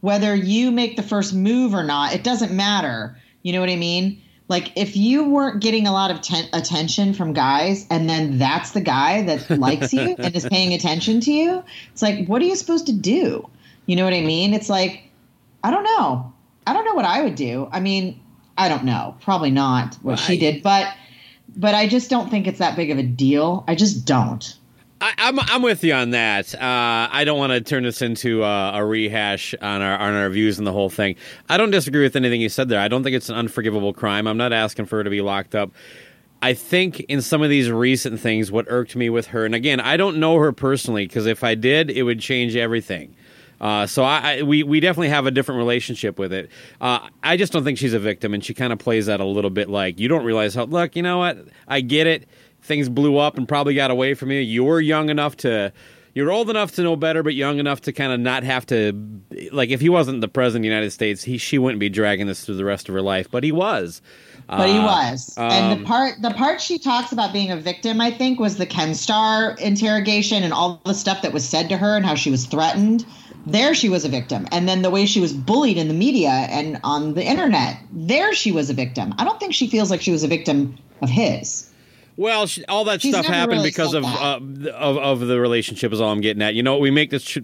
whether 0.00 0.34
you 0.34 0.70
make 0.70 0.96
the 0.96 1.02
first 1.02 1.34
move 1.34 1.74
or 1.74 1.82
not 1.82 2.14
it 2.14 2.22
doesn't 2.24 2.52
matter. 2.52 3.16
You 3.42 3.52
know 3.52 3.60
what 3.60 3.70
i 3.70 3.76
mean? 3.76 4.22
Like 4.48 4.72
if 4.76 4.96
you 4.96 5.28
weren't 5.28 5.62
getting 5.62 5.86
a 5.86 5.92
lot 5.92 6.10
of 6.10 6.20
ten- 6.20 6.48
attention 6.52 7.14
from 7.14 7.32
guys 7.32 7.86
and 7.90 8.08
then 8.08 8.38
that's 8.38 8.72
the 8.72 8.80
guy 8.80 9.22
that 9.22 9.58
likes 9.58 9.92
you 9.92 10.14
and 10.18 10.36
is 10.36 10.46
paying 10.46 10.74
attention 10.74 11.20
to 11.20 11.32
you 11.32 11.64
it's 11.92 12.02
like 12.02 12.26
what 12.26 12.42
are 12.42 12.44
you 12.44 12.54
supposed 12.54 12.86
to 12.86 12.92
do 12.92 13.48
you 13.86 13.96
know 13.96 14.04
what 14.04 14.12
i 14.14 14.20
mean 14.20 14.54
it's 14.54 14.68
like 14.68 15.02
i 15.62 15.70
don't 15.70 15.84
know 15.84 16.32
i 16.66 16.72
don't 16.72 16.84
know 16.84 16.94
what 16.94 17.04
i 17.04 17.22
would 17.22 17.34
do 17.34 17.68
i 17.72 17.80
mean 17.80 18.20
i 18.58 18.68
don't 18.68 18.84
know 18.84 19.14
probably 19.20 19.50
not 19.50 19.94
what 20.02 20.18
she 20.18 20.32
Right. 20.34 20.40
did 20.40 20.62
but 20.62 20.92
but 21.56 21.74
i 21.74 21.86
just 21.86 22.10
don't 22.10 22.30
think 22.30 22.46
it's 22.46 22.58
that 22.58 22.76
big 22.76 22.90
of 22.90 22.98
a 22.98 23.02
deal 23.02 23.64
i 23.68 23.74
just 23.74 24.04
don't 24.04 24.56
I, 25.00 25.12
I'm 25.18 25.38
I'm 25.40 25.60
with 25.60 25.84
you 25.84 25.92
on 25.92 26.10
that. 26.10 26.54
Uh, 26.54 27.08
I 27.12 27.24
don't 27.24 27.36
want 27.36 27.50
to 27.52 27.60
turn 27.60 27.82
this 27.82 28.00
into 28.00 28.42
uh, 28.42 28.72
a 28.74 28.86
rehash 28.86 29.52
on 29.60 29.82
our 29.82 29.98
on 29.98 30.14
our 30.14 30.30
views 30.30 30.56
and 30.56 30.66
the 30.66 30.72
whole 30.72 30.88
thing. 30.88 31.16
I 31.48 31.58
don't 31.58 31.72
disagree 31.72 32.02
with 32.02 32.16
anything 32.16 32.40
you 32.40 32.48
said 32.48 32.68
there. 32.70 32.80
I 32.80 32.88
don't 32.88 33.02
think 33.02 33.14
it's 33.14 33.28
an 33.28 33.34
unforgivable 33.34 33.92
crime. 33.92 34.26
I'm 34.26 34.38
not 34.38 34.52
asking 34.54 34.86
for 34.86 34.98
her 34.98 35.04
to 35.04 35.10
be 35.10 35.20
locked 35.20 35.54
up. 35.56 35.72
I 36.40 36.54
think 36.54 37.00
in 37.00 37.20
some 37.20 37.42
of 37.42 37.50
these 37.50 37.70
recent 37.70 38.18
things, 38.20 38.50
what 38.52 38.66
irked 38.68 38.96
me 38.96 39.10
with 39.10 39.26
her, 39.26 39.44
and 39.44 39.54
again, 39.54 39.78
I 39.80 39.98
don't 39.98 40.18
know 40.18 40.38
her 40.38 40.52
personally 40.52 41.06
because 41.06 41.26
if 41.26 41.42
I 41.44 41.54
did, 41.54 41.90
it 41.90 42.04
would 42.04 42.20
change 42.20 42.56
everything. 42.56 43.14
Uh, 43.64 43.86
so 43.86 44.04
I, 44.04 44.20
I 44.40 44.42
we 44.42 44.62
we 44.62 44.78
definitely 44.78 45.08
have 45.08 45.24
a 45.24 45.30
different 45.30 45.56
relationship 45.58 46.18
with 46.18 46.34
it. 46.34 46.50
Uh, 46.82 47.08
I 47.22 47.38
just 47.38 47.50
don't 47.50 47.64
think 47.64 47.78
she's 47.78 47.94
a 47.94 47.98
victim, 47.98 48.34
and 48.34 48.44
she 48.44 48.52
kind 48.52 48.74
of 48.74 48.78
plays 48.78 49.06
that 49.06 49.20
a 49.20 49.24
little 49.24 49.48
bit 49.50 49.70
like 49.70 49.98
you 49.98 50.06
don't 50.06 50.24
realize 50.24 50.54
how. 50.54 50.64
Look, 50.64 50.94
you 50.96 51.02
know 51.02 51.16
what? 51.18 51.38
I 51.66 51.80
get 51.80 52.06
it. 52.06 52.28
Things 52.60 52.90
blew 52.90 53.16
up 53.16 53.38
and 53.38 53.48
probably 53.48 53.74
got 53.74 53.90
away 53.90 54.12
from 54.12 54.30
you. 54.30 54.40
You 54.40 54.64
were 54.64 54.80
young 54.80 55.08
enough 55.08 55.36
to. 55.38 55.72
You're 56.12 56.30
old 56.30 56.48
enough 56.48 56.72
to 56.72 56.82
know 56.82 56.94
better, 56.94 57.22
but 57.24 57.34
young 57.34 57.58
enough 57.58 57.80
to 57.80 57.92
kind 57.92 58.12
of 58.12 58.20
not 58.20 58.44
have 58.44 58.64
to, 58.66 58.92
like, 59.50 59.70
if 59.70 59.80
he 59.80 59.88
wasn't 59.88 60.20
the 60.20 60.28
president 60.28 60.60
of 60.60 60.62
the 60.62 60.68
United 60.68 60.90
States, 60.92 61.24
he 61.24 61.38
she 61.38 61.58
wouldn't 61.58 61.80
be 61.80 61.88
dragging 61.88 62.26
this 62.28 62.44
through 62.44 62.54
the 62.54 62.64
rest 62.64 62.88
of 62.88 62.94
her 62.94 63.02
life. 63.02 63.28
But 63.30 63.42
he 63.42 63.50
was. 63.50 64.00
but 64.46 64.68
he 64.68 64.78
Uh, 64.78 64.84
was 64.84 65.34
and 65.38 65.72
um, 65.72 65.78
the 65.80 65.84
part 65.86 66.20
the 66.22 66.30
part 66.30 66.60
she 66.60 66.78
talks 66.78 67.10
about 67.12 67.32
being 67.32 67.50
a 67.50 67.56
victim 67.56 67.98
i 68.00 68.10
think 68.10 68.38
was 68.38 68.58
the 68.58 68.66
Ken 68.66 68.94
Starr 68.94 69.56
interrogation 69.58 70.42
and 70.44 70.52
all 70.52 70.80
the 70.84 70.92
stuff 70.92 71.22
that 71.22 71.32
was 71.32 71.48
said 71.48 71.70
to 71.70 71.78
her 71.78 71.96
and 71.96 72.04
how 72.04 72.14
she 72.14 72.30
was 72.30 72.44
threatened 72.44 73.06
there 73.46 73.74
she 73.74 73.88
was 73.88 74.04
a 74.04 74.08
victim 74.08 74.46
and 74.52 74.68
then 74.68 74.82
the 74.82 74.90
way 74.90 75.06
she 75.06 75.20
was 75.20 75.32
bullied 75.32 75.76
in 75.76 75.88
the 75.88 75.94
media 75.94 76.30
and 76.30 76.78
on 76.82 77.14
the 77.14 77.22
internet 77.22 77.78
there 77.92 78.32
she 78.34 78.52
was 78.52 78.70
a 78.70 78.74
victim 78.74 79.14
i 79.18 79.24
don't 79.24 79.38
think 79.40 79.54
she 79.54 79.68
feels 79.68 79.90
like 79.90 80.00
she 80.00 80.12
was 80.12 80.24
a 80.24 80.28
victim 80.28 80.76
of 81.02 81.10
his 81.10 81.68
Well, 82.16 82.46
sh 82.46 82.60
all 82.68 82.84
that 82.84 83.02
She's 83.02 83.12
stuff 83.12 83.26
happened 83.26 83.58
really 83.58 83.70
because 83.70 83.92
of, 83.94 84.04
uh, 84.04 84.38
of 84.72 84.96
of 84.98 85.20
the 85.20 85.40
relationship. 85.40 85.92
Is 85.92 86.00
all 86.00 86.10
I'm 86.12 86.20
getting 86.20 86.42
at. 86.42 86.54
You 86.54 86.62
know, 86.62 86.78
we 86.78 86.90
make 86.92 87.10
this. 87.10 87.24
Ch- 87.24 87.38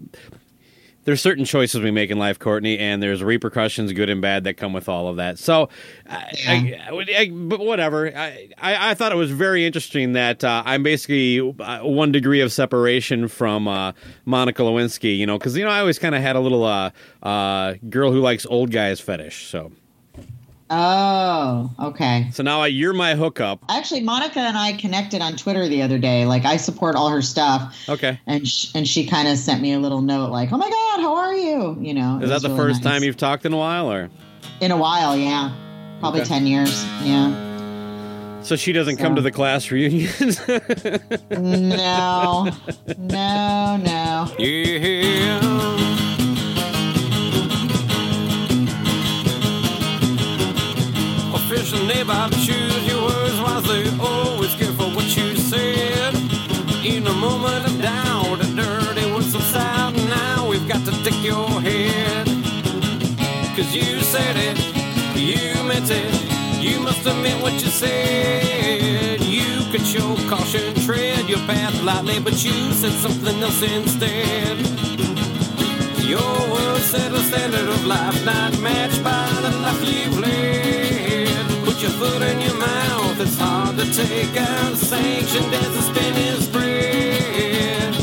there's 1.10 1.20
certain 1.20 1.44
choices 1.44 1.80
we 1.80 1.90
make 1.90 2.08
in 2.12 2.18
life, 2.20 2.38
Courtney, 2.38 2.78
and 2.78 3.02
there's 3.02 3.20
repercussions, 3.20 3.92
good 3.92 4.08
and 4.08 4.22
bad, 4.22 4.44
that 4.44 4.54
come 4.56 4.72
with 4.72 4.88
all 4.88 5.08
of 5.08 5.16
that. 5.16 5.40
So, 5.40 5.68
I, 6.08 6.32
I, 6.46 7.02
I- 7.18 7.30
but 7.32 7.58
whatever. 7.58 8.06
I, 8.16 8.48
I, 8.58 8.90
I 8.90 8.94
thought 8.94 9.10
it 9.10 9.16
was 9.16 9.32
very 9.32 9.66
interesting 9.66 10.12
that 10.12 10.44
uh, 10.44 10.62
I'm 10.64 10.84
basically 10.84 11.40
uh, 11.58 11.80
one 11.80 12.12
degree 12.12 12.40
of 12.40 12.52
separation 12.52 13.26
from 13.26 13.66
uh, 13.66 13.90
Monica 14.24 14.62
Lewinsky. 14.62 15.18
You 15.18 15.26
know, 15.26 15.36
because 15.36 15.56
you 15.56 15.64
know 15.64 15.70
I 15.70 15.80
always 15.80 15.98
kind 15.98 16.14
of 16.14 16.22
had 16.22 16.36
a 16.36 16.40
little 16.40 16.62
uh, 16.62 16.90
uh, 17.24 17.74
girl 17.88 18.12
who 18.12 18.20
likes 18.20 18.46
old 18.46 18.70
guys 18.70 19.00
fetish. 19.00 19.48
So, 19.48 19.72
oh 20.72 21.70
okay 21.80 22.28
so 22.32 22.42
now 22.44 22.60
I, 22.60 22.68
you're 22.68 22.92
my 22.92 23.14
hookup. 23.16 23.64
actually 23.68 24.00
monica 24.02 24.38
and 24.38 24.56
i 24.56 24.72
connected 24.74 25.20
on 25.20 25.36
twitter 25.36 25.66
the 25.68 25.82
other 25.82 25.98
day 25.98 26.26
like 26.26 26.44
i 26.44 26.56
support 26.56 26.94
all 26.94 27.08
her 27.08 27.22
stuff 27.22 27.76
Okay. 27.88 28.20
and 28.26 28.46
sh- 28.46 28.70
and 28.74 28.86
she 28.86 29.04
kind 29.06 29.26
of 29.28 29.36
sent 29.36 29.60
me 29.60 29.72
a 29.72 29.78
little 29.80 30.00
note 30.00 30.30
like 30.30 30.52
oh 30.52 30.56
my 30.56 30.70
god 30.70 31.00
how 31.00 31.16
are 31.16 31.34
you 31.34 31.76
you 31.80 31.92
know 31.92 32.20
Is 32.22 32.28
that 32.30 32.42
the 32.42 32.48
really 32.48 32.60
first 32.60 32.84
nice. 32.84 32.92
time 32.94 33.02
you've 33.04 33.16
talked 33.16 33.44
in 33.44 33.52
a 33.52 33.56
while, 33.56 33.90
or? 33.92 34.10
in 34.60 34.70
a 34.70 34.76
while 34.76 35.16
yeah 35.16 35.52
probably 36.00 36.20
Okay. 36.20 36.28
10 36.28 36.46
years 36.46 36.84
yeah 37.02 38.40
So 38.42 38.56
she 38.56 38.72
doesn't 38.72 38.96
come 38.96 39.16
to 39.16 39.20
the 39.22 39.30
class 39.30 39.70
reunions. 39.70 40.40
No, 41.30 42.48
no, 42.98 43.76
no. 43.76 44.34
Yeah. 44.38 46.06
Official 51.72 51.86
neighbor, 51.86 52.28
choose 52.44 52.84
your 52.88 53.06
words 53.06 53.40
wisely. 53.40 53.84
Always 54.00 54.52
careful 54.56 54.90
what 54.90 55.16
you 55.16 55.36
said. 55.36 56.16
In 56.84 57.06
a 57.06 57.12
moment 57.12 57.64
of 57.64 57.80
doubt, 57.80 58.40
the 58.40 58.46
dirty 58.56 59.12
words 59.12 59.30
subside. 59.30 59.94
Now 59.94 60.48
we've 60.48 60.66
got 60.66 60.84
to 60.84 60.90
take 61.04 61.22
your 61.22 61.48
head. 61.60 62.26
Cause 63.54 63.72
you 63.72 64.00
said 64.00 64.34
it, 64.36 64.58
you 65.14 65.62
meant 65.62 65.88
it. 65.90 66.12
You 66.60 66.80
must 66.80 67.04
meant 67.04 67.40
what 67.40 67.52
you 67.52 67.70
said. 67.70 69.20
You 69.20 69.60
could 69.70 69.86
show 69.86 70.16
caution, 70.28 70.74
tread 70.74 71.28
your 71.28 71.38
path 71.46 71.80
lightly, 71.84 72.18
but 72.18 72.44
you 72.44 72.72
said 72.72 72.94
something 72.94 73.40
else 73.40 73.62
instead. 73.62 74.58
Your 76.02 76.34
words 76.50 76.86
set 76.86 77.12
a 77.12 77.20
standard 77.20 77.68
of 77.68 77.86
life 77.86 78.24
not 78.24 78.58
matched 78.58 79.04
by 79.04 79.28
the 79.40 79.50
life 79.62 79.84
you've 79.84 80.18
led. 80.18 80.49
Your 81.90 81.98
foot 81.98 82.22
in 82.22 82.40
your 82.40 82.56
mouth, 82.56 83.20
it's 83.20 83.36
hard 83.36 83.76
to 83.78 83.84
take 83.92 84.36
out. 84.36 84.76
Sanctioned 84.76 85.52
as 85.52 85.76
a 85.76 85.82
spinning 85.82 86.40
spread. 86.40 87.94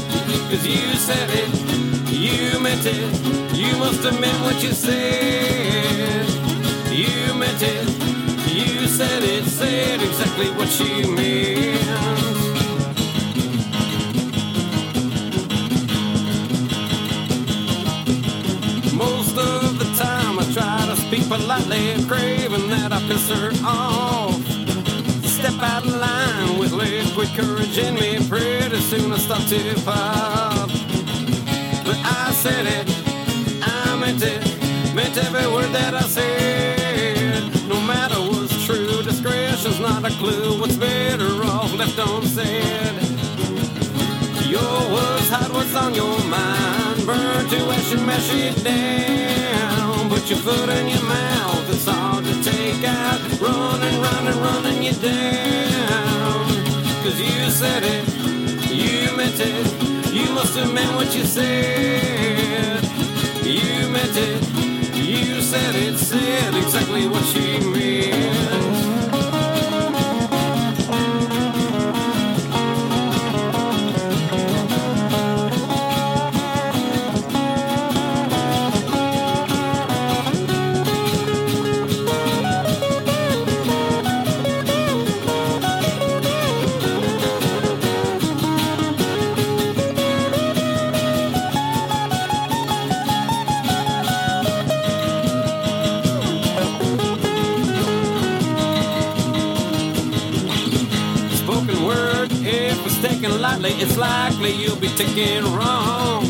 Cause 0.49 0.65
you 0.67 0.93
said 0.95 1.29
it, 1.31 2.11
you 2.11 2.59
meant 2.59 2.85
it. 2.85 3.55
You 3.55 3.77
must 3.77 4.03
have 4.03 4.19
meant 4.19 4.41
what 4.43 4.61
you 4.61 4.71
said. 4.73 6.27
You 6.91 7.33
meant 7.33 7.61
it, 7.61 7.87
you 8.53 8.87
said 8.87 9.23
it, 9.23 9.45
said 9.45 10.01
exactly 10.01 10.49
what 10.51 10.79
you 10.79 11.15
meant. 11.15 11.77
Most 18.93 19.37
of 19.37 19.79
the 19.79 19.85
time 19.95 20.39
I 20.39 20.43
try 20.53 20.85
to 20.87 20.95
speak 20.97 21.27
politely, 21.29 22.03
craving 22.07 22.46
that 22.69 22.91
I 22.91 22.99
piss 23.07 23.29
her 23.29 23.51
off. 23.65 24.41
Step 25.23 25.61
out 25.61 25.85
of 25.85 25.95
line 25.95 26.59
with 26.59 26.71
liquid 26.71 27.29
courage 27.35 27.77
in 27.77 27.95
me, 27.95 28.17
pretty 28.27 28.79
soon 28.81 29.11
I 29.11 29.17
start 29.17 29.41
to 29.49 29.75
pop. 29.85 30.69
But 31.85 31.97
I 32.03 32.31
said 32.33 32.65
it, 32.65 32.87
I 33.61 33.95
meant 33.95 34.21
it, 34.23 34.41
meant 34.95 35.17
every 35.17 35.47
word 35.53 35.71
that 35.73 35.93
I 35.93 36.01
said. 36.01 37.67
No 37.67 37.79
matter 37.81 38.15
what's 38.15 38.65
true, 38.65 39.03
discretion's 39.03 39.79
not 39.79 40.03
a 40.03 40.09
clue. 40.17 40.59
What's 40.59 40.75
better 40.75 41.31
off 41.43 41.73
left 41.75 41.97
unsaid. 41.97 42.95
Your 44.47 44.77
words 44.93 45.29
hide 45.29 45.51
what's 45.51 45.75
on 45.75 45.93
your 45.93 46.19
mind. 46.25 47.05
Burn 47.05 47.47
to 47.49 47.57
ash 47.75 47.93
and 47.93 48.05
mash 48.05 48.33
it 48.33 48.63
down. 48.63 50.09
Put 50.09 50.29
your 50.29 50.39
foot 50.39 50.69
in 50.69 50.87
your 50.87 51.03
mouth, 51.03 51.69
it's 51.69 51.85
hard 51.85 52.06
to 52.27 52.43
take 52.43 52.83
out. 52.83 53.19
Running, 53.39 54.01
running, 54.01 54.39
running 54.41 54.83
you 54.83 54.93
down. 54.93 56.47
Cause 57.03 57.19
you 57.19 57.49
said 57.49 57.83
it, 57.83 58.03
you 58.69 59.15
meant 59.15 59.39
it. 59.39 60.13
You 60.13 60.33
must 60.33 60.57
have 60.57 60.73
meant 60.73 60.93
what 60.95 61.15
you 61.15 61.23
said. 61.23 62.83
You 63.43 63.89
meant 63.89 64.17
it, 64.17 64.41
you 64.95 65.41
said 65.41 65.75
it, 65.75 65.97
said 65.97 66.53
exactly 66.55 67.07
what 67.07 67.25
you 67.33 67.71
meant. 67.71 68.76
Taken 104.97 105.43
wrong. 105.53 106.25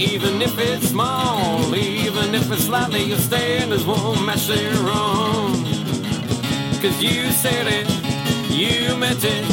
Even 0.00 0.42
if 0.42 0.58
it's 0.58 0.88
small, 0.88 1.72
even 1.72 2.34
if 2.34 2.50
it 2.50 2.58
slightly, 2.58 3.04
your 3.04 3.18
standards 3.18 3.84
won't 3.84 4.26
match 4.26 4.48
their 4.48 4.74
own. 4.74 5.62
Cause 6.82 7.00
you 7.00 7.30
said 7.30 7.68
it, 7.68 7.86
you 8.50 8.96
meant 8.96 9.22
it, 9.22 9.44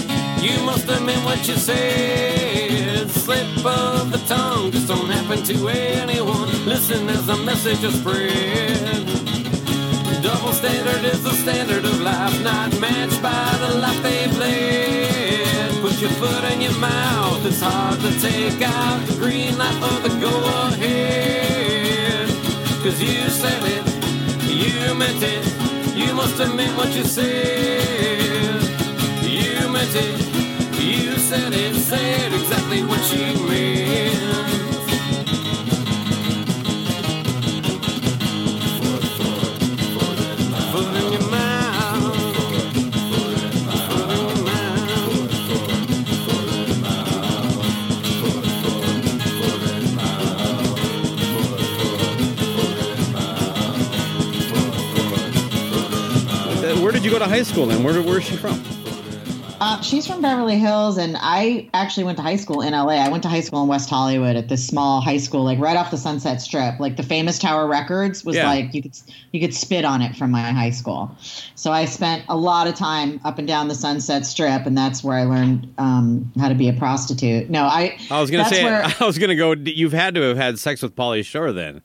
you 0.42 0.60
must 0.66 0.90
have 0.90 1.04
meant 1.06 1.24
what 1.26 1.48
you 1.48 1.54
said. 1.58 3.08
Slip 3.12 3.64
of 3.64 4.12
the 4.12 4.22
tongue 4.26 4.72
just 4.72 4.88
don't 4.88 5.10
happen 5.10 5.44
to 5.44 5.68
anyone. 5.70 6.50
Listen 6.66 7.08
as 7.08 7.28
the 7.28 7.38
message 7.38 7.84
is 7.84 8.00
spread. 8.00 9.06
Double 10.24 10.54
standard 10.54 11.06
is 11.06 11.22
the 11.24 11.34
standard 11.34 11.86
of 11.86 12.02
life, 12.02 12.44
not 12.44 12.72
matched 12.80 13.22
by 13.22 13.58
the 13.62 13.78
life 13.78 14.02
they've 14.02 14.38
led. 14.40 15.49
Your 16.00 16.10
foot 16.12 16.46
in 16.46 16.62
your 16.62 16.78
mouth, 16.80 17.46
it's 17.46 17.60
hard 17.60 18.00
to 18.00 18.20
take 18.22 18.62
out 18.62 19.06
the 19.06 19.16
green 19.16 19.58
light 19.58 19.76
or 19.84 20.00
the 20.08 20.16
go 20.22 20.30
ahead. 20.70 22.30
Cause 22.82 23.02
you 23.02 23.28
said 23.28 23.62
it, 23.64 23.86
you 24.48 24.96
meant 24.96 25.22
it, 25.22 25.46
you 25.98 26.14
must 26.14 26.38
meant 26.56 26.78
what 26.78 26.96
you 26.96 27.04
said. 27.04 28.64
You 29.24 29.68
meant 29.68 29.94
it, 29.94 30.82
you 30.82 31.18
said 31.18 31.52
it, 31.52 31.76
said 31.76 32.32
exactly 32.32 32.82
what 32.84 33.04
you 33.14 33.34
meant. 33.50 34.79
You 57.10 57.16
go 57.16 57.26
to 57.26 57.26
high 57.26 57.42
school 57.42 57.66
then? 57.66 57.82
Where, 57.84 58.00
where's 58.04 58.24
she 58.24 58.36
from? 58.38 58.62
Uh, 59.60 59.82
she's 59.82 60.06
from 60.06 60.22
Beverly 60.22 60.60
Hills, 60.60 61.00
and 61.00 61.18
I 61.20 61.68
actually 61.74 62.04
went 62.04 62.18
to 62.18 62.22
high 62.22 62.36
school 62.36 62.62
in 62.62 62.74
LA. 62.74 63.04
I 63.04 63.10
went 63.10 63.24
to 63.24 63.30
high 63.30 63.40
school 63.40 63.64
in 63.64 63.68
West 63.68 63.90
Hollywood 63.90 64.36
at 64.36 64.48
this 64.48 64.64
small 64.68 65.02
high 65.02 65.18
school, 65.18 65.44
like 65.44 65.58
right 65.58 65.76
off 65.76 65.90
the 65.90 65.98
Sunset 65.98 66.40
Strip. 66.40 66.80
Like 66.80 66.98
the 66.98 67.04
famous 67.04 67.40
Tower 67.40 67.66
Records 67.66 68.24
was 68.24 68.36
Yeah. 68.36 68.46
like 68.48 68.76
you 68.76 68.84
could 68.84 68.96
you 69.32 69.42
could 69.42 69.56
spit 69.56 69.86
on 69.86 70.04
it 70.04 70.16
from 70.16 70.30
my 70.30 70.52
high 70.52 70.70
school. 70.70 71.10
So 71.56 71.72
I 71.72 71.86
spent 71.86 72.26
a 72.30 72.38
lot 72.38 72.68
of 72.68 72.76
time 72.76 73.20
up 73.26 73.40
and 73.40 73.48
down 73.48 73.70
the 73.70 73.76
Sunset 73.76 74.28
Strip, 74.28 74.68
and 74.68 74.78
that's 74.78 75.04
where 75.04 75.18
I 75.18 75.24
learned 75.24 75.74
um, 75.80 76.32
how 76.40 76.48
to 76.50 76.56
be 76.56 76.70
a 76.70 76.74
prostitute. 76.74 77.50
No, 77.50 77.64
I 77.64 77.98
I 78.12 78.22
was 78.22 78.30
gonna 78.30 78.46
say 78.46 78.64
where- 78.64 78.84
I 79.00 79.04
was 79.04 79.18
gonna 79.18 79.36
go. 79.36 79.54
You've 79.54 79.94
had 79.94 80.14
to 80.14 80.22
have 80.22 80.38
had 80.38 80.60
sex 80.60 80.84
with 80.84 80.96
Pauly 80.96 81.26
Shore 81.26 81.52
then. 81.52 81.82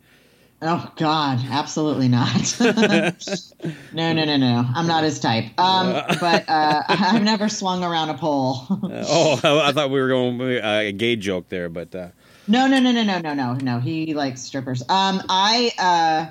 Oh 0.66 0.90
God, 0.96 1.40
absolutely 1.50 2.08
not. 2.08 2.56
no, 2.60 4.12
no, 4.14 4.24
no, 4.24 4.36
no. 4.38 4.64
I'm 4.74 4.86
not 4.86 5.04
his 5.04 5.20
type. 5.20 5.44
Um, 5.58 5.92
but 6.20 6.48
uh, 6.48 6.82
I've 6.88 7.22
never 7.22 7.50
swung 7.50 7.84
around 7.84 8.08
a 8.08 8.14
pole. 8.14 8.66
Oh, 8.70 9.38
I, 9.42 9.72
thought 9.72 9.90
we 9.90 10.00
were 10.00 10.08
going 10.08 10.40
uh, 10.40 10.80
a 10.84 10.92
gay 10.92 11.16
joke 11.16 11.50
there, 11.50 11.68
but 11.68 11.94
uh, 11.94 12.08
No, 12.48 12.66
no, 12.66 12.80
no, 12.80 12.92
no, 12.92 13.02
no, 13.02 13.18
no, 13.18 13.34
no, 13.34 13.52
no. 13.52 13.78
He 13.78 14.14
likes 14.14 14.40
strippers. 14.40 14.80
Um, 14.82 15.22
I, 15.28 15.70
uh, 15.78 16.30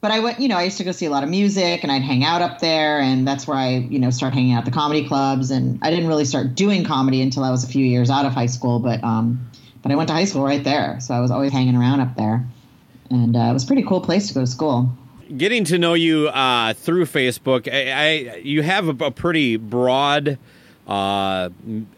but 0.00 0.10
I 0.10 0.20
went. 0.20 0.40
You 0.40 0.48
know, 0.48 0.56
I 0.56 0.62
used 0.62 0.78
to 0.78 0.84
go 0.84 0.92
see 0.92 1.04
a 1.04 1.10
lot 1.10 1.22
of 1.22 1.28
music, 1.28 1.82
and 1.82 1.92
I'd 1.92 2.02
hang 2.02 2.24
out 2.24 2.40
up 2.40 2.60
there, 2.60 3.00
and 3.00 3.28
that's 3.28 3.46
where 3.46 3.56
I, 3.56 3.76
you 3.76 3.98
know, 3.98 4.08
start 4.08 4.32
hanging 4.32 4.52
out 4.52 4.60
at 4.60 4.64
the 4.64 4.70
comedy 4.70 5.06
clubs. 5.06 5.50
And 5.50 5.78
I 5.82 5.90
didn't 5.90 6.08
really 6.08 6.24
start 6.24 6.54
doing 6.54 6.84
comedy 6.84 7.20
until 7.20 7.44
I 7.44 7.50
was 7.50 7.64
a 7.64 7.68
few 7.68 7.84
years 7.84 8.08
out 8.08 8.24
of 8.24 8.32
high 8.32 8.46
school. 8.46 8.78
But, 8.78 9.04
um, 9.04 9.50
but 9.82 9.92
I 9.92 9.96
went 9.96 10.08
to 10.08 10.14
high 10.14 10.24
school 10.24 10.42
right 10.42 10.64
there, 10.64 11.00
so 11.00 11.12
I 11.14 11.20
was 11.20 11.30
always 11.30 11.52
hanging 11.52 11.76
around 11.76 12.00
up 12.00 12.16
there, 12.16 12.46
and 13.14 13.36
uh, 13.36 13.40
it 13.40 13.52
was 13.52 13.64
a 13.64 13.66
pretty 13.66 13.82
cool 13.82 14.00
place 14.00 14.28
to 14.28 14.34
go 14.34 14.40
to 14.40 14.46
school. 14.46 14.90
getting 15.36 15.64
to 15.64 15.78
know 15.78 15.94
you 15.94 16.28
uh, 16.28 16.74
through 16.74 17.06
Facebook, 17.06 17.72
I, 17.72 17.92
I 17.92 18.36
you 18.36 18.62
have 18.62 18.88
a, 18.88 19.06
a 19.06 19.10
pretty 19.10 19.56
broad. 19.56 20.38
Uh, 20.86 21.48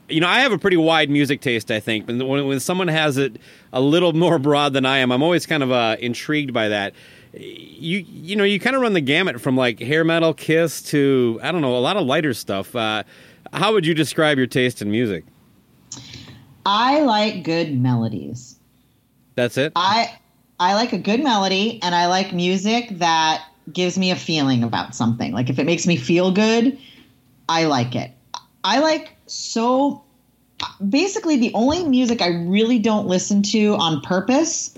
you 0.09 0.21
know, 0.21 0.29
I 0.29 0.41
have 0.41 0.53
a 0.53 0.59
pretty 0.59 0.77
wide 0.77 1.11
music 1.11 1.41
taste. 1.41 1.71
I 1.71 1.81
think, 1.81 2.09
and 2.09 2.23
when, 2.29 2.47
when 2.47 2.61
someone 2.61 2.89
has 2.89 3.17
it 3.17 3.37
a 3.73 3.81
little 3.81 4.13
more 4.13 4.39
broad 4.39 4.75
than 4.75 4.87
I 4.87 4.99
am, 4.99 5.11
I'm 5.11 5.23
always 5.23 5.45
kind 5.47 5.63
of 5.63 5.73
uh, 5.73 5.97
intrigued 5.99 6.53
by 6.53 6.69
that. 6.69 6.95
You 7.33 8.05
you 8.09 8.37
know, 8.37 8.45
you 8.45 8.61
kind 8.61 8.77
of 8.77 8.83
run 8.83 8.93
the 8.93 9.01
gamut 9.01 9.41
from 9.41 9.57
like 9.57 9.81
hair 9.81 10.05
metal, 10.05 10.33
Kiss 10.33 10.83
to 10.91 11.41
I 11.43 11.51
don't 11.51 11.63
know, 11.63 11.77
a 11.77 11.81
lot 11.81 11.97
of 11.97 12.07
lighter 12.07 12.33
stuff. 12.33 12.77
Uh, 12.77 13.03
how 13.53 13.73
would 13.73 13.85
you 13.85 13.95
describe 13.95 14.39
your 14.39 14.47
taste 14.47 14.81
in 14.83 14.91
music? 14.91 15.25
I 16.65 17.01
like 17.03 17.43
good 17.43 17.77
melodies. 17.79 18.59
That's 19.35 19.59
it. 19.59 19.73
I 19.77 20.19
I 20.59 20.75
like 20.75 20.93
a 20.93 20.99
good 20.99 21.23
melody 21.23 21.81
and 21.83 21.95
I 21.95 22.07
like 22.07 22.33
music 22.33 22.89
that 22.99 23.45
gives 23.73 23.99
me 23.99 24.11
a 24.11 24.17
feeling 24.17 24.63
about 24.63 24.95
something. 24.95 25.33
Like 25.33 25.51
if 25.51 25.59
it 25.59 25.67
makes 25.67 25.87
me 25.87 25.97
feel 25.97 26.33
good, 26.33 26.79
I 27.49 27.65
like 27.65 27.95
it. 27.95 28.11
I 28.65 28.81
like 28.81 29.13
so 29.27 30.03
basically 30.89 31.37
the 31.37 31.53
only 31.55 31.85
music 31.85 32.23
I 32.23 32.29
really 32.29 32.79
don't 32.79 33.07
listen 33.07 33.43
to 33.45 33.75
on 33.75 34.01
purpose 34.01 34.77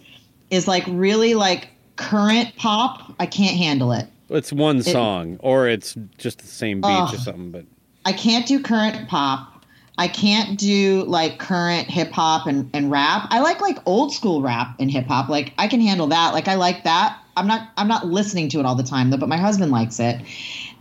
is 0.50 0.66
like 0.66 0.84
really 0.88 1.34
like 1.34 1.68
current 1.96 2.56
pop. 2.56 3.14
I 3.20 3.26
can't 3.26 3.56
handle 3.56 3.92
it. 3.92 4.06
It's 4.30 4.52
one 4.52 4.82
song, 4.82 5.38
or 5.40 5.68
it's 5.68 5.96
just 6.18 6.40
the 6.40 6.46
same 6.46 6.82
beat 6.82 6.86
or 6.86 7.16
something. 7.16 7.50
But 7.50 7.64
I 8.04 8.12
can't 8.12 8.46
do 8.46 8.62
current 8.62 9.08
pop. 9.08 9.58
I 9.98 10.06
can't 10.06 10.56
do 10.56 11.04
like 11.08 11.40
current 11.40 11.90
hip 11.90 12.12
hop 12.12 12.46
and, 12.46 12.70
and 12.72 12.88
rap. 12.90 13.26
I 13.30 13.40
like 13.40 13.61
like 13.61 13.78
old 13.84 14.14
school 14.14 14.40
rap 14.40 14.76
and 14.78 14.88
hip 14.90 15.06
hop. 15.06 15.28
Like 15.28 15.52
I 15.58 15.66
can 15.66 15.80
handle 15.80 16.06
that. 16.06 16.32
Like 16.32 16.46
I 16.46 16.54
like 16.54 16.84
that. 16.84 17.18
I'm 17.37 17.48
not 17.48 17.68
I'm 17.76 17.88
not 17.88 18.06
listening 18.06 18.48
to 18.50 18.61
it 18.61 18.64
all 18.64 18.76
the 18.76 18.84
time 18.84 19.11
though, 19.11 19.16
but 19.16 19.28
my 19.28 19.37
husband 19.37 19.72
likes 19.72 19.98
it. 19.98 20.20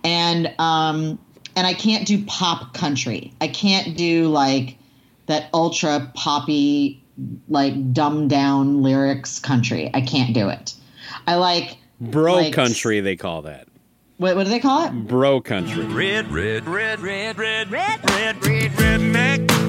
And 0.03 0.53
um 0.60 1.17
and 1.56 1.65
I 1.65 1.73
can't 1.73 2.06
do 2.06 2.23
pop 2.25 2.75
country. 2.75 3.34
I 3.41 3.47
can't 3.47 3.97
do 3.97 4.27
like 4.27 4.77
that 5.25 5.49
ultra 5.51 6.12
poppy 6.13 7.03
like 7.49 7.93
dumbed 7.93 8.30
down 8.30 8.84
lyrics 8.84 9.39
country. 9.39 9.89
I 9.95 10.01
can't 10.01 10.36
do 10.36 10.49
it. 10.49 10.75
I 11.25 11.36
like 11.36 11.77
bro 11.99 12.36
like- 12.36 12.53
country, 12.53 12.99
they 12.99 13.15
call 13.15 13.41
that. 13.41 13.67
What, 14.17 14.36
what 14.36 14.45
do 14.45 14.49
they 14.49 14.60
call 14.60 14.86
it? 14.86 15.08
Bro 15.08 15.41
country. 15.41 15.84
Red, 15.86 16.32
red, 16.32 16.67
red, 16.67 16.99
red, 17.01 17.38
red, 17.38 17.69
red, 17.69 17.69
red, 17.69 18.45
red, 18.45 18.71
redneck. 18.71 19.66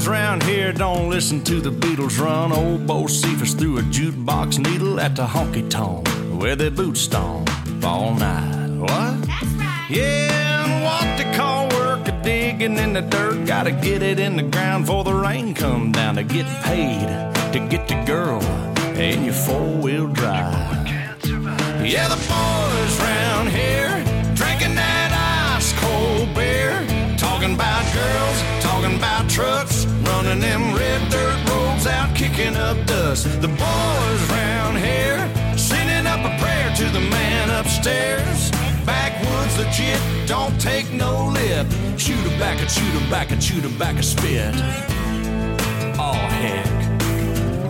Boys 0.00 0.08
round 0.08 0.42
here 0.44 0.72
don't 0.72 1.10
listen 1.10 1.44
to 1.44 1.60
the 1.60 1.70
Beatles 1.70 2.18
run. 2.18 2.52
Old 2.52 2.86
Bocephus 2.86 3.54
threw 3.58 3.76
a 3.76 3.82
jukebox 3.82 4.58
needle 4.58 4.98
at 4.98 5.14
the 5.14 5.26
honky 5.26 5.68
tonk 5.68 6.08
where 6.40 6.56
they 6.56 6.70
boot 6.70 6.96
stomp 6.96 7.50
all 7.84 8.14
night. 8.14 8.70
What? 8.78 8.88
That's 9.26 9.44
right. 9.58 9.86
Yeah, 9.90 10.64
and 10.64 10.84
what 10.84 11.18
they 11.18 11.36
call 11.36 11.68
work 11.68 12.08
a 12.08 12.18
digging 12.22 12.78
in 12.78 12.94
the 12.94 13.02
dirt. 13.02 13.44
Gotta 13.46 13.72
get 13.72 14.02
it 14.02 14.18
in 14.18 14.36
the 14.36 14.42
ground 14.42 14.86
before 14.86 15.04
the 15.04 15.12
rain 15.12 15.52
come 15.52 15.92
down 15.92 16.14
to 16.14 16.22
get 16.22 16.46
paid 16.62 17.06
to 17.52 17.58
get 17.68 17.86
the 17.86 18.02
girl 18.06 18.40
in 18.96 19.24
your 19.24 19.34
four 19.34 19.76
wheel 19.82 20.06
drive. 20.06 20.88
Yeah, 21.84 22.08
the 22.08 22.16
boys 22.16 23.00
round 23.00 23.50
here 23.50 24.02
drinking 24.34 24.76
that 24.76 25.56
ice 25.58 25.74
cold 25.78 26.34
beer, 26.34 26.72
talking 27.18 27.54
about 27.54 27.84
girls, 27.92 28.62
talking 28.62 28.96
about 28.96 29.28
trucks, 29.28 29.79
running 30.22 30.40
them 30.40 30.74
red 30.74 31.10
dirt 31.10 31.50
roads 31.50 31.86
out, 31.86 32.14
kicking 32.14 32.56
up 32.56 32.76
dust. 32.86 33.24
The 33.40 33.48
boys 33.48 34.30
round 34.30 34.76
here 34.76 35.18
sending 35.56 36.06
up 36.06 36.20
a 36.20 36.42
prayer 36.42 36.74
to 36.76 36.84
the 36.90 37.00
man 37.00 37.50
upstairs. 37.50 38.50
Backwoods 38.84 39.58
legit, 39.58 40.00
don't 40.26 40.58
take 40.60 40.90
no 40.92 41.28
lip. 41.28 41.66
Shoot 41.98 42.18
her 42.18 42.38
back 42.38 42.60
and 42.60 42.70
shoot 42.70 42.92
her 43.00 43.10
back 43.10 43.30
and 43.30 43.42
shoot 43.42 43.62
her 43.62 43.78
back 43.78 43.98
a 43.98 44.02
spit. 44.02 44.54
Oh 45.98 46.12
heck. 46.12 46.66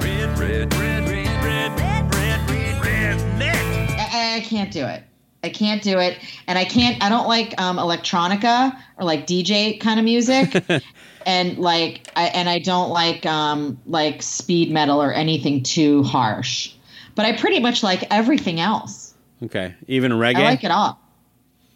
Red, 0.03 0.39
red, 0.39 0.75
red, 0.75 1.09
red, 1.09 1.45
red, 1.45 1.79
red, 1.79 2.15
red, 2.15 2.51
red, 2.51 2.85
red, 2.85 3.39
neck. 3.39 3.91
I, 4.13 4.37
I 4.37 4.41
can't 4.41 4.73
do 4.73 4.85
it. 4.87 5.05
I 5.43 5.49
can't 5.49 5.83
do 5.83 5.99
it, 5.99 6.19
and 6.47 6.59
I 6.59 6.67
can't. 6.67 7.03
I 7.03 7.09
don't 7.09 7.27
like 7.27 7.59
um, 7.59 7.79
electronica 7.79 8.77
or 8.99 9.05
like 9.05 9.27
DJ 9.27 9.81
kind 9.81 9.99
of 9.99 10.05
music, 10.05 10.53
and 11.27 11.59
like, 11.59 12.11
I, 12.17 12.25
and 12.27 12.49
I 12.49 12.59
don't 12.59 12.91
like 12.91 13.25
um, 13.27 13.79
like 13.87 14.23
speed 14.23 14.71
metal 14.71 15.03
or 15.03 15.13
anything 15.13 15.63
too 15.63 16.03
harsh. 16.03 16.73
But 17.15 17.25
I 17.27 17.37
pretty 17.37 17.61
much 17.61 17.83
like 17.83 18.05
everything 18.11 18.61
else. 18.61 19.15
Okay, 19.43 19.75
even 19.89 20.13
reggae. 20.13 20.37
I 20.37 20.45
like 20.45 20.65
it 20.65 20.71
all. 20.71 20.99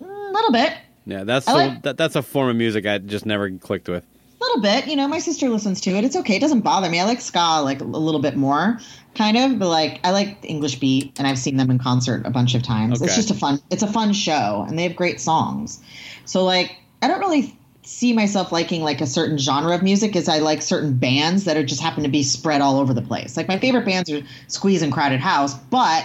Mm, 0.02 0.30
A 0.30 0.33
little 0.33 0.52
bit, 0.52 0.72
Yeah, 1.07 1.24
that's 1.24 1.46
so, 1.46 1.54
like- 1.54 1.83
that, 1.83 1.96
that's 1.96 2.16
a 2.16 2.22
form 2.22 2.48
of 2.50 2.57
music 2.57 2.87
I 2.87 2.98
just 2.98 3.26
never 3.26 3.50
clicked 3.50 3.88
with. 3.88 4.04
a 4.04 4.44
little 4.44 4.61
bit. 4.62 4.87
You 4.87 4.96
know, 4.96 5.09
my 5.09 5.18
sister 5.18 5.48
listens 5.48 5.80
to 5.83 5.90
it. 5.90 6.04
It's 6.04 6.16
okay. 6.16 6.37
It 6.37 6.40
doesn't 6.40 6.61
bother 6.61 6.88
me. 6.90 7.00
I 7.00 7.04
like 7.04 7.20
ska 7.20 7.61
like 7.62 7.80
a 7.80 7.85
little 7.85 8.20
bit 8.20 8.37
more, 8.37 8.78
kind 9.14 9.37
of. 9.37 9.59
But 9.59 9.68
like, 9.68 10.00
I 10.04 10.11
like 10.11 10.42
the 10.42 10.48
English 10.48 10.78
beat, 10.80 11.18
and 11.18 11.26
I've 11.26 11.38
seen 11.38 11.57
them 11.57 11.70
in 11.70 11.78
concert 11.78 12.26
a 12.26 12.30
bunch 12.30 12.54
of 12.54 12.62
times. 12.62 13.00
It's 13.02 13.16
just 13.16 13.30
a 13.30 13.35
fun. 13.35 13.61
It's 13.70 13.83
a 13.83 13.87
fun 13.90 14.12
show, 14.12 14.64
and 14.68 14.78
they 14.78 14.83
have 14.85 14.94
great 14.96 15.20
songs. 15.20 15.80
So 16.26 16.44
like, 16.44 16.76
I 17.02 17.09
don't 17.09 17.20
really 17.20 17.59
see 17.84 18.12
myself 18.12 18.50
liking 18.50 18.82
like 18.82 19.00
a 19.00 19.06
certain 19.06 19.38
genre 19.38 19.74
of 19.74 19.82
music 19.82 20.16
as 20.16 20.28
I 20.28 20.38
like 20.38 20.62
certain 20.62 20.94
bands 20.94 21.44
that 21.44 21.56
are 21.56 21.64
just 21.64 21.80
happen 21.82 22.02
to 22.02 22.08
be 22.08 22.22
spread 22.22 22.60
all 22.60 22.78
over 22.80 22.94
the 22.94 23.02
place. 23.02 23.36
Like 23.36 23.46
my 23.48 23.58
favorite 23.58 23.84
bands 23.84 24.10
are 24.10 24.22
Squeeze 24.48 24.82
and 24.82 24.92
Crowded 24.92 25.20
House, 25.20 25.54
but 25.54 26.04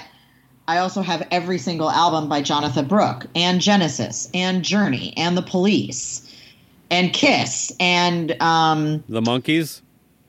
I 0.67 0.77
also 0.79 1.01
have 1.01 1.27
every 1.31 1.57
single 1.57 1.89
album 1.89 2.29
by 2.29 2.41
Jonatha 2.41 2.87
Brooke 2.87 3.25
and 3.35 3.59
Genesis 3.61 4.29
and 4.33 4.63
Journey 4.63 5.13
and 5.17 5.35
The 5.37 5.41
Police 5.41 6.25
and 6.91 7.13
Kiss 7.13 7.71
and 7.79 8.39
um 8.41 9.03
The 9.09 9.21
Monkees. 9.21 9.81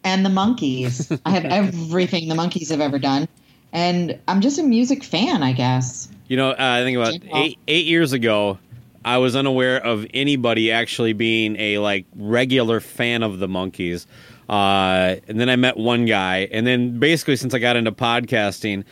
and 0.05 0.25
the 0.25 0.31
Monkees. 0.31 1.21
I 1.27 1.31
have 1.31 1.45
everything 1.45 2.29
the 2.29 2.35
Monkees 2.35 2.71
have 2.71 2.81
ever 2.81 2.99
done. 2.99 3.29
And 3.73 4.19
I'm 4.27 4.41
just 4.41 4.59
a 4.59 4.63
music 4.63 5.05
fan, 5.05 5.43
I 5.43 5.53
guess. 5.53 6.09
You 6.29 6.37
know, 6.37 6.51
uh, 6.51 6.57
I 6.59 6.83
think 6.83 6.97
about 6.97 7.15
eight 7.35 7.59
eight 7.69 7.87
years 7.87 8.13
ago, 8.13 8.59
I 9.05 9.19
was 9.19 9.35
unaware 9.37 9.85
of 9.85 10.07
anybody 10.15 10.71
actually 10.71 11.13
being 11.13 11.57
a 11.59 11.79
like 11.79 12.07
regular 12.17 12.81
fan 12.81 13.23
of 13.23 13.39
the 13.39 13.49
Monkees. 13.49 14.07
Uh, 14.49 15.17
and 15.29 15.39
then 15.41 15.49
I 15.49 15.57
met 15.57 15.77
one 15.77 16.07
guy, 16.07 16.49
and 16.51 16.67
then 16.67 16.99
basically 16.99 17.37
since 17.37 17.55
I 17.55 17.61
got 17.61 17.77
into 17.77 17.93
podcasting, 17.93 18.85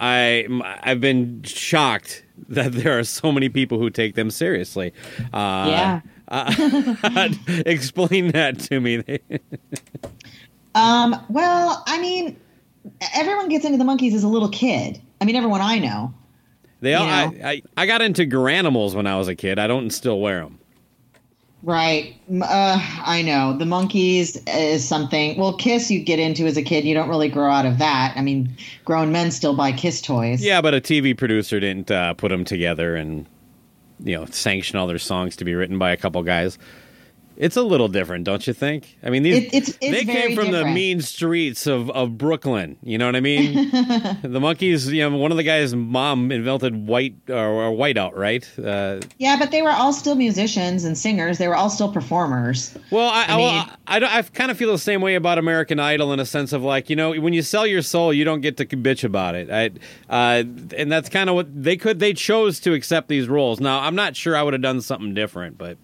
I 0.00 0.46
I've 0.82 1.00
been 1.00 1.42
shocked 1.42 2.24
that 2.48 2.72
there 2.72 2.98
are 2.98 3.04
so 3.04 3.30
many 3.30 3.48
people 3.48 3.78
who 3.78 3.90
take 3.90 4.14
them 4.14 4.30
seriously. 4.30 4.92
Uh, 5.32 5.66
Yeah. 5.68 6.00
uh, 6.28 7.28
explain 7.66 8.32
that 8.32 8.58
to 8.60 8.80
me. 8.80 9.02
Um, 10.74 11.22
well, 11.28 11.82
I 11.86 12.00
mean, 12.00 12.34
everyone 13.14 13.50
gets 13.50 13.64
into 13.66 13.76
the 13.76 13.84
Monkees 13.84 14.14
as 14.14 14.24
a 14.24 14.28
little 14.28 14.48
kid. 14.48 15.00
I 15.20 15.26
mean, 15.26 15.36
everyone 15.36 15.60
I 15.60 15.78
know. 15.78 16.14
They 16.82 16.94
all, 16.94 17.06
I. 17.06 17.24
I 17.44 17.62
I 17.76 17.86
got 17.86 18.02
into 18.02 18.26
Garanimals 18.26 18.94
when 18.94 19.06
I 19.06 19.16
was 19.16 19.28
a 19.28 19.36
kid. 19.36 19.58
I 19.58 19.68
don't 19.68 19.90
still 19.90 20.20
wear 20.20 20.40
them. 20.40 20.58
Right. 21.62 22.16
Uh, 22.28 22.84
I 23.04 23.22
know. 23.22 23.56
The 23.56 23.64
Monkees 23.64 24.42
is 24.48 24.86
something. 24.86 25.38
Well, 25.38 25.56
Kiss 25.56 25.92
you 25.92 26.02
get 26.02 26.18
into 26.18 26.44
as 26.46 26.56
a 26.56 26.62
kid. 26.62 26.84
You 26.84 26.92
don't 26.92 27.08
really 27.08 27.28
grow 27.28 27.48
out 27.48 27.66
of 27.66 27.78
that. 27.78 28.14
I 28.16 28.20
mean, 28.20 28.56
grown 28.84 29.12
men 29.12 29.30
still 29.30 29.54
buy 29.54 29.70
Kiss 29.70 30.00
toys. 30.00 30.44
Yeah, 30.44 30.60
but 30.60 30.74
a 30.74 30.80
TV 30.80 31.16
producer 31.16 31.60
didn't 31.60 31.88
uh, 31.92 32.14
put 32.14 32.30
them 32.30 32.44
together 32.44 32.96
and 32.96 33.26
you 34.00 34.16
know 34.16 34.24
sanction 34.26 34.76
all 34.76 34.88
their 34.88 34.98
songs 34.98 35.36
to 35.36 35.44
be 35.44 35.54
written 35.54 35.78
by 35.78 35.92
a 35.92 35.96
couple 35.96 36.20
guys. 36.24 36.58
It's 37.42 37.56
a 37.56 37.62
little 37.62 37.88
different, 37.88 38.22
don't 38.24 38.46
you 38.46 38.52
think? 38.52 38.96
I 39.02 39.10
mean, 39.10 39.24
these 39.24 39.36
It- 39.38 39.44
it's- 39.54 39.78
it's 39.80 39.98
they 39.98 40.04
came 40.04 40.36
from 40.36 40.52
the 40.52 40.64
mean 40.64 41.00
streets 41.00 41.66
of, 41.66 41.90
of 41.90 42.16
Brooklyn. 42.16 42.76
You 42.84 42.98
know 42.98 43.06
what 43.06 43.16
I 43.16 43.20
mean? 43.20 43.52
the 43.72 44.38
Monkees. 44.40 44.92
You 44.92 45.10
know, 45.10 45.16
one 45.16 45.32
of 45.32 45.36
the 45.36 45.42
guys' 45.42 45.74
mom 45.74 46.30
invented 46.30 46.86
white 46.86 47.16
or, 47.28 47.34
or 47.64 47.72
whiteout, 47.76 48.14
right? 48.16 48.48
Uh, 48.56 49.00
Yeah, 49.18 49.36
but 49.40 49.50
they 49.50 49.60
were 49.60 49.70
all 49.72 49.92
still 49.92 50.14
musicians 50.14 50.84
and 50.84 50.96
singers. 50.96 51.38
They 51.38 51.48
were 51.48 51.56
all 51.56 51.68
still 51.68 51.90
performers. 51.92 52.78
Well, 52.92 53.08
I, 53.08 53.24
I, 53.24 53.32
I 53.32 53.36
mean- 53.36 53.70
I, 53.88 54.18
I 54.18 54.22
kind 54.22 54.52
of 54.52 54.56
feel 54.56 54.70
the 54.70 54.78
same 54.78 55.00
way 55.00 55.16
about 55.16 55.38
American 55.38 55.80
Idol 55.80 56.12
in 56.12 56.20
a 56.20 56.26
sense 56.26 56.52
of 56.52 56.62
like, 56.62 56.88
you 56.90 56.94
know, 56.94 57.12
when 57.20 57.32
you 57.32 57.42
sell 57.42 57.66
your 57.66 57.82
soul, 57.82 58.12
you 58.12 58.24
don't 58.24 58.40
get 58.40 58.56
to 58.58 58.66
bitch 58.66 59.02
about 59.02 59.34
it. 59.34 59.50
I, 59.50 59.70
uh, 60.08 60.44
and 60.76 60.92
that's 60.92 61.08
kind 61.08 61.28
of 61.28 61.34
what 61.34 61.48
they 61.62 61.76
could. 61.76 61.98
They 61.98 62.12
chose 62.14 62.60
to 62.60 62.72
accept 62.72 63.08
these 63.08 63.26
roles. 63.28 63.58
Now, 63.58 63.80
I'm 63.80 63.96
not 63.96 64.14
sure 64.14 64.36
I 64.36 64.44
would 64.44 64.52
have 64.52 64.62
done 64.62 64.80
something 64.80 65.12
different, 65.12 65.58
but 65.58 65.76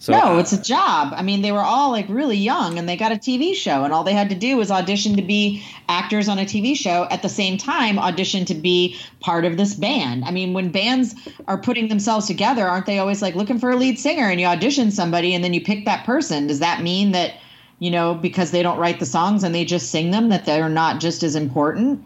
so 0.00 0.12
no, 0.12 0.38
it's 0.38 0.52
a 0.52 0.62
job. 0.62 1.12
I 1.14 1.22
mean, 1.22 1.42
they 1.42 1.52
were 1.52 1.58
all 1.60 1.90
like 1.90 2.06
really 2.08 2.38
young 2.38 2.78
and 2.78 2.88
they 2.88 2.96
got 2.96 3.12
a 3.12 3.16
TV 3.16 3.54
show, 3.54 3.84
and 3.84 3.92
all 3.92 4.02
they 4.02 4.14
had 4.14 4.30
to 4.30 4.34
do 4.34 4.56
was 4.56 4.70
audition 4.70 5.14
to 5.16 5.22
be 5.22 5.62
actors 5.90 6.26
on 6.26 6.38
a 6.38 6.46
TV 6.46 6.74
show 6.74 7.06
at 7.10 7.20
the 7.20 7.28
same 7.28 7.58
time, 7.58 7.98
audition 7.98 8.46
to 8.46 8.54
be 8.54 8.96
part 9.20 9.44
of 9.44 9.58
this 9.58 9.74
band. 9.74 10.24
I 10.24 10.30
mean, 10.30 10.54
when 10.54 10.70
bands 10.70 11.14
are 11.48 11.58
putting 11.58 11.88
themselves 11.88 12.26
together, 12.26 12.66
aren't 12.66 12.86
they 12.86 12.98
always 12.98 13.20
like 13.20 13.34
looking 13.34 13.58
for 13.58 13.70
a 13.70 13.76
lead 13.76 13.98
singer 13.98 14.30
and 14.30 14.40
you 14.40 14.46
audition 14.46 14.90
somebody 14.90 15.34
and 15.34 15.44
then 15.44 15.52
you 15.52 15.60
pick 15.60 15.84
that 15.84 16.06
person? 16.06 16.46
Does 16.46 16.60
that 16.60 16.82
mean 16.82 17.12
that, 17.12 17.34
you 17.78 17.90
know, 17.90 18.14
because 18.14 18.52
they 18.52 18.62
don't 18.62 18.78
write 18.78 19.00
the 19.00 19.06
songs 19.06 19.44
and 19.44 19.54
they 19.54 19.66
just 19.66 19.90
sing 19.90 20.12
them, 20.12 20.30
that 20.30 20.46
they're 20.46 20.70
not 20.70 20.98
just 21.00 21.22
as 21.22 21.36
important? 21.36 22.02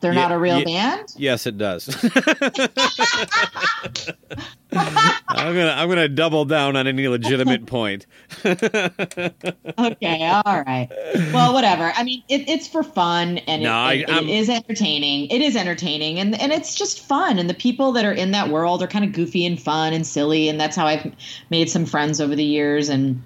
They're 0.00 0.12
Yeah, 0.12 0.22
not 0.22 0.32
a 0.32 0.38
real 0.38 0.58
yeah. 0.60 0.96
band? 0.96 1.14
yes, 1.16 1.46
it 1.46 1.58
does. 1.58 1.88
I'm 4.72 5.54
gonna 5.54 5.74
I'm 5.76 5.88
gonna 5.88 6.08
double 6.08 6.44
down 6.44 6.76
on 6.76 6.86
any 6.86 7.08
legitimate 7.08 7.66
point. 7.66 8.06
okay, 8.44 8.62
all 9.76 10.62
right. 10.66 10.88
Well, 11.32 11.52
whatever. 11.54 11.92
I 11.96 12.04
mean, 12.04 12.22
it, 12.28 12.48
it's 12.48 12.68
for 12.68 12.82
fun 12.82 13.38
and 13.38 13.62
No, 13.62 13.70
it, 13.70 13.74
I- 13.74 13.92
it- 13.94 14.08
it 14.24 14.28
is 14.28 14.48
entertaining. 14.50 15.26
It 15.30 15.40
is 15.42 15.56
entertaining, 15.56 16.18
and 16.18 16.38
and 16.40 16.52
it's 16.52 16.74
just 16.74 17.00
fun. 17.06 17.38
And 17.38 17.48
the 17.48 17.54
people 17.54 17.92
that 17.92 18.04
are 18.04 18.12
in 18.12 18.32
that 18.32 18.48
world 18.50 18.82
are 18.82 18.86
kind 18.88 19.04
of 19.04 19.12
goofy 19.12 19.46
and 19.46 19.60
fun 19.60 19.92
and 19.92 20.06
silly, 20.06 20.48
and 20.48 20.60
that's 20.60 20.76
how 20.76 20.86
I've 20.86 21.12
made 21.50 21.70
some 21.70 21.86
friends 21.86 22.20
over 22.20 22.34
the 22.36 22.44
years. 22.44 22.88
And 22.88 23.22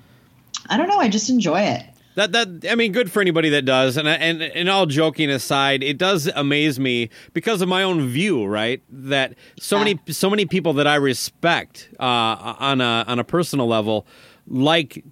I 0.71 0.77
don't 0.77 0.89
know, 0.89 0.99
I 0.99 1.09
just 1.09 1.29
enjoy 1.29 1.61
it. 1.61 1.83
That 2.15 2.33
that 2.33 2.49
I 2.71 2.75
mean, 2.75 2.93
good 2.93 3.11
for 3.11 3.21
anybody 3.21 3.49
that 3.51 3.65
does. 3.65 3.97
And 3.97 4.07
and 4.09 4.43
and 4.43 4.69
all 4.69 4.87
joking 4.87 5.31
aside, 5.31 5.83
it 5.83 5.99
does 5.99 6.27
amaze 6.27 6.79
me 6.79 7.11
because 7.33 7.63
of 7.63 7.69
my 7.69 7.83
own 7.83 8.09
view, 8.09 8.45
right? 8.45 8.83
That 8.91 9.35
so 9.59 9.79
many 9.79 9.99
so 10.09 10.29
many 10.29 10.47
people 10.47 10.75
that 10.75 10.87
I 10.87 10.97
respect 10.97 11.89
uh, 11.99 12.05
on 12.05 12.81
a 12.81 13.05
on 13.07 13.19
a 13.19 13.25
personal 13.25 13.67
level 13.67 14.07
like 14.47 15.05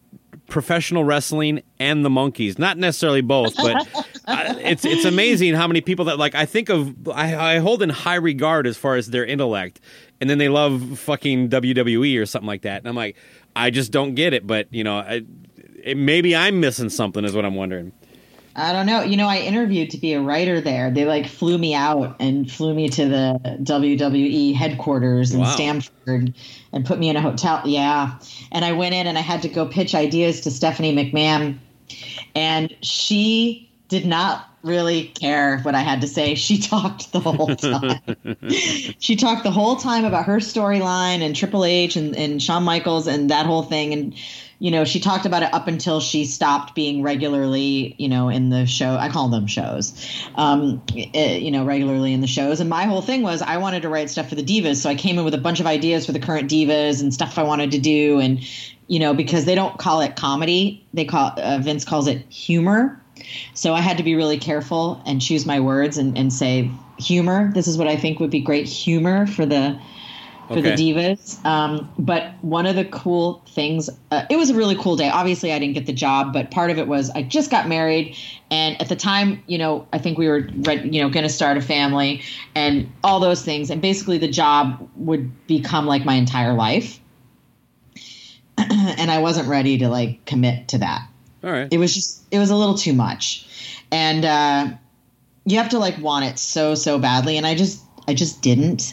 professional 0.51 1.05
wrestling 1.05 1.63
and 1.79 2.05
the 2.05 2.09
Monkees 2.09 2.59
not 2.59 2.77
necessarily 2.77 3.21
both 3.21 3.57
but 3.57 3.77
uh, 4.27 4.55
it's 4.59 4.85
it's 4.85 5.05
amazing 5.05 5.55
how 5.55 5.67
many 5.69 5.81
people 5.81 6.07
that 6.07 6.19
like 6.19 6.35
i 6.35 6.45
think 6.45 6.69
of 6.69 7.09
I, 7.09 7.55
I 7.55 7.59
hold 7.59 7.83
in 7.83 7.89
high 7.89 8.16
regard 8.16 8.66
as 8.66 8.77
far 8.77 8.97
as 8.97 9.11
their 9.11 9.24
intellect 9.24 9.81
and 10.20 10.29
then 10.29 10.39
they 10.39 10.49
love 10.49 10.99
fucking 10.99 11.51
wwe 11.51 12.20
or 12.20 12.27
something 12.27 12.49
like 12.49 12.62
that 12.62 12.79
and 12.79 12.89
i'm 12.89 12.97
like 12.97 13.16
i 13.55 13.70
just 13.70 13.93
don't 13.93 14.16
get 14.16 14.33
it 14.35 14.45
but 14.45 14.66
you 14.72 14.83
know 14.83 14.99
I, 14.99 15.22
it, 15.85 15.97
maybe 15.97 16.35
i'm 16.37 16.61
missing 16.61 16.89
something 16.89 17.24
is 17.24 17.35
what 17.35 17.45
i'm 17.45 17.55
wondering 17.55 17.93
I 18.57 18.72
don't 18.72 18.87
know. 18.87 19.03
You 19.03 19.16
know, 19.16 19.28
I 19.28 19.39
interviewed 19.39 19.91
to 19.91 19.97
be 19.97 20.12
a 20.12 20.20
writer 20.20 20.61
there. 20.61 20.91
They 20.91 21.05
like 21.05 21.26
flew 21.28 21.57
me 21.57 21.72
out 21.72 22.16
and 22.18 22.51
flew 22.51 22.74
me 22.74 22.89
to 22.89 23.09
the 23.09 23.41
WWE 23.62 24.55
headquarters 24.55 25.33
in 25.33 25.41
Wow. 25.41 25.53
Stamford 25.53 26.35
and 26.72 26.85
put 26.85 26.99
me 26.99 27.09
in 27.09 27.16
a 27.16 27.20
hotel. 27.20 27.62
Yeah. 27.64 28.18
And 28.51 28.64
I 28.64 28.72
went 28.72 28.95
in 28.95 29.07
and 29.07 29.16
I 29.16 29.20
had 29.20 29.43
to 29.43 29.49
go 29.49 29.66
pitch 29.66 29.95
ideas 29.95 30.41
to 30.43 30.51
Stephanie 30.51 30.95
McMahon. 30.95 31.59
And 32.35 32.74
she 32.83 33.70
did 33.89 34.05
not 34.05 34.49
really 34.62 35.05
care 35.05 35.59
what 35.61 35.74
I 35.76 35.81
had 35.81 36.01
to 36.01 36.09
say. 36.09 36.35
She 36.35 36.59
talked 36.61 37.12
the 37.12 37.20
whole 37.20 37.55
time. 37.57 38.01
she 38.99 39.14
talked 39.14 39.45
the 39.45 39.53
whole 39.53 39.76
time 39.76 40.05
about 40.05 40.24
her 40.26 40.39
storyline 40.39 41.22
and 41.22 41.37
Triple 41.37 41.64
H 41.64 41.95
and, 41.95 42.16
and 42.16 42.43
Shawn 42.43 42.64
Michaels 42.64 43.07
and 43.07 43.31
that 43.31 43.47
whole 43.47 43.62
thing. 43.62 43.93
And, 43.93 44.14
you 44.61 44.71
know, 44.71 44.85
she 44.85 45.01
talked 45.01 45.25
about 45.25 45.43
it 45.43 45.53
up 45.55 45.69
until 45.69 46.01
she 46.01 46.27
stopped 46.27 46.75
being 46.75 47.03
regularly, 47.03 47.95
you 47.99 48.11
know, 48.11 48.29
in 48.29 48.51
the 48.51 48.67
show. 48.67 48.95
I 48.95 49.09
call 49.09 49.29
them 49.29 49.47
shows, 49.47 50.07
um, 50.35 50.83
eh, 50.95 51.39
you 51.39 51.51
know, 51.51 51.65
regularly 51.65 52.13
in 52.13 52.21
the 52.21 52.27
shows. 52.27 52.61
And 52.61 52.69
my 52.69 52.85
whole 52.85 53.01
thing 53.01 53.23
was 53.23 53.41
I 53.41 53.57
wanted 53.57 53.81
to 53.83 53.89
write 53.89 54.11
stuff 54.11 54.29
for 54.29 54.35
the 54.35 54.43
divas. 54.43 54.77
So 54.77 54.91
I 54.91 54.95
came 54.95 55.19
in 55.19 55.25
with 55.25 55.33
a 55.33 55.39
bunch 55.39 55.61
of 55.61 55.67
ideas 55.67 56.05
for 56.05 56.13
the 56.13 56.21
current 56.21 56.51
divas 56.51 57.01
and 57.01 57.13
stuff 57.13 57.39
I 57.39 57.43
wanted 57.43 57.71
to 57.71 57.79
do. 57.79 58.21
And, 58.21 58.47
you 58.87 58.99
know, 58.99 59.15
because 59.15 59.47
they 59.47 59.55
don't 59.55 59.79
call 59.79 60.03
it 60.03 60.15
comedy, 60.15 60.87
they 60.93 61.07
call 61.07 61.33
uh, 61.39 61.59
Vince 61.63 61.87
calls 61.87 62.07
it 62.07 62.27
humor. 62.29 63.01
So 63.55 63.73
I 63.73 63.81
had 63.81 63.97
to 63.97 64.03
be 64.03 64.15
really 64.15 64.39
careful 64.39 65.03
and 65.07 65.23
choose 65.23 65.47
my 65.47 65.61
words 65.61 65.97
and, 65.97 66.19
and 66.19 66.31
say 66.31 66.71
humor. 66.99 67.51
This 67.55 67.67
is 67.67 67.79
what 67.79 67.89
I 67.89 67.97
think 67.97 68.21
would 68.21 68.31
be 68.31 68.41
great 68.41 68.67
humor 68.67 69.27
for 69.27 69.47
the 69.47 69.81
for 70.53 70.59
Okay. 70.59 70.74
the 70.74 70.94
divas. 70.94 71.44
Um, 71.44 71.92
but 71.98 72.32
one 72.42 72.66
of 72.66 72.74
the 72.74 72.84
cool 72.84 73.42
things, 73.48 73.88
uh, 74.11 74.24
it 74.28 74.36
was 74.36 74.51
a 74.51 74.55
really 74.55 74.74
cool 74.74 74.96
day. 74.96 75.09
Obviously, 75.09 75.53
I 75.53 75.59
didn't 75.59 75.74
get 75.74 75.86
the 75.86 75.92
job, 75.92 76.32
but 76.32 76.51
part 76.51 76.70
of 76.70 76.78
it 76.78 76.88
was 76.88 77.09
I 77.11 77.22
just 77.22 77.51
got 77.51 77.68
married, 77.68 78.16
and 78.51 78.80
at 78.80 78.88
the 78.88 78.96
time, 78.96 79.42
you 79.46 79.59
know, 79.59 79.86
I 79.92 79.98
think 79.98 80.18
we 80.18 80.28
were, 80.28 80.48
re- 80.57 80.88
you 80.88 81.01
know, 81.01 81.09
going 81.09 81.22
to 81.22 81.32
start 81.32 81.57
a 81.57 81.61
family 81.61 82.22
and 82.55 82.90
all 83.05 83.20
those 83.20 83.44
things, 83.44 83.70
and 83.70 83.80
basically 83.80 84.18
the 84.18 84.28
job 84.30 84.88
would 84.96 85.46
become 85.46 85.86
like 85.86 86.05
my 86.05 86.14
entire 86.14 86.53
life, 86.53 86.98
and 88.59 89.11
I 89.11 89.18
wasn't 89.20 89.48
ready 89.48 89.78
to 89.78 89.88
like 89.88 90.24
commit 90.26 90.68
to 90.68 90.78
that. 90.78 91.09
All 91.44 91.51
right. 91.51 91.68
It 91.70 91.78
was 91.78 91.94
just 91.94 92.22
it 92.30 92.38
was 92.38 92.51
a 92.51 92.57
little 92.57 92.74
too 92.74 92.92
much. 92.92 93.46
And 93.92 94.24
uh 94.24 94.68
you 95.46 95.57
have 95.57 95.70
to 95.70 95.78
like 95.78 95.98
want 95.98 96.24
it 96.26 96.38
so 96.38 96.74
so 96.74 96.98
badly. 96.98 97.36
And 97.38 97.46
i 97.46 97.55
just 97.55 97.82
i 98.07 98.14
just 98.14 98.42
didn't 98.42 98.92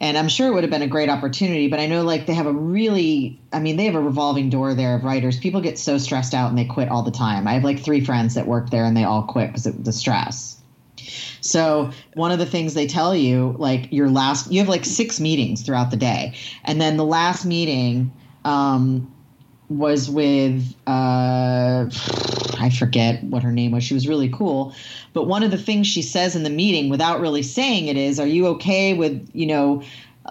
and 0.00 0.18
i'm 0.18 0.28
sure 0.28 0.48
it 0.48 0.52
would 0.52 0.64
have 0.64 0.70
been 0.70 0.82
a 0.82 0.86
great 0.86 1.08
opportunity 1.08 1.68
but 1.68 1.80
i 1.80 1.86
know 1.86 2.02
like 2.02 2.26
they 2.26 2.34
have 2.34 2.46
a 2.46 2.52
really 2.52 3.38
i 3.52 3.58
mean 3.58 3.76
they 3.76 3.84
have 3.84 3.94
a 3.94 4.00
revolving 4.00 4.50
door 4.50 4.74
there 4.74 4.96
of 4.96 5.04
writers. 5.04 5.38
People 5.38 5.60
get 5.60 5.78
so 5.78 5.98
stressed 5.98 6.34
out 6.34 6.48
and 6.48 6.58
they 6.58 6.64
quit 6.64 6.88
all 6.88 7.02
the 7.02 7.10
time. 7.10 7.46
I 7.46 7.54
have 7.54 7.64
like 7.64 7.80
three 7.80 8.04
friends 8.04 8.34
that 8.34 8.46
work 8.46 8.70
there 8.70 8.84
and 8.84 8.96
they 8.96 9.04
all 9.04 9.22
quit 9.22 9.48
because 9.48 9.66
of 9.66 9.84
the 9.84 9.92
stress. 9.92 10.60
So 11.40 11.90
one 12.14 12.32
of 12.32 12.38
the 12.38 12.46
things 12.46 12.74
they 12.74 12.86
tell 12.86 13.14
you, 13.14 13.54
like 13.58 13.92
your 13.92 14.10
last, 14.10 14.50
you 14.50 14.58
have 14.58 14.68
like 14.68 14.84
six 14.84 15.20
meetings 15.20 15.62
throughout 15.62 15.90
the 15.90 15.96
day, 15.96 16.34
and 16.64 16.80
then 16.80 16.96
the 16.96 17.04
last 17.04 17.44
meeting, 17.44 18.12
um, 18.44 19.12
was 19.68 20.08
with 20.08 20.74
uh, 20.86 21.86
I 22.58 22.70
forget 22.76 23.22
what 23.24 23.42
her 23.42 23.52
name 23.52 23.72
was. 23.72 23.84
She 23.84 23.94
was 23.94 24.06
really 24.06 24.28
cool, 24.28 24.74
but 25.12 25.26
one 25.26 25.42
of 25.42 25.50
the 25.50 25.58
things 25.58 25.86
she 25.86 26.02
says 26.02 26.36
in 26.36 26.42
the 26.42 26.50
meeting, 26.50 26.88
without 26.88 27.20
really 27.20 27.42
saying 27.42 27.88
it, 27.88 27.96
is, 27.96 28.20
"Are 28.20 28.26
you 28.26 28.46
okay 28.48 28.94
with 28.94 29.28
you 29.32 29.46
know 29.46 29.82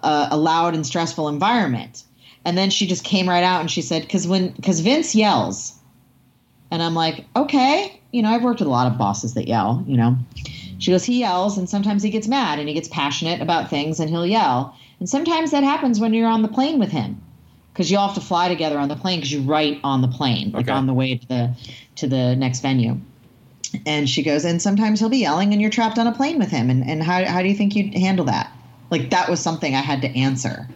uh, 0.03 0.29
a 0.31 0.37
loud 0.37 0.73
and 0.73 0.85
stressful 0.85 1.27
environment?" 1.27 2.03
And 2.45 2.57
then 2.57 2.69
she 2.69 2.85
just 2.85 3.03
came 3.03 3.27
right 3.27 3.43
out 3.43 3.61
and 3.61 3.69
she 3.69 3.81
said, 3.81 4.03
"Because 4.03 4.27
when 4.27 4.51
because 4.51 4.79
Vince 4.79 5.15
yells." 5.15 5.73
And 6.71 6.81
I'm 6.81 6.95
like, 6.95 7.25
okay, 7.35 8.01
you 8.11 8.23
know, 8.23 8.29
I've 8.29 8.43
worked 8.43 8.59
with 8.59 8.67
a 8.67 8.71
lot 8.71 8.91
of 8.91 8.97
bosses 8.97 9.35
that 9.35 9.47
yell, 9.47 9.83
you 9.87 9.95
know. 9.95 10.17
She 10.79 10.91
goes, 10.91 11.05
he 11.05 11.19
yells, 11.19 11.57
and 11.57 11.69
sometimes 11.69 12.01
he 12.01 12.09
gets 12.09 12.27
mad 12.27 12.59
and 12.59 12.67
he 12.67 12.73
gets 12.73 12.89
passionate 12.89 13.39
about 13.39 13.69
things 13.69 13.99
and 13.99 14.09
he'll 14.09 14.25
yell. 14.25 14.75
And 14.99 15.07
sometimes 15.07 15.51
that 15.51 15.63
happens 15.63 15.99
when 15.99 16.13
you're 16.13 16.27
on 16.27 16.41
the 16.41 16.47
plane 16.47 16.79
with 16.79 16.89
him 16.89 17.21
because 17.75 17.91
you 17.91 17.97
all 17.97 18.07
have 18.07 18.15
to 18.15 18.21
fly 18.21 18.47
together 18.47 18.79
on 18.79 18.87
the 18.87 18.95
plane 18.95 19.19
because 19.19 19.33
you 19.33 19.41
write 19.41 19.81
on 19.83 20.01
the 20.01 20.07
plane, 20.07 20.51
like 20.53 20.65
Okay. 20.69 20.71
on 20.71 20.87
the 20.87 20.93
way 20.93 21.17
to 21.17 21.27
the 21.27 21.55
to 21.97 22.07
the 22.07 22.33
next 22.37 22.61
venue. 22.61 22.97
And 23.85 24.09
she 24.09 24.23
goes, 24.23 24.45
and 24.45 24.61
sometimes 24.61 25.01
he'll 25.01 25.09
be 25.09 25.17
yelling 25.17 25.51
and 25.51 25.61
you're 25.61 25.69
trapped 25.69 25.99
on 25.99 26.07
a 26.07 26.11
plane 26.13 26.39
with 26.39 26.49
him. 26.49 26.69
And, 26.69 26.89
and 26.89 27.03
how, 27.03 27.25
how 27.25 27.41
do 27.41 27.49
you 27.49 27.55
think 27.55 27.75
you'd 27.75 27.93
handle 27.93 28.25
that? 28.25 28.49
Like 28.89 29.09
that 29.09 29.29
was 29.29 29.41
something 29.41 29.75
I 29.75 29.81
had 29.81 30.01
to 30.03 30.17
answer. 30.17 30.69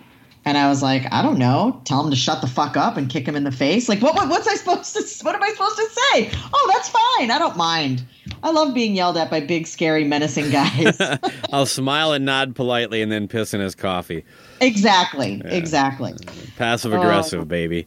And 0.46 0.58
I 0.58 0.70
was 0.70 0.82
like, 0.82 1.06
I 1.12 1.22
don't 1.22 1.38
know. 1.38 1.82
Tell 1.86 2.04
him 2.04 2.10
to 2.10 2.16
shut 2.16 2.42
the 2.42 2.48
fuck 2.48 2.78
up 2.78 2.96
and 2.98 3.10
kick 3.10 3.28
him 3.28 3.36
in 3.36 3.44
the 3.44 3.52
face. 3.52 3.90
Like, 3.90 4.02
what, 4.02 4.16
what 4.16 4.30
what's 4.30 4.48
I 4.48 4.56
supposed 4.56 4.96
to? 4.96 5.26
What 5.26 5.36
am 5.36 5.44
I 5.44 5.50
supposed 5.50 5.76
to 5.76 5.90
say? 5.90 6.32
Oh, 6.54 6.72
that's 6.74 6.90
fine. 6.90 7.30
I 7.30 7.38
don't 7.38 7.58
mind. 7.58 8.04
I 8.42 8.52
love 8.52 8.74
being 8.74 8.96
yelled 8.96 9.18
at 9.18 9.30
by 9.30 9.42
big, 9.42 9.68
scary, 9.68 10.06
menacing 10.06 10.50
guys. 10.50 10.98
I'll 11.54 11.66
smile 11.66 12.14
and 12.14 12.26
nod 12.26 12.56
politely 12.56 13.02
and 13.02 13.12
then 13.12 13.28
piss 13.28 13.54
in 13.54 13.60
his 13.60 13.76
coffee. 13.76 14.24
exactly, 14.62 15.42
exactly. 15.46 16.14
Passive 16.58 16.94
Oh. 16.94 17.02
aggressive, 17.02 17.48
baby. 17.48 17.86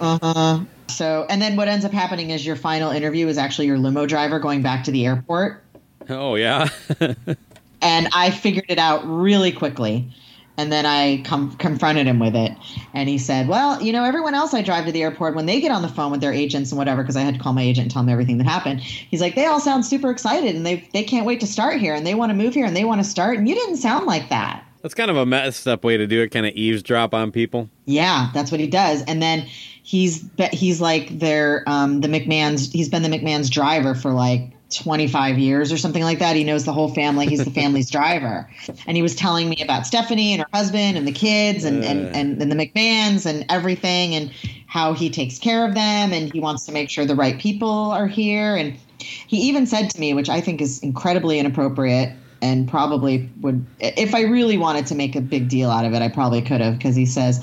Uh 0.00 0.18
huh. 0.22 0.60
So, 0.88 1.26
and 1.30 1.40
then 1.40 1.56
what 1.56 1.68
ends 1.68 1.84
up 1.84 1.92
happening 1.92 2.30
is 2.30 2.44
your 2.46 2.56
final 2.56 2.90
interview 2.90 3.28
is 3.28 3.38
actually 3.38 3.66
your 3.66 3.78
limo 3.78 4.06
driver 4.06 4.38
going 4.38 4.62
back 4.62 4.84
to 4.84 4.90
the 4.90 5.06
airport. 5.06 5.64
Oh 6.08 6.34
yeah. 6.34 6.68
and 7.82 8.08
I 8.12 8.30
figured 8.30 8.66
it 8.68 8.78
out 8.78 9.02
really 9.04 9.52
quickly. 9.52 10.10
And 10.58 10.72
then 10.72 10.84
I 10.84 11.22
com- 11.24 11.56
confronted 11.56 12.06
him 12.06 12.18
with 12.18 12.34
it, 12.34 12.52
and 12.92 13.08
he 13.08 13.16
said, 13.16 13.46
"Well, 13.48 13.80
you 13.80 13.92
know, 13.92 14.04
everyone 14.04 14.34
else 14.34 14.52
I 14.52 14.60
drive 14.60 14.86
to 14.86 14.92
the 14.92 15.02
airport 15.02 15.36
when 15.36 15.46
they 15.46 15.60
get 15.60 15.70
on 15.70 15.82
the 15.82 15.88
phone 15.88 16.10
with 16.10 16.20
their 16.20 16.32
agents 16.32 16.72
and 16.72 16.78
whatever, 16.78 17.02
because 17.02 17.16
I 17.16 17.20
had 17.20 17.34
to 17.34 17.40
call 17.40 17.52
my 17.52 17.62
agent 17.62 17.84
and 17.84 17.90
tell 17.92 18.02
them 18.02 18.10
everything 18.10 18.38
that 18.38 18.46
happened. 18.46 18.80
He's 18.80 19.20
like, 19.20 19.36
they 19.36 19.46
all 19.46 19.60
sound 19.60 19.86
super 19.86 20.10
excited, 20.10 20.56
and 20.56 20.66
they 20.66 20.88
they 20.92 21.04
can't 21.04 21.24
wait 21.24 21.40
to 21.40 21.46
start 21.46 21.80
here, 21.80 21.94
and 21.94 22.04
they 22.04 22.14
want 22.14 22.30
to 22.30 22.34
move 22.34 22.54
here, 22.54 22.66
and 22.66 22.76
they 22.76 22.84
want 22.84 23.00
to 23.00 23.08
start. 23.08 23.38
And 23.38 23.48
you 23.48 23.54
didn't 23.54 23.76
sound 23.76 24.06
like 24.06 24.28
that. 24.30 24.64
That's 24.82 24.94
kind 24.94 25.10
of 25.10 25.16
a 25.16 25.26
messed 25.26 25.66
up 25.66 25.84
way 25.84 25.96
to 25.96 26.06
do 26.06 26.22
it. 26.22 26.30
Kind 26.30 26.46
of 26.46 26.54
eavesdrop 26.54 27.14
on 27.14 27.32
people. 27.32 27.68
Yeah, 27.84 28.30
that's 28.34 28.50
what 28.50 28.60
he 28.60 28.66
does. 28.66 29.02
And 29.04 29.22
then 29.22 29.40
he's 29.82 30.28
he's 30.52 30.80
like 30.80 31.18
their 31.18 31.62
um, 31.66 32.00
the 32.00 32.08
McMahon's. 32.08 32.72
He's 32.72 32.88
been 32.88 33.02
the 33.02 33.08
McMahon's 33.08 33.50
driver 33.50 33.94
for 33.94 34.12
like 34.12 34.52
25 34.70 35.38
years 35.38 35.72
or 35.72 35.78
something 35.78 36.02
like 36.02 36.18
that. 36.18 36.36
He 36.36 36.44
knows 36.44 36.64
the 36.64 36.72
whole 36.72 36.92
family. 36.92 37.26
He's 37.26 37.44
the 37.44 37.50
family's 37.50 37.90
driver. 37.90 38.48
And 38.86 38.96
he 38.96 39.02
was 39.02 39.14
telling 39.14 39.48
me 39.48 39.56
about 39.62 39.86
Stephanie 39.86 40.32
and 40.32 40.42
her 40.42 40.48
husband 40.52 40.96
and 40.98 41.06
the 41.06 41.12
kids 41.12 41.64
and, 41.64 41.84
and, 41.84 42.14
and, 42.14 42.40
and 42.40 42.52
the 42.52 42.56
McMahons 42.56 43.24
and 43.26 43.46
everything 43.48 44.14
and 44.14 44.30
how 44.66 44.92
he 44.92 45.08
takes 45.08 45.38
care 45.38 45.66
of 45.66 45.74
them 45.74 46.12
and 46.12 46.32
he 46.32 46.40
wants 46.40 46.66
to 46.66 46.72
make 46.72 46.90
sure 46.90 47.04
the 47.06 47.14
right 47.14 47.38
people 47.38 47.90
are 47.90 48.06
here. 48.06 48.56
And 48.56 48.76
he 48.98 49.38
even 49.42 49.66
said 49.66 49.90
to 49.90 50.00
me, 50.00 50.12
which 50.12 50.28
I 50.28 50.40
think 50.40 50.60
is 50.60 50.80
incredibly 50.80 51.38
inappropriate 51.38 52.12
and 52.42 52.68
probably 52.68 53.28
would, 53.40 53.64
if 53.80 54.14
I 54.14 54.22
really 54.22 54.56
wanted 54.58 54.86
to 54.86 54.94
make 54.94 55.16
a 55.16 55.20
big 55.20 55.48
deal 55.48 55.70
out 55.70 55.84
of 55.84 55.92
it, 55.94 56.02
I 56.02 56.08
probably 56.08 56.42
could 56.42 56.60
have 56.60 56.76
because 56.78 56.94
he 56.96 57.06
says, 57.06 57.42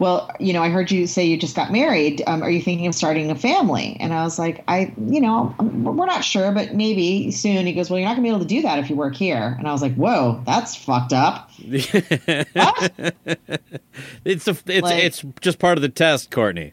well, 0.00 0.30
you 0.40 0.52
know, 0.52 0.62
I 0.62 0.70
heard 0.70 0.90
you 0.90 1.06
say 1.06 1.24
you 1.24 1.36
just 1.36 1.54
got 1.54 1.70
married. 1.70 2.22
Um, 2.26 2.42
are 2.42 2.50
you 2.50 2.60
thinking 2.60 2.86
of 2.86 2.94
starting 2.94 3.30
a 3.30 3.34
family? 3.36 3.96
And 4.00 4.12
I 4.12 4.24
was 4.24 4.38
like, 4.38 4.64
I, 4.66 4.92
you 5.08 5.20
know, 5.20 5.54
um, 5.58 5.84
we're 5.84 6.06
not 6.06 6.24
sure, 6.24 6.50
but 6.52 6.74
maybe 6.74 7.30
soon. 7.30 7.64
He 7.66 7.72
goes, 7.72 7.90
well, 7.90 7.98
you're 8.00 8.08
not 8.08 8.14
gonna 8.16 8.24
be 8.24 8.28
able 8.28 8.40
to 8.40 8.44
do 8.44 8.62
that 8.62 8.78
if 8.80 8.90
you 8.90 8.96
work 8.96 9.14
here. 9.14 9.54
And 9.58 9.68
I 9.68 9.72
was 9.72 9.82
like, 9.82 9.94
whoa, 9.94 10.42
that's 10.46 10.74
fucked 10.76 11.12
up. 11.12 11.50
It's 14.24 14.48
a, 14.48 14.56
it's 14.66 14.82
Like- 14.82 15.04
it's 15.04 15.24
just 15.40 15.58
part 15.58 15.78
of 15.78 15.82
the 15.82 15.88
test, 15.88 16.30
Courtney. 16.30 16.72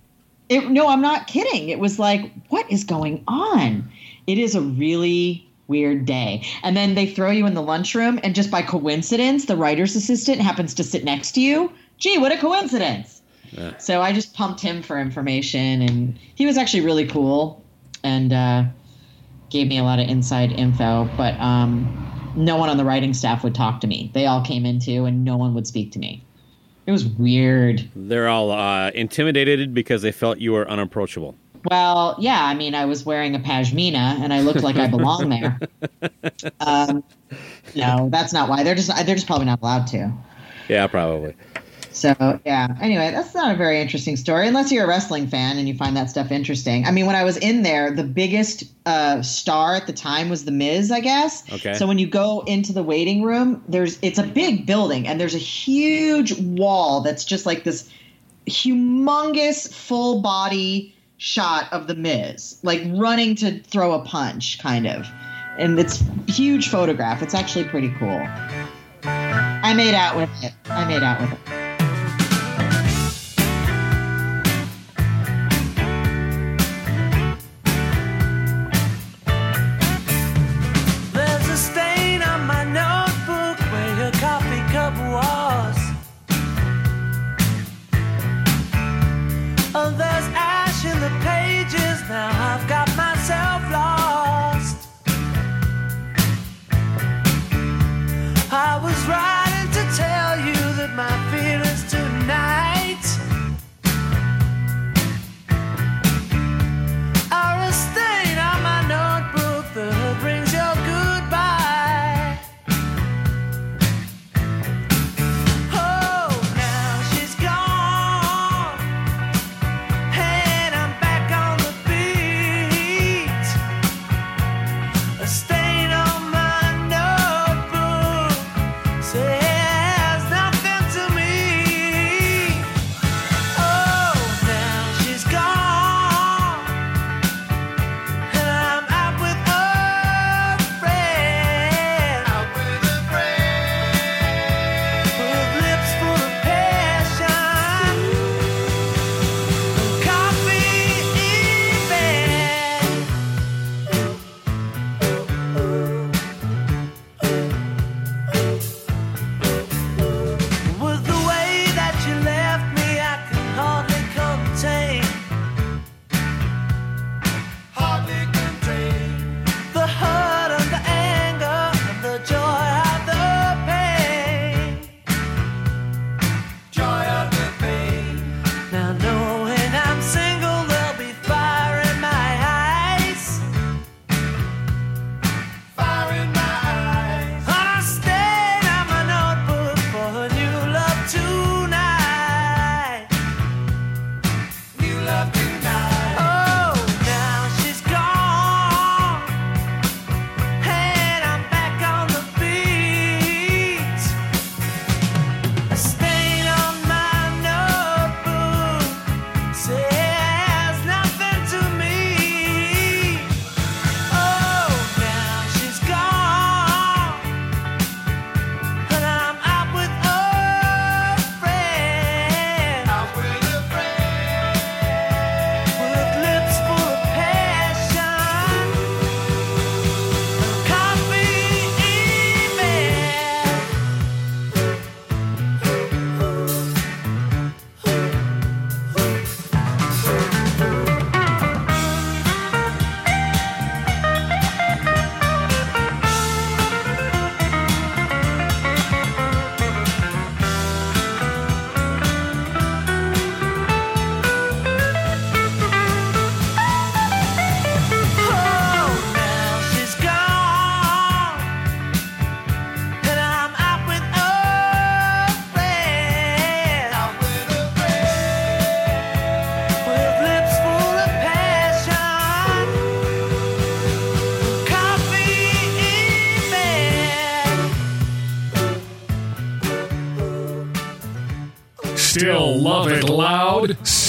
It, 0.50 0.70
no, 0.70 0.88
I'm 0.88 1.02
not 1.02 1.28
kidding. 1.28 1.70
It 1.70 1.80
was 1.80 1.98
like, 2.00 2.32
what 2.50 2.70
is 2.72 2.84
going 2.84 3.24
on? 3.28 3.90
It 4.28 4.38
is 4.38 4.54
a 4.56 4.62
really 4.62 5.48
weird 5.72 6.06
day. 6.06 6.44
And 6.62 6.78
then 6.78 6.94
they 6.96 7.08
throw 7.08 7.32
you 7.32 7.48
in 7.48 7.56
the 7.56 7.64
lunchroom, 7.64 8.20
and 8.24 8.36
just 8.36 8.52
by 8.52 8.62
coincidence, 8.62 9.46
the 9.46 9.56
writer's 9.56 9.96
assistant 9.96 10.42
happens 10.42 10.76
to 10.76 10.84
sit 10.84 11.04
next 11.04 11.32
to 11.32 11.42
you. 11.42 11.72
Gee, 11.98 12.18
what 12.20 12.32
a 12.32 12.38
coincidence. 12.38 13.22
So 13.80 14.02
I 14.02 14.14
just 14.14 14.34
pumped 14.34 14.62
him 14.62 14.82
for 14.82 15.00
information, 15.00 15.82
and 15.82 16.18
he 16.36 16.46
was 16.46 16.58
actually 16.58 16.86
really 16.86 17.06
cool 17.06 17.64
and 18.04 18.32
uh, 18.32 18.64
gave 19.50 19.68
me 19.68 19.78
a 19.78 19.84
lot 19.84 20.00
of 20.00 20.08
inside 20.08 20.52
info. 20.52 21.10
But 21.18 21.40
um, 21.40 22.34
no 22.36 22.56
one 22.56 22.70
on 22.70 22.78
the 22.78 22.86
writing 22.86 23.14
staff 23.14 23.44
would 23.44 23.56
talk 23.56 23.82
to 23.82 23.88
me. 23.88 24.10
They 24.14 24.26
all 24.26 24.44
came 24.44 24.66
in 24.66 24.80
too, 24.80 25.06
and 25.06 25.26
no 25.26 25.36
one 25.38 25.54
would 25.54 25.68
speak 25.68 25.92
to 25.94 26.00
me. 26.00 26.24
It 26.88 26.92
was 26.92 27.06
weird. 27.06 27.90
They're 27.96 28.30
all 28.30 28.52
uh, 28.52 28.92
intimidated 28.96 29.74
because 29.74 30.02
they 30.02 30.12
felt 30.12 30.40
you 30.40 30.54
were 30.54 30.68
unapproachable. 30.70 31.36
Well, 31.70 32.16
yeah, 32.20 32.43
I 32.43 32.53
mean, 32.53 32.76
I 32.76 32.86
was 32.86 33.05
wearing 33.05 33.36
a 33.36 33.39
pashmina 33.39 33.95
and 33.95 34.34
I 34.34 34.41
looked 34.41 34.64
like 34.64 34.78
I 34.78 34.88
belong 34.88 35.30
there. 35.30 35.59
Um, 36.59 37.03
no, 37.76 38.09
that's 38.12 38.34
not 38.34 38.49
why. 38.49 38.64
They're 38.64 38.76
just 38.76 38.89
they're 39.05 39.16
just 39.16 39.28
probably 39.28 39.45
not 39.45 39.62
allowed 39.62 39.88
to. 39.88 40.12
Yeah, 40.68 40.88
probably. 40.88 41.36
So 41.91 42.39
yeah. 42.45 42.76
Anyway, 42.82 43.12
that's 43.12 43.34
not 43.36 43.53
a 43.53 43.57
very 43.57 43.82
interesting 43.82 44.16
story 44.16 44.47
unless 44.47 44.72
you're 44.72 44.86
a 44.86 44.88
wrestling 44.88 45.28
fan 45.28 45.57
and 45.57 45.68
you 45.68 45.76
find 45.76 45.95
that 45.97 46.09
stuff 46.09 46.32
interesting. 46.32 46.86
I 46.86 46.91
mean, 46.91 47.05
when 47.05 47.16
I 47.16 47.24
was 47.24 47.38
in 47.38 47.64
there, 47.64 47.91
the 47.91 48.03
biggest 48.03 48.64
uh, 48.86 49.22
star 49.22 49.76
at 49.76 49.88
the 49.88 49.93
time 49.93 50.30
was 50.30 50.45
the 50.45 50.51
Miz, 50.51 50.91
I 50.91 50.99
guess. 50.99 51.51
Okay. 51.51 51.74
So 51.74 51.88
when 51.88 51.99
you 51.99 52.07
go 52.07 52.43
into 52.47 52.74
the 52.74 52.84
waiting 52.84 53.24
room, 53.24 53.64
there's 53.68 53.99
it's 54.01 54.20
a 54.20 54.24
big 54.24 54.66
building 54.66 55.07
and 55.07 55.20
there's 55.20 55.36
a 55.36 55.39
huge 55.39 56.34
wall 56.39 57.01
that's 57.01 57.26
just 57.26 57.45
like 57.45 57.64
this 57.64 57.89
humongous 58.47 59.72
full 59.72 60.22
body 60.22 60.95
shot 61.22 61.72
of 61.72 61.86
the 61.86 61.94
Miz, 61.94 62.58
like 62.64 62.82
running 62.96 63.36
to 63.36 63.60
throw 63.60 63.94
a 63.94 64.04
punch, 64.04 64.58
kind 64.58 64.88
of. 64.88 65.06
And 65.60 65.78
it's 65.78 66.04
huge 66.26 66.70
photograph. 66.70 67.22
It's 67.22 67.36
actually 67.36 67.66
pretty 67.66 67.92
cool. 68.00 68.28
I 69.04 69.72
made 69.76 69.94
out 69.94 70.18
with 70.18 70.32
it. 70.42 70.52
I 70.66 70.84
made 70.86 71.04
out 71.04 71.22
with 71.22 71.34
it. 71.34 71.71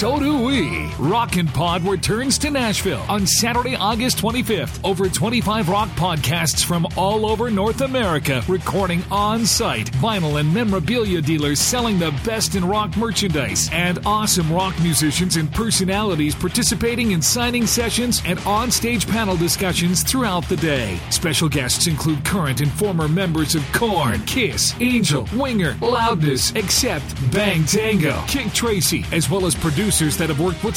So 0.03 0.19
do 0.19 0.37
we. 0.37 0.92
Rockin' 1.03 1.49
Pod 1.49 1.83
returns 1.83 2.39
to 2.39 2.49
Nashville 2.49 3.05
on 3.09 3.27
Saturday, 3.27 3.75
August 3.75 4.19
25th. 4.19 4.79
Over 4.85 5.09
25 5.09 5.69
rock 5.69 5.89
podcasts 5.91 6.65
from 6.65 6.87
all 6.97 7.27
over 7.27 7.51
North 7.51 7.81
America 7.81 8.41
recording 8.47 9.03
on 9.11 9.45
site. 9.45 9.91
Vinyl 9.95 10.39
and 10.39 10.55
memorabilia 10.55 11.21
dealers 11.21 11.59
selling 11.59 11.99
the 11.99 12.13
best 12.25 12.55
in 12.55 12.65
rock 12.65 12.97
merchandise. 12.97 13.69
And 13.73 13.99
awesome 14.07 14.53
rock 14.53 14.81
musicians 14.81 15.35
and 15.35 15.53
personalities 15.53 16.37
participating 16.37 17.11
in 17.11 17.21
signing 17.21 17.67
sessions 17.67 18.23
and 18.25 18.39
on 18.47 18.71
stage 18.71 19.09
panel 19.09 19.37
discussions 19.37 20.05
throughout 20.05 20.49
the 20.49 20.57
day. 20.57 21.01
Special 21.11 21.49
guests 21.49 21.89
include 21.89 22.25
current 22.25 22.61
and 22.61 22.71
former 22.71 23.09
members 23.09 23.57
of 23.57 23.65
Korn, 23.73 24.21
Kiss, 24.21 24.73
Angel, 24.81 25.27
Winger, 25.35 25.77
Loudness, 25.81 26.55
Accept, 26.55 27.33
Bang 27.33 27.65
Tango, 27.65 28.23
Kick 28.29 28.53
Tracy, 28.53 29.05
as 29.11 29.29
well 29.29 29.47
as 29.47 29.57
producers 29.57 30.17
that 30.17 30.29
have 30.29 30.39
worked 30.39 30.63
with 30.63 30.77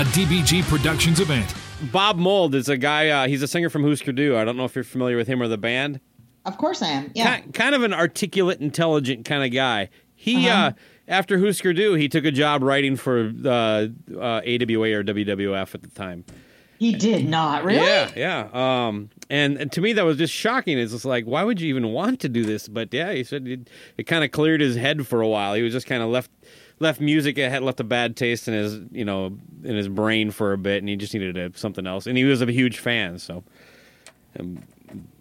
a 0.01 0.03
DBG 0.05 0.63
Productions 0.63 1.19
event. 1.19 1.53
Bob 1.91 2.17
Mould 2.17 2.55
is 2.55 2.69
a 2.69 2.75
guy. 2.77 3.09
Uh, 3.09 3.27
he's 3.27 3.43
a 3.43 3.47
singer 3.47 3.69
from 3.69 3.83
Husker 3.83 4.11
Du. 4.11 4.35
I 4.35 4.43
don't 4.43 4.57
know 4.57 4.65
if 4.65 4.73
you're 4.73 4.83
familiar 4.83 5.15
with 5.15 5.27
him 5.27 5.43
or 5.43 5.47
the 5.47 5.59
band. 5.59 5.99
Of 6.43 6.57
course 6.57 6.81
I 6.81 6.87
am. 6.87 7.11
Yeah. 7.13 7.39
Ki- 7.41 7.51
kind 7.51 7.75
of 7.75 7.83
an 7.83 7.93
articulate, 7.93 8.59
intelligent 8.61 9.25
kind 9.25 9.43
of 9.43 9.51
guy. 9.51 9.89
He 10.15 10.47
Uh-huh. 10.49 10.57
uh, 10.69 10.71
after 11.07 11.37
Husker 11.37 11.71
Du, 11.73 11.93
he 11.93 12.09
took 12.09 12.25
a 12.25 12.31
job 12.31 12.63
writing 12.63 12.95
for 12.95 13.31
uh, 13.45 13.49
uh, 13.49 14.41
AWA 14.43 14.91
or 14.97 15.03
WWF 15.03 15.75
at 15.75 15.83
the 15.83 15.89
time. 15.89 16.25
He 16.79 16.93
did 16.93 17.29
not 17.29 17.63
really. 17.63 17.85
Yeah, 17.85 18.09
yeah. 18.15 18.87
Um, 18.87 19.11
and, 19.29 19.55
and 19.57 19.71
to 19.73 19.81
me, 19.81 19.93
that 19.93 20.03
was 20.03 20.17
just 20.17 20.33
shocking. 20.33 20.79
It's 20.79 20.93
just 20.93 21.05
like, 21.05 21.25
why 21.25 21.43
would 21.43 21.61
you 21.61 21.69
even 21.69 21.89
want 21.89 22.21
to 22.21 22.29
do 22.29 22.43
this? 22.43 22.67
But 22.67 22.91
yeah, 22.91 23.11
he 23.13 23.23
said 23.23 23.47
it, 23.47 23.69
it 23.99 24.03
kind 24.05 24.23
of 24.23 24.31
cleared 24.31 24.61
his 24.61 24.75
head 24.77 25.05
for 25.05 25.21
a 25.21 25.27
while. 25.27 25.53
He 25.53 25.61
was 25.61 25.73
just 25.73 25.85
kind 25.85 26.01
of 26.01 26.09
left 26.09 26.31
left 26.81 26.99
music. 26.99 27.37
Had 27.37 27.63
left 27.63 27.79
a 27.79 27.83
bad 27.85 28.17
taste 28.17 28.47
in 28.47 28.53
his 28.53 28.79
you 28.91 29.05
know 29.05 29.37
in 29.63 29.75
his 29.75 29.87
brain 29.87 30.31
for 30.31 30.53
a 30.53 30.57
bit, 30.57 30.79
and 30.79 30.89
he 30.89 30.95
just 30.95 31.13
needed 31.13 31.37
a, 31.37 31.57
something 31.57 31.87
else. 31.87 32.07
And 32.07 32.17
he 32.17 32.23
was 32.25 32.41
a 32.41 32.51
huge 32.51 32.79
fan, 32.79 33.19
so. 33.19 33.43
Um, 34.39 34.63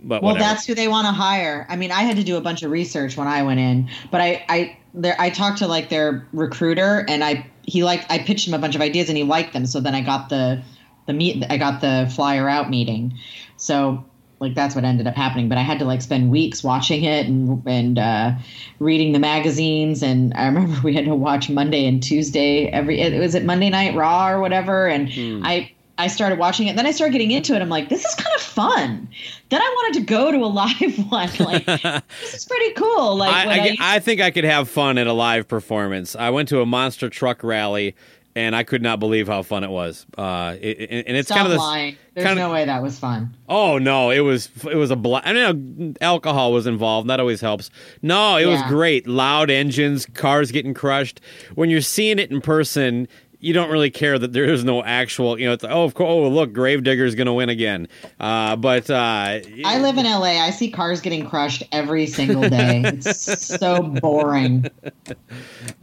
but 0.03 0.23
Well, 0.23 0.33
whatever. 0.33 0.49
that's 0.49 0.67
who 0.67 0.75
they 0.75 0.89
want 0.89 1.07
to 1.07 1.13
hire. 1.13 1.67
I 1.69 1.77
mean, 1.77 1.93
I 1.93 2.03
had 2.03 2.17
to 2.17 2.25
do 2.25 2.37
a 2.37 2.41
bunch 2.41 2.63
of 2.63 2.71
research 2.71 3.17
when 3.17 3.29
I 3.29 3.43
went 3.43 3.61
in, 3.61 3.89
but 4.11 4.21
I 4.21 4.45
I 4.49 4.79
there 4.95 5.15
I 5.19 5.31
talked 5.31 5.59
to 5.59 5.69
like 5.69 5.89
their 5.91 6.27
recruiter 6.33 7.05
and 7.09 7.23
I 7.23 7.47
he 7.63 7.85
liked 7.85 8.07
I 8.11 8.19
pitched 8.19 8.49
him 8.49 8.55
a 8.55 8.59
bunch 8.59 8.75
of 8.75 8.81
ideas 8.81 9.09
and 9.09 9.17
he 9.17 9.25
liked 9.25 9.53
them. 9.53 9.67
So 9.67 9.81
then 9.81 9.95
I 9.95 10.01
got 10.01 10.29
the 10.29 10.63
the 11.07 11.13
meet 11.13 11.45
I 11.49 11.57
got 11.57 11.81
the 11.81 12.11
flyer 12.15 12.49
out 12.49 12.69
meeting. 12.71 13.15
So 13.57 14.05
like 14.41 14.55
that's 14.55 14.75
what 14.75 14.85
ended 14.85 15.07
up 15.07 15.15
happening. 15.15 15.49
But 15.49 15.59
I 15.59 15.63
had 15.63 15.79
to 15.79 15.85
like 15.85 16.03
spend 16.03 16.31
weeks 16.31 16.65
watching 16.65 17.05
it 17.05 17.27
and 17.27 17.63
and 17.67 17.99
uh, 17.99 18.33
reading 18.79 19.13
the 19.13 19.19
magazines. 19.19 20.03
And 20.03 20.33
I 20.35 20.47
remember 20.47 20.81
we 20.85 20.95
had 20.95 21.05
to 21.05 21.15
watch 21.15 21.49
Monday 21.49 21.87
and 21.87 22.03
Tuesday 22.03 22.67
every. 22.69 23.01
It 23.01 23.21
was 23.21 23.35
it 23.35 23.45
Monday 23.45 23.71
Night 23.71 23.95
Raw 23.95 24.31
or 24.31 24.41
whatever. 24.41 24.89
And 24.89 25.11
I 25.47 25.71
I 26.01 26.07
started 26.07 26.39
watching 26.39 26.67
it. 26.67 26.77
Then 26.77 26.87
I 26.87 26.93
started 26.93 27.13
getting 27.13 27.31
into 27.31 27.55
it. 27.55 27.61
I'm 27.61 27.69
like, 27.69 27.91
this 27.91 28.03
is 28.03 28.15
kind 28.15 28.35
of 28.35 28.41
fun. 28.41 29.09
Then 29.51 29.61
I 29.61 29.75
wanted 29.77 30.01
to 30.01 30.07
go 30.07 30.33
to 30.33 30.39
a 30.39 30.47
live 30.47 31.11
one. 31.11 31.31
Like 31.39 31.67
this 32.21 32.35
is 32.35 32.47
pretty 32.47 32.73
cool. 32.73 33.17
Like 33.17 33.35
I, 33.35 33.47
when 33.47 33.61
I, 33.61 33.77
I 33.81 33.99
think 33.99 34.23
I 34.23 34.31
could 34.31 34.45
have 34.45 34.71
fun 34.71 34.97
at 34.97 35.07
a 35.07 35.13
live 35.13 35.47
performance. 35.47 36.17
I 36.17 36.31
went 36.31 36.49
to 36.49 36.63
a 36.63 36.67
monster 36.67 37.11
truck 37.11 37.45
rally, 37.45 37.95
and 38.37 38.55
I 38.55 38.63
could 38.63 38.83
not 38.83 39.01
believe 39.01 39.27
how 39.29 39.43
fun 39.43 39.65
it 39.65 39.71
was. 39.71 40.07
Uh, 40.17 40.57
it, 40.61 41.05
and 41.07 41.17
it's 41.17 41.29
Stop 41.29 41.39
kind 41.39 41.47
of 41.47 41.53
this. 41.53 41.59
lying. 41.59 41.97
There's 42.15 42.27
kind 42.27 42.39
of- 42.39 42.47
no 42.49 42.53
way 42.53 42.65
that 42.65 42.83
was 42.83 42.99
fun. 42.99 43.35
Oh 43.49 43.79
no, 43.79 44.11
it 44.11 44.21
was 44.21 44.49
it 44.71 44.77
was 44.77 44.91
a 44.91 44.97
bla- 44.97 45.23
I 45.25 45.33
know 45.33 45.95
alcohol 46.01 46.53
was 46.53 46.67
involved. 46.67 47.09
That 47.09 47.21
always 47.21 47.41
helps. 47.41 47.71
No, 48.03 48.37
it 48.37 48.47
was 48.47 48.61
great. 48.69 49.07
Loud 49.07 49.51
engines, 49.51 50.07
cars 50.07 50.51
getting 50.53 50.75
crushed. 50.75 51.21
When 51.55 51.71
you're 51.71 51.81
seeing 51.81 52.19
it 52.19 52.31
in 52.31 52.41
person, 52.41 53.09
you 53.41 53.55
don't 53.55 53.71
really 53.71 53.91
care 53.91 54.19
that 54.19 54.33
there 54.33 54.45
is 54.45 54.65
no 54.65 54.85
actual. 54.85 55.39
You 55.39 55.47
know, 55.47 55.53
it's 55.55 55.65
oh, 55.65 55.85
of 55.85 55.95
course. 55.95 56.09
Oh, 56.11 56.29
look, 56.29 56.53
Gravedigger's 56.53 57.15
going 57.15 57.27
to 57.27 57.33
win 57.33 57.49
again. 57.49 57.89
Uh, 58.21 58.57
but 58.57 58.91
uh, 58.91 59.41
I 59.65 59.79
live 59.81 59.97
in 59.97 60.05
LA. 60.05 60.43
I 60.43 60.51
see 60.51 60.71
cars 60.71 61.01
getting 61.01 61.27
crushed 61.27 61.63
every 61.73 62.07
single 62.07 62.49
day. 62.49 62.83
It's 62.85 63.59
so 63.59 63.83
boring. 63.83 64.67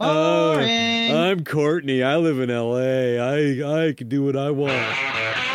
Oh, 0.00 0.54
Boring. 0.54 1.12
I'm 1.12 1.44
Courtney. 1.44 2.04
I 2.04 2.16
live 2.16 2.38
in 2.38 2.50
L.A. 2.50 3.18
I 3.18 3.86
I 3.88 3.92
can 3.92 4.08
do 4.08 4.22
what 4.22 4.36
I 4.36 4.50
want. 4.50 5.47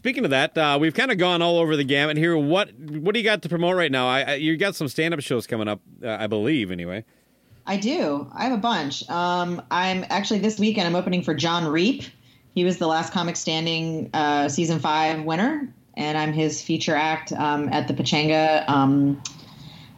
Speaking 0.00 0.24
of 0.24 0.30
that, 0.30 0.56
uh, 0.56 0.78
we've 0.80 0.94
kind 0.94 1.10
of 1.10 1.18
gone 1.18 1.42
all 1.42 1.58
over 1.58 1.76
the 1.76 1.84
gamut 1.84 2.16
here. 2.16 2.34
What 2.34 2.72
what 2.78 3.12
do 3.12 3.20
you 3.20 3.24
got 3.24 3.42
to 3.42 3.50
promote 3.50 3.76
right 3.76 3.92
now? 3.92 4.08
I, 4.08 4.22
I 4.22 4.34
you 4.36 4.56
got 4.56 4.74
some 4.74 4.88
stand 4.88 5.12
up 5.12 5.20
shows 5.20 5.46
coming 5.46 5.68
up, 5.68 5.82
uh, 6.02 6.16
I 6.18 6.26
believe. 6.26 6.70
Anyway. 6.70 7.04
I 7.66 7.76
do. 7.76 8.26
I 8.34 8.44
have 8.44 8.52
a 8.52 8.56
bunch. 8.62 9.08
Um, 9.10 9.60
I'm 9.70 10.06
actually 10.08 10.38
this 10.38 10.58
weekend. 10.58 10.86
I'm 10.86 10.96
opening 10.96 11.22
for 11.22 11.34
Jon 11.34 11.66
Reep. 11.66 12.04
He 12.54 12.64
was 12.64 12.78
the 12.78 12.86
last 12.86 13.12
comic 13.12 13.36
standing 13.36 14.08
uh, 14.14 14.48
season 14.48 14.80
five 14.80 15.22
winner, 15.22 15.70
and 15.94 16.16
I'm 16.16 16.32
his 16.32 16.62
feature 16.62 16.96
act 16.96 17.30
um, 17.32 17.68
at 17.68 17.86
the 17.86 17.92
Pechanga 17.92 18.66
um, 18.70 19.22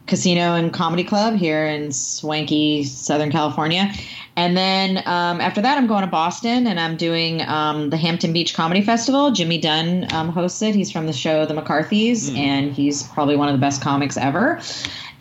Casino 0.05 0.55
and 0.55 0.73
Comedy 0.73 1.03
Club 1.03 1.35
here 1.35 1.65
in 1.65 1.91
swanky 1.91 2.83
Southern 2.83 3.31
California. 3.31 3.91
And 4.35 4.57
then 4.57 4.97
um, 5.05 5.39
after 5.39 5.61
that, 5.61 5.77
I'm 5.77 5.87
going 5.87 6.01
to 6.01 6.09
Boston 6.09 6.67
and 6.67 6.79
I'm 6.79 6.97
doing 6.97 7.41
um, 7.43 7.89
the 7.89 7.97
Hampton 7.97 8.33
Beach 8.33 8.53
Comedy 8.53 8.81
Festival. 8.81 9.31
Jimmy 9.31 9.59
Dunn 9.59 10.11
um, 10.11 10.29
hosts 10.29 10.61
it. 10.61 10.75
He's 10.75 10.91
from 10.91 11.05
the 11.05 11.13
show 11.13 11.45
The 11.45 11.53
McCarthys, 11.53 12.35
and 12.35 12.73
he's 12.73 13.03
probably 13.03 13.35
one 13.35 13.47
of 13.47 13.53
the 13.53 13.61
best 13.61 13.81
comics 13.81 14.17
ever. 14.17 14.59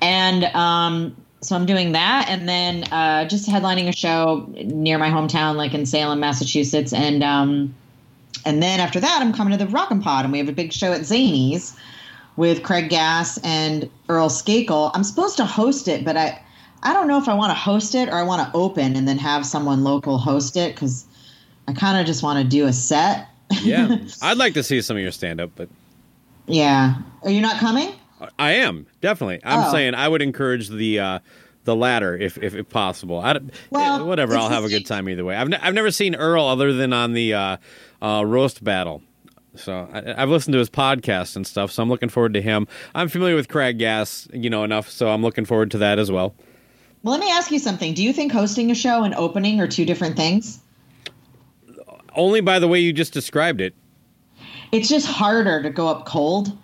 And 0.01 0.45
um, 0.45 1.14
so 1.43 1.57
I'm 1.57 1.66
doing 1.66 1.93
that, 1.93 2.26
and 2.28 2.49
then 2.49 2.85
uh, 2.93 3.26
just 3.28 3.49
headlining 3.49 3.89
a 3.89 3.93
show 3.93 4.49
near 4.49 4.99
my 4.99 5.11
hometown, 5.11 5.57
like 5.57 5.74
in 5.74 5.87
Salem, 5.87 6.20
Massachusetts, 6.20 6.93
and 6.93 7.22
um, 7.22 7.74
and 8.45 8.62
then 8.62 8.80
after 8.80 8.99
that, 8.99 9.18
I'm 9.20 9.33
coming 9.33 9.57
to 9.57 9.64
the 9.64 9.70
Rockin' 9.70 10.01
Pod, 10.01 10.24
and 10.24 10.33
we 10.33 10.39
have 10.39 10.49
a 10.49 10.53
big 10.53 10.72
show 10.72 10.93
at 10.93 11.03
Zanies 11.03 11.76
with 12.37 12.62
Craig 12.62 12.89
Gass 12.89 13.39
and 13.45 13.89
Earl 14.09 14.28
Skakel. 14.28 14.91
I'm 14.95 15.05
supposed 15.05 15.37
to 15.39 15.45
host 15.45 15.89
it, 15.89 16.05
but 16.05 16.16
I 16.16 16.41
I 16.83 16.93
don't 16.93 17.07
know 17.07 17.18
if 17.18 17.28
I 17.28 17.35
want 17.35 17.51
to 17.51 17.55
host 17.55 17.95
it 17.95 18.09
or 18.09 18.14
I 18.14 18.22
want 18.22 18.43
to 18.47 18.57
open 18.57 18.97
and 18.97 19.07
then 19.07 19.18
have 19.18 19.47
someone 19.47 19.85
local 19.85 20.18
host 20.18 20.57
it 20.57 20.74
because 20.74 21.05
I 21.68 21.72
kind 21.72 22.01
of 22.01 22.07
just 22.07 22.22
want 22.22 22.39
to 22.43 22.45
do 22.45 22.66
a 22.66 22.72
set. 22.72 23.28
Yeah, 23.62 23.97
I'd 24.22 24.39
like 24.39 24.55
to 24.55 24.62
see 24.62 24.80
some 24.83 24.97
of 24.97 25.03
your 25.03 25.12
stand 25.12 25.41
up, 25.41 25.51
but 25.55 25.68
yeah. 26.47 26.95
Are 27.22 27.30
you 27.30 27.41
not 27.41 27.59
coming? 27.61 27.93
I 28.39 28.53
am 28.53 28.87
definitely. 29.01 29.41
I'm 29.45 29.68
Oh. 29.68 29.72
saying 29.72 29.95
I 29.95 30.09
would 30.09 30.22
encourage 30.22 30.68
the 30.68 30.99
uh, 31.01 31.18
the 31.64 31.76
latter 31.76 32.16
if, 32.16 32.39
if 32.39 32.55
if 32.55 32.68
possible. 32.68 33.18
I, 33.20 33.35
don't- 33.35 33.53
Well, 33.70 34.01
eh, 34.01 34.05
whatever. 34.05 34.35
I'll 34.37 34.49
have 34.49 34.64
a 34.64 34.68
good 34.68 34.87
time 34.87 35.09
either 35.09 35.24
way. 35.24 35.37
I've 35.37 35.49
ne- 35.49 35.59
I've 35.59 35.74
never 35.74 35.91
seen 35.91 36.14
Earl 36.14 36.45
other 36.47 36.72
than 36.72 36.93
on 36.93 37.12
the 37.12 37.35
uh, 37.35 37.57
uh, 38.01 38.24
roast 38.26 38.62
battle. 38.64 39.03
So 39.55 39.88
I, 39.92 40.22
I've 40.22 40.28
listened 40.30 40.53
to 40.53 40.59
his 40.59 40.70
podcast 40.70 41.36
and 41.36 41.46
stuff. 41.46 41.70
So 41.72 41.82
I'm 41.82 41.88
looking 41.88 42.09
forward 42.09 42.34
to 42.34 42.42
him. 42.42 42.66
I'm 42.94 43.09
familiar 43.09 43.36
with 43.36 43.48
Craig 43.48 43.78
Gass, 43.78 44.28
you 44.32 44.50
know 44.50 44.64
enough. 44.64 44.88
So 44.88 45.11
I'm 45.11 45.22
looking 45.22 45.44
forward 45.44 45.70
to 45.72 45.78
that 45.78 45.98
as 45.98 46.11
well. 46.11 46.34
Well, 47.03 47.12
let 47.12 47.20
me 47.20 47.30
ask 47.30 47.50
you 47.50 47.59
something. 47.59 47.94
Do 47.94 48.03
you 48.03 48.12
think 48.12 48.32
hosting 48.32 48.70
a 48.70 48.74
show 48.74 49.03
and 49.03 49.14
opening 49.14 49.61
are 49.61 49.66
two 49.66 49.84
different 49.84 50.16
things? 50.16 50.61
Only 52.14 52.40
by 52.40 52.59
the 52.59 52.68
way 52.68 52.80
you 52.80 52.92
just 52.92 53.12
described 53.12 53.61
it. 53.61 53.74
it's 54.70 54.88
just 54.88 55.07
harder 55.07 55.62
to 55.62 55.70
go 55.70 55.88
up 55.88 56.07
cold. 56.07 56.57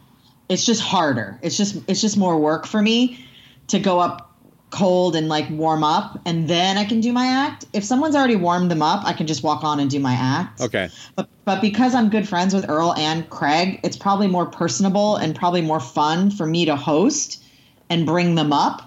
It's 0.49 0.65
just 0.65 0.81
harder. 0.81 1.39
It's 1.43 1.57
just 1.57 1.83
it's 1.89 2.01
just 2.01 2.17
more 2.17 2.39
work 2.39 2.67
for 2.67 2.81
me 2.81 3.25
to 3.69 3.79
go 3.79 3.99
up 3.99 4.28
cold 4.71 5.17
and 5.17 5.29
like 5.29 5.49
warm 5.51 5.83
up 5.83 6.21
and 6.27 6.47
then 6.49 6.77
I 6.77 6.85
can 6.85 7.01
do 7.01 7.13
my 7.13 7.27
act. 7.27 7.65
If 7.73 7.85
someone's 7.85 8.15
already 8.15 8.37
warmed 8.37 8.71
them 8.71 8.83
up, 8.83 9.05
I 9.07 9.13
can 9.13 9.27
just 9.27 9.43
walk 9.43 9.65
on 9.65 9.81
and 9.81 9.91
do 9.91 9.99
my 9.99 10.13
act. 10.13 10.61
Okay. 10.61 10.91
But 11.17 11.29
but 11.45 11.61
because 11.63 11.95
I'm 11.95 12.11
good 12.11 12.29
friends 12.29 12.55
with 12.55 12.69
Earl 12.69 12.95
and 12.95 13.29
Craig, 13.31 13.81
it's 13.83 13.97
probably 13.97 14.27
more 14.27 14.45
personable 14.47 15.17
and 15.17 15.35
probably 15.35 15.63
more 15.63 15.81
fun 15.81 16.31
for 16.31 16.47
me 16.47 16.67
to 16.67 16.77
host 16.77 17.43
and 17.89 18.05
bring 18.05 18.35
them 18.35 18.53
up. 18.53 18.83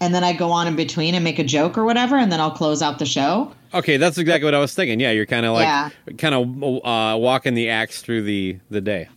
And 0.00 0.14
then 0.14 0.22
I 0.22 0.32
go 0.32 0.52
on 0.52 0.66
in 0.68 0.76
between 0.76 1.14
and 1.14 1.24
make 1.24 1.38
a 1.38 1.44
joke 1.44 1.76
or 1.76 1.84
whatever 1.84 2.16
and 2.16 2.30
then 2.30 2.40
I'll 2.40 2.50
close 2.50 2.82
out 2.82 2.98
the 2.98 3.06
show. 3.06 3.52
Okay, 3.74 3.96
that's 3.96 4.18
exactly 4.18 4.44
what 4.44 4.54
I 4.54 4.60
was 4.60 4.74
thinking. 4.74 5.00
Yeah, 5.00 5.10
you're 5.10 5.26
kind 5.26 5.44
of 5.46 5.54
like 5.54 5.64
Yeah. 5.64 5.90
kind 6.16 6.34
of 6.34 6.84
uh, 6.84 7.18
walking 7.18 7.54
the 7.54 7.70
acts 7.70 8.02
through 8.02 8.22
the 8.22 8.58
the 8.70 8.80
day. 8.80 9.08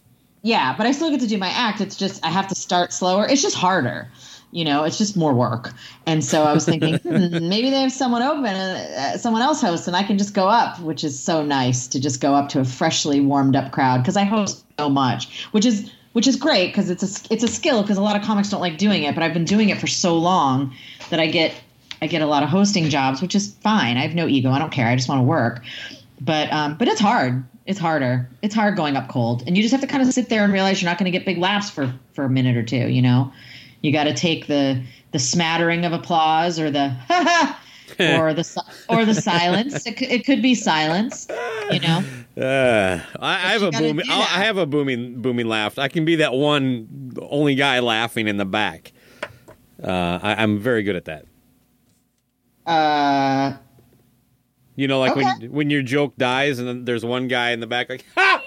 Yeah, 0.42 0.74
but 0.78 0.88
I 0.88 0.94
still 0.94 1.12
get 1.12 1.20
to 1.20 1.28
do 1.28 1.38
my 1.38 1.50
act. 1.50 1.82
It's 1.82 1.96
just 1.98 2.26
I 2.26 2.30
have 2.30 2.48
to 2.48 2.56
start 2.56 2.94
slower. 2.94 3.28
It's 3.28 3.42
just 3.42 3.56
harder. 3.56 4.10
You 4.52 4.66
know, 4.66 4.84
it's 4.84 4.98
just 4.98 5.16
more 5.16 5.34
work. 5.34 5.74
And 6.08 6.24
so 6.24 6.44
I 6.44 6.54
was 6.54 6.66
thinking, 6.66 6.96
hmm, 7.04 7.48
maybe 7.48 7.70
they 7.70 7.82
have 7.82 7.92
someone 7.92 8.24
open 8.24 8.46
and 8.46 8.96
uh, 8.96 9.18
someone 9.18 9.42
else 9.42 9.62
hosts, 9.62 9.88
and 9.88 9.96
I 9.96 10.04
can 10.04 10.18
just 10.18 10.34
go 10.34 10.48
up, 10.48 10.80
which 10.80 11.04
is 11.04 11.20
so 11.20 11.44
nice 11.44 11.88
to 11.88 12.00
just 12.00 12.20
go 12.20 12.34
up 12.34 12.50
to 12.50 12.60
a 12.60 12.66
freshly 12.66 13.22
warmed 13.22 13.56
up 13.56 13.72
crowd 13.72 14.02
because 14.02 14.18
I 14.18 14.24
host 14.24 14.66
so 14.78 14.90
much, 14.90 15.46
which 15.52 15.66
is 15.66 15.92
which 16.14 16.28
is 16.28 16.36
great 16.36 16.68
because 16.68 16.90
it's 16.90 17.04
a 17.04 17.34
it's 17.34 17.44
a 17.44 17.48
skill 17.48 17.82
because 17.82 17.98
a 17.98 18.02
lot 18.02 18.16
of 18.16 18.24
comics 18.24 18.50
don't 18.50 18.62
like 18.62 18.78
doing 18.78 19.04
it, 19.04 19.14
but 19.14 19.24
I've 19.24 19.34
been 19.34 19.46
doing 19.46 19.70
it 19.70 19.80
for 19.80 19.88
so 19.88 20.18
long 20.18 20.74
that 21.10 21.20
I 21.20 21.28
get 21.28 21.54
I 22.02 22.08
get 22.08 22.22
a 22.22 22.26
lot 22.26 22.44
of 22.44 22.50
hosting 22.50 22.90
jobs, 22.90 23.22
which 23.22 23.36
is 23.36 23.54
fine. 23.56 23.98
I 23.98 24.02
have 24.02 24.16
no 24.16 24.28
ego. 24.28 24.52
I 24.52 24.60
don't 24.60 24.72
care. 24.72 24.88
I 24.88 24.96
just 24.96 25.10
want 25.10 25.20
to 25.20 25.24
work. 25.24 25.64
But 26.22 26.52
um, 26.52 26.76
but 26.78 26.88
it's 26.88 27.00
hard. 27.00 27.44
It's 27.66 27.80
harder. 27.80 28.28
It's 28.42 28.56
hard 28.56 28.76
going 28.76 28.98
up 28.98 29.10
cold, 29.10 29.44
and 29.46 29.56
you 29.56 29.62
just 29.62 29.72
have 29.72 29.82
to 29.82 29.88
kind 29.88 30.02
of 30.02 30.12
sit 30.12 30.30
there 30.30 30.44
and 30.44 30.52
realize 30.52 30.82
you're 30.82 30.90
not 30.90 30.98
going 30.98 31.12
to 31.12 31.18
get 31.18 31.26
big 31.26 31.38
laughs 31.38 31.70
for 31.70 31.94
for 32.14 32.24
a 32.24 32.30
minute 32.30 32.58
or 32.58 32.64
two. 32.64 32.90
You 32.90 33.02
know, 33.02 33.32
you 33.82 33.92
got 33.92 34.06
to 34.06 34.14
take 34.14 34.48
the 34.48 34.82
the 35.12 35.20
smattering 35.20 35.86
of 35.86 35.94
applause 35.94 36.60
or 36.60 36.70
the 36.72 36.94
or 38.00 38.34
the 38.34 38.64
or 38.88 39.04
the 39.06 39.14
silence. 39.14 39.86
It, 39.86 39.98
could- 39.98 40.10
it 40.12 40.26
could 40.26 40.42
be 40.42 40.56
silence. 40.56 41.28
You 41.72 41.80
know. 41.80 42.04
Uh, 42.40 43.02
I, 43.20 43.34
I 43.34 43.38
have 43.52 43.64
a 43.64 43.72
booming. 43.72 44.06
I 44.10 44.44
have 44.46 44.56
a 44.58 44.66
booming, 44.66 45.22
booming 45.22 45.48
laugh. 45.50 45.78
I 45.78 45.90
can 45.90 46.06
be 46.06 46.16
that 46.18 46.32
one 46.32 47.12
only 47.22 47.54
guy 47.54 47.80
laughing 47.80 48.30
in 48.30 48.38
the 48.38 48.46
back. 48.46 48.94
Uh, 49.84 50.20
I, 50.24 50.42
I'm 50.42 50.58
very 50.58 50.84
good 50.84 50.96
at 50.96 51.04
that. 51.06 51.26
Uh, 52.66 53.58
You 54.78 54.88
know, 54.88 55.00
like 55.02 55.12
Okay. 55.18 55.24
when 55.26 55.52
when 55.52 55.70
your 55.70 55.82
joke 55.82 56.16
dies 56.18 56.60
and 56.60 56.68
then 56.68 56.86
there's 56.86 57.04
one 57.04 57.28
guy 57.28 57.50
in 57.52 57.60
the 57.60 57.68
back 57.68 57.90
like, 57.90 58.06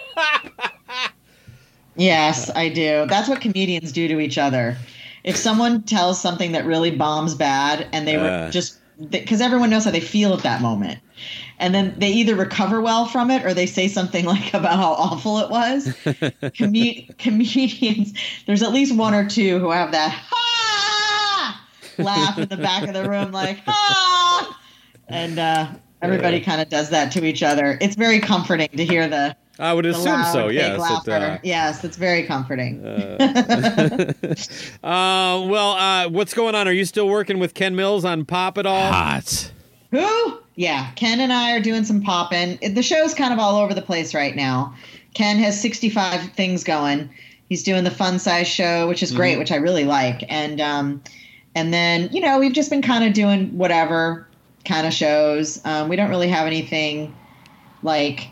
Yes, 1.96 2.50
I 2.54 2.70
do. 2.70 3.04
That's 3.08 3.28
what 3.28 3.40
comedians 3.42 3.92
do 3.92 4.08
to 4.08 4.20
each 4.20 4.38
other. 4.38 4.78
If 5.24 5.36
someone 5.36 5.82
tells 5.82 6.20
something 6.20 6.52
that 6.52 6.64
really 6.66 6.90
bombs 6.90 7.34
bad 7.34 7.86
and 7.92 8.06
they 8.08 8.16
were 8.16 8.28
Uh. 8.28 8.50
just 8.50 8.78
because 9.10 9.40
everyone 9.40 9.70
knows 9.70 9.84
how 9.84 9.90
they 9.90 10.00
feel 10.00 10.32
at 10.34 10.42
that 10.42 10.60
moment. 10.60 10.98
And 11.58 11.74
then 11.74 11.94
they 11.98 12.10
either 12.10 12.34
recover 12.34 12.80
well 12.80 13.06
from 13.06 13.30
it 13.30 13.44
or 13.44 13.54
they 13.54 13.66
say 13.66 13.88
something 13.88 14.24
like 14.34 14.52
about 14.54 14.76
how 14.76 14.92
awful 14.92 15.38
it 15.38 15.50
was. 15.50 15.92
Come- 16.58 17.14
comedians, 17.18 18.12
there's 18.46 18.62
at 18.62 18.72
least 18.72 18.94
one 18.96 19.14
or 19.14 19.28
two 19.28 19.58
who 19.58 19.70
have 19.70 19.92
that 19.92 20.10
ha 20.12 21.66
laugh 21.98 22.38
in 22.38 22.48
the 22.48 22.56
back 22.56 22.86
of 22.88 22.94
the 22.94 23.08
room, 23.08 23.32
like 23.32 23.58
ha, 23.66 24.58
and 25.08 25.38
uh, 25.38 25.66
everybody 26.02 26.40
kind 26.40 26.60
of 26.60 26.68
does 26.68 26.90
that 26.90 27.12
to 27.12 27.24
each 27.24 27.42
other. 27.42 27.78
It's 27.80 27.96
very 27.96 28.20
comforting 28.20 28.68
to 28.68 28.84
hear 28.84 29.08
the 29.08 29.36
I 29.58 29.72
would 29.72 29.84
the 29.84 29.90
assume 29.90 30.06
loud, 30.06 30.32
so. 30.32 30.48
fake 30.48 30.56
Yes. 30.56 30.80
laughter. 30.80 31.16
It, 31.16 31.22
uh, 31.22 31.38
yes, 31.42 31.84
it's 31.84 31.96
very 31.96 32.24
comforting. 32.24 32.84
uh, 32.86 33.16
well, 34.82 35.72
uh, 35.72 36.08
what's 36.08 36.34
going 36.34 36.54
on? 36.54 36.66
Are 36.66 36.72
you 36.72 36.84
still 36.84 37.08
working 37.08 37.38
with 37.38 37.54
Ken 37.54 37.76
Mills 37.76 38.04
on 38.04 38.24
Pop 38.24 38.58
at 38.58 38.66
all? 38.66 38.90
Hot. 38.92 39.52
Who? 39.90 40.38
Yeah, 40.56 40.90
Ken 40.96 41.20
and 41.20 41.32
I 41.32 41.52
are 41.52 41.60
doing 41.60 41.84
some 41.84 42.02
popping. 42.02 42.58
The 42.74 42.82
show's 42.82 43.14
kind 43.14 43.32
of 43.32 43.38
all 43.38 43.56
over 43.56 43.72
the 43.72 43.82
place 43.82 44.14
right 44.14 44.34
now. 44.34 44.74
Ken 45.14 45.36
has 45.38 45.60
65 45.60 46.32
things 46.32 46.64
going. 46.64 47.10
He's 47.48 47.62
doing 47.62 47.84
the 47.84 47.90
fun 47.90 48.18
size 48.18 48.48
show, 48.48 48.88
which 48.88 49.02
is 49.02 49.12
great, 49.12 49.38
which 49.38 49.52
I 49.52 49.56
really 49.56 49.84
like. 49.84 50.24
And 50.30 50.60
um, 50.60 51.02
and 51.54 51.72
then 51.72 52.08
you 52.10 52.20
know 52.20 52.38
we've 52.38 52.54
just 52.54 52.70
been 52.70 52.80
kind 52.82 53.04
of 53.04 53.12
doing 53.12 53.56
whatever 53.56 54.26
kind 54.64 54.86
of 54.86 54.92
shows. 54.92 55.64
Um, 55.64 55.88
we 55.88 55.96
don't 55.96 56.10
really 56.10 56.28
have 56.28 56.46
anything 56.46 57.14
like 57.82 58.28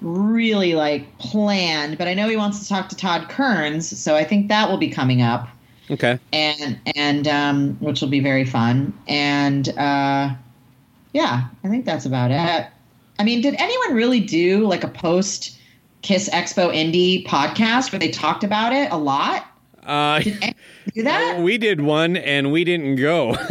really 0.00 0.74
like 0.74 1.18
planned, 1.18 1.98
but 1.98 2.08
I 2.08 2.14
know 2.14 2.28
he 2.28 2.36
wants 2.36 2.60
to 2.60 2.68
talk 2.68 2.88
to 2.90 2.96
Todd 2.96 3.28
Kearns, 3.28 3.98
so 3.98 4.14
I 4.16 4.24
think 4.24 4.48
that 4.48 4.68
will 4.68 4.76
be 4.78 4.88
coming 4.90 5.22
up 5.22 5.48
Okay. 5.90 6.18
and 6.32 6.78
and 6.94 7.28
um, 7.28 7.76
which 7.80 8.00
will 8.00 8.08
be 8.08 8.20
very 8.20 8.44
fun. 8.44 8.92
And 9.08 9.68
uh, 9.70 10.34
yeah, 11.12 11.44
I 11.62 11.68
think 11.68 11.84
that's 11.84 12.06
about 12.06 12.30
it. 12.30 12.66
I 13.18 13.24
mean, 13.24 13.40
did 13.40 13.54
anyone 13.58 13.94
really 13.94 14.20
do 14.20 14.66
like 14.66 14.84
a 14.84 14.88
post 14.88 15.58
Kiss 16.02 16.28
Expo 16.28 16.74
Indie 16.74 17.26
podcast 17.26 17.92
where 17.92 17.98
they 17.98 18.10
talked 18.10 18.44
about 18.44 18.72
it 18.72 18.90
a 18.90 18.98
lot? 18.98 19.46
Uh, 19.84 20.20
Did 20.20 20.53
do 20.92 21.02
that? 21.04 21.40
we 21.40 21.58
did 21.58 21.80
one 21.80 22.16
and 22.16 22.52
we 22.52 22.64
didn't 22.64 22.96
go. 22.96 23.36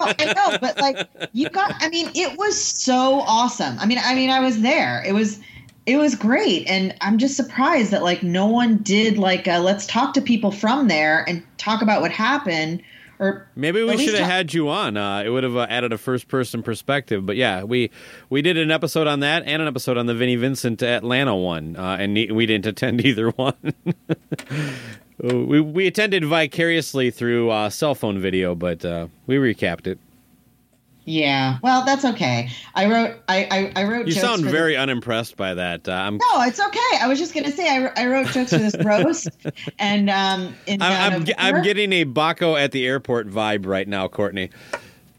Well, 0.00 0.14
I 0.18 0.32
know, 0.32 0.58
but 0.60 0.78
like 0.78 1.08
you 1.32 1.48
got. 1.50 1.74
I 1.80 1.88
mean, 1.88 2.10
it 2.14 2.38
was 2.38 2.60
so 2.60 3.20
awesome. 3.20 3.78
I 3.78 3.86
mean, 3.86 3.98
I 4.02 4.14
mean, 4.14 4.30
I 4.30 4.40
was 4.40 4.60
there. 4.62 5.02
It 5.06 5.12
was. 5.12 5.40
It 5.86 5.98
was 5.98 6.14
great, 6.14 6.66
and 6.66 6.94
I'm 7.02 7.18
just 7.18 7.36
surprised 7.36 7.90
that 7.90 8.02
like 8.02 8.22
no 8.22 8.46
one 8.46 8.78
did 8.78 9.18
like 9.18 9.46
a, 9.46 9.58
let's 9.58 9.86
talk 9.86 10.14
to 10.14 10.22
people 10.22 10.50
from 10.50 10.88
there 10.88 11.22
and 11.28 11.42
talk 11.58 11.82
about 11.82 12.00
what 12.00 12.10
happened, 12.10 12.82
or 13.18 13.46
Maybe 13.54 13.82
we 13.82 13.98
should 13.98 14.14
have 14.14 14.26
had 14.26 14.54
you 14.54 14.70
on. 14.70 14.96
Uh, 14.96 15.22
it 15.24 15.28
would 15.28 15.44
have 15.44 15.56
uh, 15.56 15.66
added 15.68 15.92
a 15.92 15.98
first 15.98 16.28
person 16.28 16.62
perspective. 16.62 17.26
But 17.26 17.36
yeah, 17.36 17.64
we 17.64 17.90
we 18.30 18.40
did 18.40 18.56
an 18.56 18.70
episode 18.70 19.06
on 19.06 19.20
that 19.20 19.42
and 19.44 19.60
an 19.60 19.68
episode 19.68 19.98
on 19.98 20.06
the 20.06 20.14
Vinnie 20.14 20.36
Vincent 20.36 20.82
Atlanta 20.82 21.36
one, 21.36 21.76
uh, 21.76 21.98
and 22.00 22.14
ne- 22.14 22.30
we 22.30 22.46
didn't 22.46 22.66
attend 22.66 23.00
either 23.04 23.28
one. 23.30 23.74
we 25.18 25.60
we 25.60 25.86
attended 25.86 26.24
vicariously 26.24 27.10
through 27.10 27.50
uh, 27.50 27.70
cell 27.70 27.94
phone 27.94 28.18
video, 28.18 28.54
but 28.54 28.84
uh, 28.84 29.08
we 29.26 29.36
recapped 29.36 29.86
it. 29.86 29.98
Yeah. 31.06 31.58
Well, 31.62 31.84
that's 31.84 32.04
okay. 32.04 32.48
I 32.74 32.86
wrote. 32.86 33.16
I 33.28 33.72
I, 33.76 33.82
I 33.82 33.84
wrote. 33.84 34.06
You 34.06 34.12
sound 34.12 34.42
very 34.44 34.74
unimpressed 34.76 35.36
by 35.36 35.52
that. 35.54 35.86
Uh, 35.86 35.92
I'm, 35.92 36.16
No, 36.16 36.42
it's 36.42 36.58
okay. 36.60 36.78
I 37.00 37.06
was 37.06 37.18
just 37.18 37.34
gonna 37.34 37.50
say 37.50 37.68
I, 37.68 37.92
I 37.96 38.06
wrote 38.06 38.28
jokes 38.28 38.50
for 38.50 38.58
this 38.58 38.74
roast, 38.82 39.28
and 39.78 40.08
um, 40.08 40.54
in 40.66 40.80
I'm, 40.80 41.12
I'm, 41.12 41.24
ge- 41.26 41.34
I'm 41.36 41.62
getting 41.62 41.92
a 41.92 42.04
Baco 42.06 42.58
at 42.58 42.72
the 42.72 42.86
airport 42.86 43.28
vibe 43.28 43.66
right 43.66 43.86
now, 43.86 44.08
Courtney. 44.08 44.50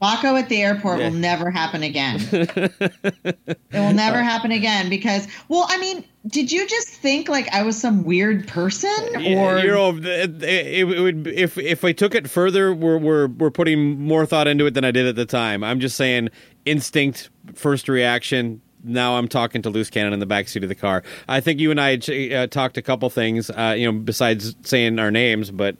Baco 0.05 0.39
at 0.39 0.49
the 0.49 0.61
airport 0.61 0.99
Yeah. 0.99 1.09
will 1.09 1.15
never 1.15 1.49
happen 1.49 1.83
again. 1.83 2.19
it 2.31 3.57
will 3.73 3.93
never 3.93 4.19
uh, 4.19 4.23
happen 4.23 4.51
again 4.51 4.89
because, 4.89 5.27
well, 5.49 5.65
I 5.69 5.77
mean, 5.77 6.03
did 6.27 6.51
you 6.51 6.67
just 6.67 6.89
think 6.89 7.27
like 7.29 7.47
I 7.53 7.63
was 7.63 7.79
some 7.79 8.03
weird 8.03 8.47
person, 8.47 8.89
or 9.15 9.59
you 9.59 9.67
know, 9.67 9.95
it, 9.97 10.43
it, 10.43 10.43
it 10.43 10.83
would 10.85 11.27
if 11.27 11.57
if 11.57 11.83
I 11.83 11.91
took 11.91 12.15
it 12.15 12.29
further, 12.29 12.73
we're 12.73 12.97
we're 12.97 13.27
we're 13.27 13.51
putting 13.51 13.99
more 13.99 14.25
thought 14.25 14.47
into 14.47 14.65
it 14.65 14.73
than 14.73 14.83
I 14.83 14.91
did 14.91 15.05
at 15.05 15.15
the 15.15 15.25
time. 15.25 15.63
I'm 15.63 15.79
just 15.79 15.95
saying, 15.97 16.29
instinct, 16.65 17.29
first 17.53 17.87
reaction. 17.89 18.61
Now 18.85 19.17
I'm 19.17 19.27
talking 19.27 19.61
to 19.63 19.69
loose 19.69 19.89
cannon 19.89 20.13
in 20.13 20.19
the 20.19 20.27
backseat 20.27 20.63
of 20.63 20.69
the 20.69 20.75
car. 20.75 21.03
I 21.27 21.41
think 21.41 21.59
you 21.59 21.71
and 21.71 21.81
I 21.81 21.95
uh, 21.95 22.47
talked 22.47 22.77
a 22.77 22.81
couple 22.81 23.09
things, 23.09 23.49
uh, 23.49 23.75
you 23.77 23.91
know, 23.91 23.97
besides 23.97 24.55
saying 24.63 24.99
our 24.99 25.11
names, 25.11 25.51
but 25.51 25.77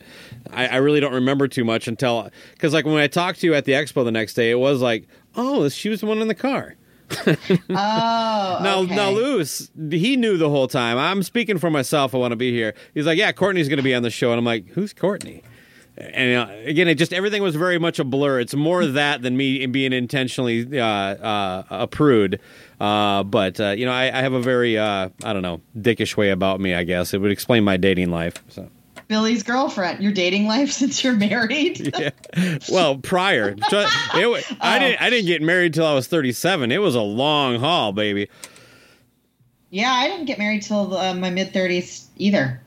I, 0.52 0.68
I 0.68 0.76
really 0.78 1.00
don't 1.00 1.14
remember 1.14 1.48
too 1.48 1.64
much 1.64 1.88
until 1.88 2.30
because, 2.54 2.74
like, 2.74 2.86
when 2.86 2.96
I 2.96 3.08
talked 3.08 3.42
to 3.42 3.48
you 3.48 3.54
at 3.54 3.66
the 3.66 3.74
expo 3.74 4.04
the 4.04 4.12
next 4.12 4.34
day, 4.34 4.52
it 4.52 4.60
was 4.60 4.82
like, 4.82 5.08
oh, 5.36 5.70
she 5.70 5.90
was 5.90 6.02
the 6.02 6.08
one 6.08 6.20
in 6.22 6.28
the 6.28 6.36
car. 6.36 6.76
oh, 7.28 7.36
Now, 7.70 8.80
okay. 8.80 8.96
now, 8.96 9.12
Loose, 9.12 9.70
he 9.92 10.18
knew 10.18 10.38
the 10.38 10.50
whole 10.50 10.68
time. 10.68 10.98
I'm 10.98 11.24
speaking 11.24 11.58
for 11.60 11.70
myself. 11.70 12.16
I 12.16 12.18
want 12.18 12.32
to 12.32 12.36
be 12.36 12.52
here. 12.52 12.74
He's 12.94 13.06
like, 13.06 13.18
yeah, 13.18 13.32
Courtney's 13.32 13.68
going 13.68 13.78
to 13.78 13.84
be 13.84 13.94
on 13.94 14.04
the 14.04 14.10
show, 14.10 14.32
and 14.32 14.40
I'm 14.40 14.46
like, 14.46 14.70
who's 14.70 14.94
Courtney? 14.94 15.44
And 15.98 16.38
uh, 16.38 16.54
again, 16.66 16.88
it 16.90 16.96
just 16.96 17.14
everything 17.14 17.42
was 17.42 17.56
very 17.56 17.80
much 17.80 18.00
a 18.00 18.04
blur. 18.04 18.42
It's 18.42 18.54
more 18.54 18.86
that 18.86 19.22
than 19.22 19.38
me 19.38 19.66
being 19.68 19.94
intentionally 19.94 20.80
uh, 20.80 20.86
uh, 20.86 21.64
a 21.70 21.88
prude. 21.88 22.42
Uh, 22.80 23.24
but 23.24 23.60
uh, 23.60 23.70
you 23.72 23.86
know, 23.86 23.92
I, 23.92 24.06
I 24.08 24.22
have 24.22 24.34
a 24.34 24.42
very 24.42 24.78
uh, 24.78 25.10
I 25.24 25.34
don't 25.34 25.42
know 25.42 25.62
dickish 25.78 26.18
way 26.18 26.30
about 26.32 26.60
me. 26.60 26.74
I 26.74 26.84
guess 26.84 27.14
it 27.14 27.20
would 27.20 27.32
explain 27.32 27.64
my 27.64 27.78
dating 27.78 28.12
life. 28.12 28.44
So. 28.50 28.70
Billy's 29.08 29.44
girlfriend, 29.44 30.02
your 30.02 30.12
dating 30.12 30.48
life 30.48 30.72
since 30.82 31.04
you're 31.04 31.14
married. 31.16 31.94
Yeah. 32.36 32.58
Well, 32.70 32.98
prior, 32.98 33.50
it, 33.72 34.30
wa- 34.30 34.40
I 34.60 34.80
didn't. 34.80 35.02
I 35.02 35.10
didn't 35.10 35.28
get 35.28 35.42
married 35.42 35.74
till 35.74 35.86
I 35.86 35.94
was 35.94 36.08
37. 36.08 36.72
It 36.72 36.80
was 36.80 36.96
a 36.96 37.02
long 37.02 37.60
haul, 37.60 37.94
baby. 37.94 38.30
Yeah, 39.70 39.92
I 39.92 40.08
didn't 40.08 40.26
get 40.26 40.38
married 40.40 40.62
till 40.64 40.96
uh, 40.96 41.14
my 41.14 41.30
mid 41.30 41.54
thirties 41.54 42.08
either. 42.18 42.62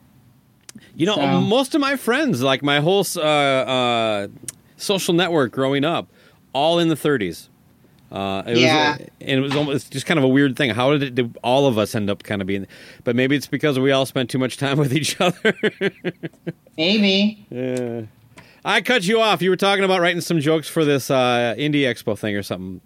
You 0.95 1.05
know, 1.05 1.15
So- 1.15 1.41
most 1.41 1.75
of 1.75 1.81
my 1.81 1.95
friends, 1.95 2.41
like 2.41 2.63
my 2.63 2.79
whole 2.79 3.05
uh, 3.15 3.19
uh, 3.21 4.27
social 4.77 5.13
network 5.13 5.51
growing 5.51 5.83
up, 5.85 6.07
all 6.53 6.79
in 6.79 6.87
the 6.89 6.95
30s. 6.95 7.47
Uh, 8.11 8.43
it 8.47 8.57
Yeah. 8.57 8.97
was, 8.97 9.07
and 9.21 9.29
it 9.31 9.39
was 9.41 9.55
almost 9.55 9.91
just 9.91 10.05
kind 10.05 10.17
of 10.17 10.23
a 10.23 10.27
weird 10.27 10.55
thing. 10.55 10.71
How 10.71 10.91
did, 10.91 11.03
it, 11.03 11.15
did 11.15 11.37
all 11.43 11.67
of 11.67 11.77
us 11.77 11.93
end 11.93 12.09
up 12.09 12.23
kind 12.23 12.41
of 12.41 12.47
being? 12.47 12.65
But 13.03 13.15
maybe 13.15 13.35
it's 13.35 13.47
because 13.47 13.77
we 13.77 13.91
all 13.91 14.05
spent 14.05 14.29
too 14.29 14.39
much 14.39 14.57
time 14.57 14.77
with 14.77 14.93
each 14.93 15.19
other. 15.21 15.53
Maybe. 16.77 17.45
yeah. 17.49 18.01
I 18.65 18.81
cut 18.81 19.03
you 19.05 19.21
off. 19.21 19.41
You 19.41 19.49
were 19.51 19.55
talking 19.55 19.83
about 19.85 20.01
writing 20.01 20.21
some 20.21 20.39
jokes 20.39 20.67
for 20.67 20.83
this 20.83 21.09
uh, 21.09 21.55
indie 21.57 21.81
expo 21.83 22.17
thing 22.17 22.35
or 22.35 22.43
something. 22.43 22.81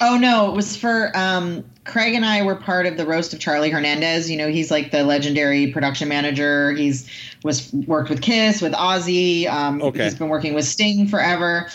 Oh 0.00 0.16
no, 0.16 0.50
it 0.50 0.56
was 0.56 0.76
for 0.76 1.12
um, 1.16 1.64
Craig 1.84 2.14
and 2.14 2.24
I 2.24 2.42
were 2.42 2.56
part 2.56 2.86
of 2.86 2.96
the 2.96 3.06
roast 3.06 3.32
of 3.32 3.38
Charlie 3.38 3.70
Hernandez. 3.70 4.28
You 4.28 4.36
know, 4.36 4.48
he's 4.48 4.70
like 4.70 4.90
the 4.90 5.04
legendary 5.04 5.68
production 5.72 6.08
manager. 6.08 6.72
He's 6.72 7.08
was 7.44 7.72
worked 7.86 8.10
with 8.10 8.20
Kiss, 8.20 8.60
with 8.60 8.72
Ozzy. 8.72 9.46
Um, 9.46 9.80
Okay. 9.80 10.04
He's 10.04 10.14
been 10.16 10.30
working 10.30 10.52
with 10.54 10.64
Sting 10.64 11.06
forever, 11.06 11.68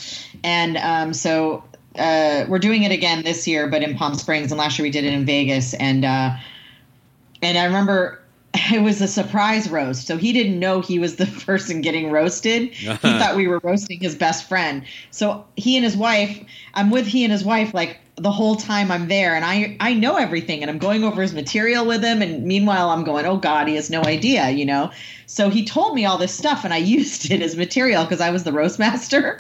and 0.44 0.76
um, 0.78 1.14
so 1.14 1.64
uh, 2.00 2.46
we're 2.48 2.60
doing 2.60 2.84
it 2.84 2.92
again 2.92 3.24
this 3.24 3.48
year, 3.48 3.68
but 3.68 3.84
in 3.84 3.96
Palm 3.96 4.16
Springs. 4.16 4.52
And 4.52 4.60
last 4.60 4.80
year 4.80 4.84
we 4.84 4.92
did 4.92 5.04
it 5.04 5.14
in 5.14 5.26
Vegas, 5.26 5.74
and 5.74 6.06
uh, 6.06 6.36
and 7.42 7.58
I 7.58 7.66
remember 7.66 8.20
it 8.74 8.82
was 8.82 9.02
a 9.02 9.08
surprise 9.08 9.70
roast. 9.70 10.08
So 10.08 10.18
he 10.18 10.34
didn't 10.34 10.60
know 10.60 10.82
he 10.82 11.00
was 11.00 11.16
the 11.18 11.26
person 11.46 11.82
getting 11.82 12.12
roasted. 12.12 12.70
He 12.74 12.88
thought 12.96 13.36
we 13.36 13.48
were 13.48 13.60
roasting 13.60 14.00
his 14.00 14.16
best 14.16 14.48
friend. 14.48 14.84
So 15.12 15.46
he 15.56 15.76
and 15.76 15.84
his 15.84 15.96
wife, 15.96 16.44
I'm 16.74 16.90
with 16.90 17.06
he 17.06 17.24
and 17.24 17.32
his 17.32 17.44
wife 17.44 17.74
like 17.74 18.00
the 18.16 18.32
whole 18.32 18.58
time 18.58 18.92
I'm 18.92 19.08
there 19.08 19.34
and 19.34 19.46
I 19.46 19.78
I 19.80 19.94
know 19.94 20.18
everything 20.18 20.62
and 20.62 20.70
I'm 20.70 20.78
going 20.78 21.06
over 21.06 21.22
his 21.22 21.34
material 21.34 21.86
with 21.86 22.04
him 22.04 22.22
and 22.22 22.44
meanwhile 22.44 22.90
I'm 22.90 23.04
going, 23.04 23.26
"Oh 23.26 23.38
god, 23.38 23.68
he 23.68 23.76
has 23.76 23.90
no 23.90 24.04
idea," 24.04 24.50
you 24.50 24.66
know. 24.66 24.92
So 25.26 25.50
he 25.50 25.64
told 25.64 25.96
me 25.96 26.06
all 26.06 26.18
this 26.18 26.34
stuff 26.34 26.66
and 26.66 26.74
I 26.74 26.78
used 26.78 27.32
it 27.32 27.42
as 27.42 27.56
material 27.56 28.04
because 28.04 28.20
I 28.20 28.32
was 28.32 28.44
the 28.44 28.52
roast 28.52 28.80
master. 28.80 29.40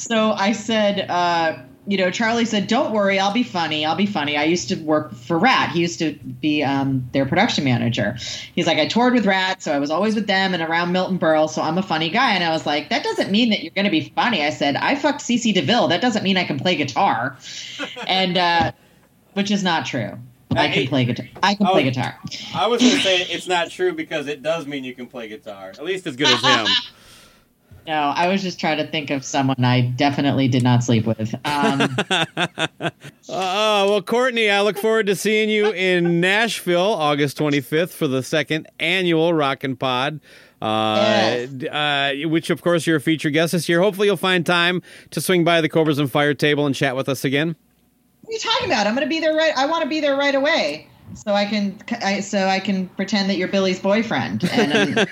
So 0.00 0.32
I 0.32 0.52
said, 0.52 1.10
uh, 1.10 1.58
you 1.86 1.98
know, 1.98 2.10
Charlie 2.10 2.46
said, 2.46 2.68
"Don't 2.68 2.92
worry, 2.92 3.18
I'll 3.18 3.34
be 3.34 3.42
funny. 3.42 3.84
I'll 3.84 3.96
be 3.96 4.06
funny." 4.06 4.36
I 4.36 4.44
used 4.44 4.68
to 4.70 4.76
work 4.76 5.14
for 5.14 5.38
Ratt. 5.38 5.72
He 5.72 5.80
used 5.80 5.98
to 5.98 6.12
be 6.12 6.62
um, 6.62 7.06
their 7.12 7.26
production 7.26 7.64
manager. 7.64 8.16
He's 8.54 8.66
like, 8.66 8.78
I 8.78 8.86
toured 8.86 9.12
with 9.12 9.26
Ratt, 9.26 9.62
so 9.62 9.72
I 9.72 9.78
was 9.78 9.90
always 9.90 10.14
with 10.14 10.26
them 10.26 10.54
and 10.54 10.62
around 10.62 10.92
Milton 10.92 11.18
Berle. 11.18 11.50
So 11.50 11.60
I'm 11.60 11.76
a 11.76 11.82
funny 11.82 12.08
guy. 12.08 12.32
And 12.32 12.42
I 12.42 12.50
was 12.50 12.64
like, 12.64 12.88
that 12.88 13.04
doesn't 13.04 13.30
mean 13.30 13.50
that 13.50 13.62
you're 13.62 13.72
going 13.74 13.84
to 13.84 13.90
be 13.90 14.10
funny. 14.14 14.42
I 14.42 14.50
said, 14.50 14.76
I 14.76 14.94
fucked 14.94 15.20
CC 15.20 15.52
DeVille. 15.52 15.88
That 15.88 16.00
doesn't 16.00 16.22
mean 16.22 16.38
I 16.38 16.44
can 16.44 16.58
play 16.58 16.76
guitar, 16.76 17.36
and 18.06 18.38
uh, 18.38 18.72
which 19.34 19.50
is 19.50 19.62
not 19.62 19.84
true. 19.84 20.18
I 20.52 20.68
can 20.68 20.86
play 20.86 21.04
guitar. 21.04 21.26
I 21.42 21.54
can 21.54 21.66
play 21.66 21.84
guitar. 21.84 22.18
I 22.54 22.66
was 22.66 22.80
going 22.80 22.94
to 22.94 23.00
say 23.00 23.18
it's 23.18 23.46
not 23.46 23.70
true 23.70 23.92
because 23.92 24.26
it 24.28 24.42
does 24.42 24.66
mean 24.66 24.82
you 24.82 24.94
can 24.94 25.06
play 25.06 25.28
guitar, 25.28 25.68
at 25.68 25.84
least 25.84 26.06
as 26.06 26.16
good 26.16 26.28
as 26.28 26.40
him. 26.40 26.66
No, 27.86 27.92
I 27.92 28.28
was 28.28 28.42
just 28.42 28.60
trying 28.60 28.78
to 28.78 28.86
think 28.86 29.10
of 29.10 29.24
someone 29.24 29.64
I 29.64 29.80
definitely 29.80 30.48
did 30.48 30.62
not 30.62 30.84
sleep 30.84 31.06
with. 31.06 31.34
Um, 31.44 31.96
Oh, 32.80 32.90
well, 33.90 34.02
Courtney, 34.02 34.50
I 34.50 34.60
look 34.62 34.78
forward 34.78 35.06
to 35.06 35.16
seeing 35.16 35.48
you 35.50 35.72
in 35.72 36.20
Nashville 36.20 36.80
August 36.94 37.38
25th 37.38 37.90
for 37.90 38.06
the 38.06 38.22
second 38.22 38.68
annual 38.78 39.32
Rockin' 39.32 39.76
Pod. 39.76 40.20
Uh, 40.62 41.46
uh, 41.70 42.12
which, 42.24 42.50
of 42.50 42.60
course, 42.60 42.86
you're 42.86 42.96
a 42.96 43.00
featured 43.00 43.32
guest 43.32 43.52
this 43.52 43.66
year. 43.68 43.80
Hopefully, 43.80 44.08
you'll 44.08 44.16
find 44.18 44.44
time 44.44 44.82
to 45.10 45.20
swing 45.20 45.42
by 45.42 45.62
the 45.62 45.68
Cobras 45.70 45.98
and 45.98 46.10
Fire 46.12 46.34
table 46.34 46.66
and 46.66 46.74
chat 46.74 46.94
with 46.96 47.08
us 47.08 47.24
again. 47.24 47.56
What 48.22 48.30
are 48.30 48.32
you 48.34 48.38
talking 48.38 48.66
about? 48.66 48.86
I'm 48.86 48.94
going 48.94 49.06
to 49.06 49.08
be 49.08 49.20
there 49.20 49.34
right. 49.34 49.56
I 49.56 49.64
want 49.66 49.82
to 49.84 49.88
be 49.88 50.00
there 50.00 50.16
right 50.16 50.34
away, 50.34 50.86
so 51.14 51.32
I 51.32 51.44
can, 51.44 51.78
I, 52.02 52.20
so 52.20 52.46
I 52.46 52.60
can 52.60 52.88
pretend 52.88 53.30
that 53.30 53.36
you're 53.36 53.48
Billy's 53.48 53.80
boyfriend 53.80 54.44
and 54.50 54.98
um, 54.98 55.06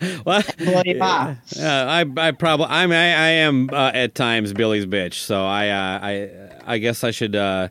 Well, 0.24 0.42
blow 0.58 0.82
you 0.84 1.00
off. 1.00 1.36
uh, 1.58 1.62
I, 1.62 2.04
I 2.16 2.30
probably, 2.32 2.66
I'm, 2.66 2.92
I, 2.92 2.94
I 2.94 3.28
am 3.28 3.70
uh, 3.72 3.90
at 3.94 4.14
times 4.14 4.52
Billy's 4.52 4.86
bitch. 4.86 5.14
So 5.14 5.44
I, 5.44 5.68
uh, 5.68 5.98
I, 6.02 6.74
I 6.74 6.78
guess 6.78 7.04
I 7.04 7.10
should, 7.10 7.36
uh, 7.36 7.68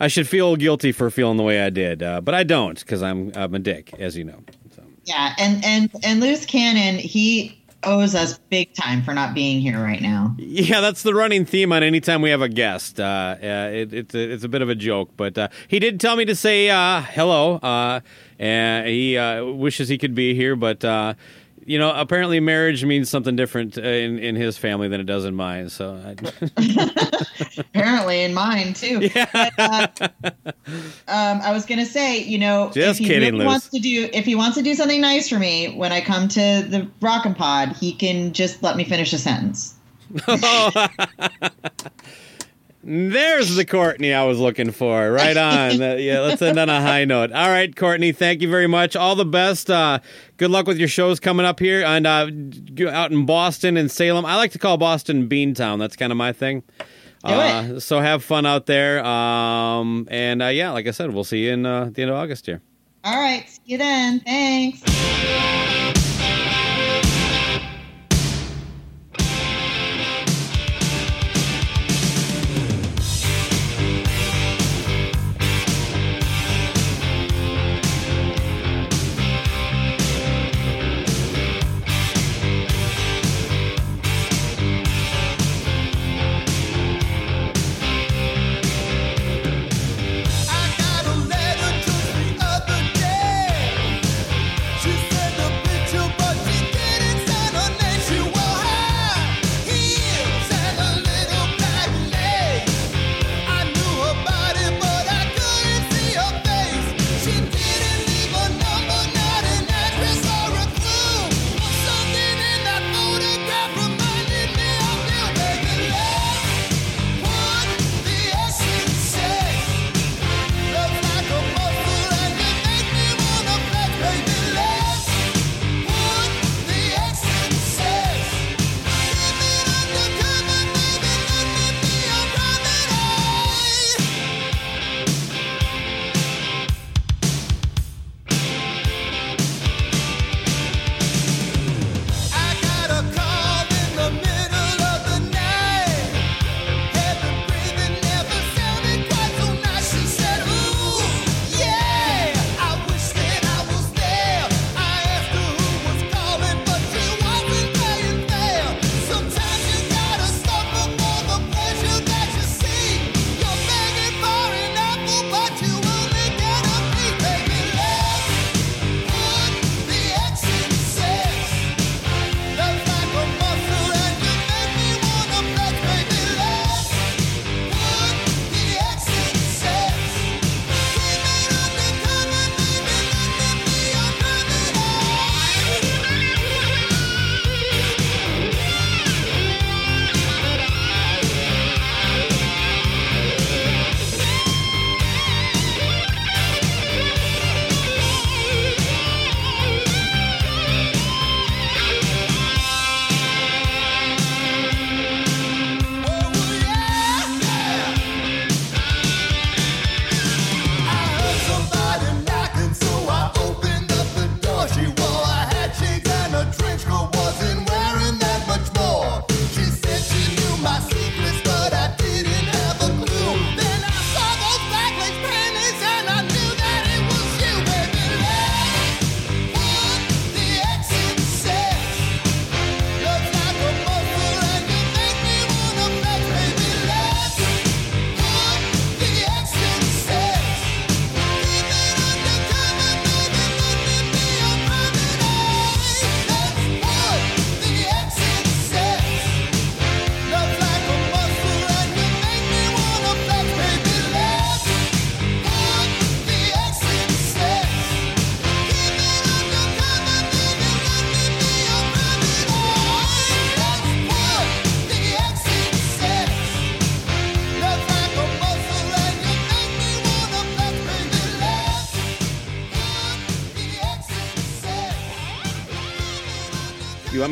I 0.00 0.08
should 0.08 0.28
feel 0.28 0.56
guilty 0.56 0.92
for 0.92 1.10
feeling 1.10 1.36
the 1.36 1.42
way 1.42 1.62
I 1.62 1.70
did, 1.70 2.02
uh, 2.02 2.20
but 2.20 2.34
I 2.34 2.42
don't 2.42 2.78
because 2.78 3.02
I'm, 3.02 3.32
I'm 3.34 3.54
a 3.54 3.58
dick, 3.58 3.94
as 3.98 4.16
you 4.16 4.24
know. 4.24 4.42
So. 4.74 4.82
Yeah, 5.04 5.34
and 5.38 5.64
and 5.64 5.90
and 6.02 6.20
Loose 6.20 6.44
Cannon, 6.44 6.98
he 6.98 7.63
owes 7.86 8.14
us 8.14 8.38
big 8.50 8.74
time 8.74 9.02
for 9.02 9.14
not 9.14 9.34
being 9.34 9.60
here 9.60 9.82
right 9.82 10.00
now. 10.00 10.34
Yeah, 10.38 10.80
that's 10.80 11.02
the 11.02 11.14
running 11.14 11.44
theme 11.44 11.72
on 11.72 11.82
any 11.82 12.00
time 12.00 12.22
we 12.22 12.30
have 12.30 12.42
a 12.42 12.48
guest. 12.48 13.00
Uh, 13.00 13.36
uh, 13.42 13.70
it, 13.72 13.92
it's 13.92 14.14
a, 14.14 14.32
it's 14.32 14.44
a 14.44 14.48
bit 14.48 14.62
of 14.62 14.68
a 14.68 14.74
joke, 14.74 15.10
but 15.16 15.36
uh, 15.36 15.48
he 15.68 15.78
did 15.78 16.00
tell 16.00 16.16
me 16.16 16.24
to 16.24 16.34
say 16.34 16.70
uh, 16.70 17.00
hello. 17.02 17.56
Uh, 17.56 18.00
and 18.38 18.88
he 18.88 19.16
uh, 19.16 19.44
wishes 19.44 19.88
he 19.88 19.98
could 19.98 20.14
be 20.14 20.34
here, 20.34 20.56
but 20.56 20.84
you 21.66 21.78
know, 21.78 21.92
apparently 21.94 22.40
marriage 22.40 22.84
means 22.84 23.08
something 23.08 23.36
different 23.36 23.78
uh, 23.78 23.82
in 23.82 24.18
in 24.18 24.36
his 24.36 24.58
family 24.58 24.88
than 24.88 25.00
it 25.00 25.04
does 25.04 25.24
in 25.24 25.34
mine. 25.34 25.68
So, 25.68 25.94
I, 25.94 26.14
Apparently, 27.58 28.22
in 28.22 28.34
mine 28.34 28.74
too. 28.74 29.08
But, 29.12 29.52
uh, 29.58 29.86
um, 31.08 31.40
I 31.42 31.52
was 31.52 31.64
gonna 31.66 31.86
say, 31.86 32.22
you 32.22 32.38
know, 32.38 32.70
Just 32.74 33.00
if 33.00 33.06
he 33.06 33.06
kidding, 33.06 33.34
really 33.34 33.46
wants 33.46 33.68
to 33.70 33.78
do, 33.78 34.08
if 34.12 34.24
he 34.24 34.34
wants 34.34 34.56
to 34.56 34.62
do 34.62 34.74
something 34.74 35.00
nice 35.00 35.28
for 35.28 35.38
me 35.38 35.74
when 35.76 35.92
I 35.92 36.00
come 36.00 36.28
to 36.28 36.62
the 36.68 36.88
Rockin' 37.00 37.34
Pod, 37.34 37.76
he 37.76 37.92
can 37.92 38.32
just 38.32 38.62
let 38.62 38.76
me 38.76 38.84
finish 38.84 39.12
a 39.12 39.18
sentence. 39.18 39.74
there's 42.86 43.54
the 43.56 43.64
Courtney 43.64 44.12
I 44.12 44.24
was 44.24 44.38
looking 44.38 44.70
for. 44.70 45.10
Right 45.10 45.36
on. 45.36 45.54
Uh, 45.84 45.94
yeah, 45.96 46.20
let's 46.20 46.40
end 46.42 46.58
on 46.58 46.68
a 46.68 46.80
high 46.80 47.04
note. 47.04 47.32
All 47.32 47.48
right, 47.48 47.74
Courtney, 47.74 48.12
thank 48.12 48.42
you 48.42 48.48
very 48.48 48.66
much. 48.66 48.94
All 48.96 49.16
the 49.16 49.24
best. 49.24 49.70
Uh, 49.70 49.98
good 50.36 50.50
luck 50.50 50.66
with 50.66 50.78
your 50.78 50.88
shows 50.88 51.18
coming 51.20 51.44
up 51.46 51.58
here 51.58 51.84
and 51.84 52.06
uh, 52.06 52.28
out 52.90 53.10
in 53.10 53.26
Boston 53.26 53.76
and 53.76 53.90
Salem. 53.90 54.24
I 54.24 54.36
like 54.36 54.52
to 54.52 54.58
call 54.58 54.76
Boston 54.76 55.28
Beantown. 55.28 55.78
That's 55.78 55.96
kind 55.96 56.12
of 56.12 56.18
my 56.18 56.32
thing. 56.32 56.62
Do 57.26 57.32
Uh, 57.32 57.80
so 57.80 58.00
have 58.00 58.22
fun 58.22 58.44
out 58.46 58.66
there. 58.66 59.04
Um, 59.04 60.06
and 60.10 60.42
uh, 60.42 60.46
yeah, 60.48 60.70
like 60.70 60.86
I 60.86 60.90
said, 60.90 61.12
we'll 61.12 61.24
see 61.24 61.46
you 61.46 61.52
in 61.52 61.66
uh, 61.66 61.90
the 61.92 62.02
end 62.02 62.10
of 62.10 62.16
August 62.16 62.46
here. 62.46 62.60
All 63.02 63.16
right, 63.16 63.48
see 63.48 63.60
you 63.64 63.78
then. 63.78 64.20
Thanks. 64.20 64.82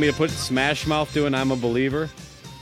Me 0.03 0.11
to 0.11 0.17
put 0.17 0.31
Smash 0.31 0.87
Mouth 0.87 1.15
doing 1.15 1.33
I'm 1.33 1.53
a 1.53 1.57
Believer? 1.57 2.11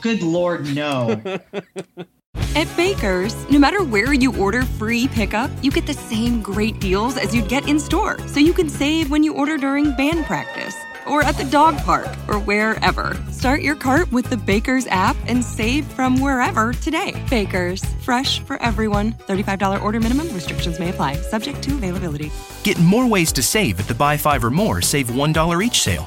Good 0.02 0.22
Lord, 0.22 0.74
no. 0.74 1.20
At 2.54 2.76
Baker's, 2.76 3.34
no 3.50 3.58
matter 3.58 3.82
where 3.82 4.12
you 4.12 4.36
order 4.38 4.62
free 4.62 5.08
pickup, 5.08 5.50
you 5.62 5.70
get 5.70 5.86
the 5.86 5.94
same 5.94 6.42
great 6.42 6.78
deals 6.80 7.16
as 7.16 7.34
you'd 7.34 7.48
get 7.48 7.66
in 7.66 7.80
store. 7.80 8.18
So 8.28 8.40
you 8.40 8.52
can 8.52 8.68
save 8.68 9.10
when 9.10 9.22
you 9.22 9.34
order 9.34 9.56
during 9.56 9.96
band 9.96 10.26
practice 10.26 10.76
or 11.06 11.22
at 11.22 11.36
the 11.36 11.44
dog 11.44 11.78
park 11.78 12.08
or 12.28 12.38
wherever. 12.38 13.16
Start 13.30 13.62
your 13.62 13.74
cart 13.74 14.12
with 14.12 14.28
the 14.28 14.36
Baker's 14.36 14.86
app 14.88 15.16
and 15.26 15.42
save 15.42 15.86
from 15.86 16.20
wherever 16.20 16.74
today. 16.74 17.24
Baker's, 17.30 17.82
fresh 18.02 18.40
for 18.40 18.62
everyone. 18.62 19.14
$35 19.14 19.82
order 19.82 19.98
minimum, 19.98 20.32
restrictions 20.34 20.78
may 20.78 20.90
apply, 20.90 21.14
subject 21.14 21.62
to 21.62 21.74
availability. 21.74 22.30
Get 22.64 22.78
more 22.78 23.06
ways 23.06 23.32
to 23.32 23.42
save 23.42 23.80
at 23.80 23.88
the 23.88 23.94
Buy 23.94 24.18
Five 24.18 24.44
or 24.44 24.50
More 24.50 24.82
Save 24.82 25.08
$1 25.08 25.64
each 25.64 25.80
sale. 25.80 26.06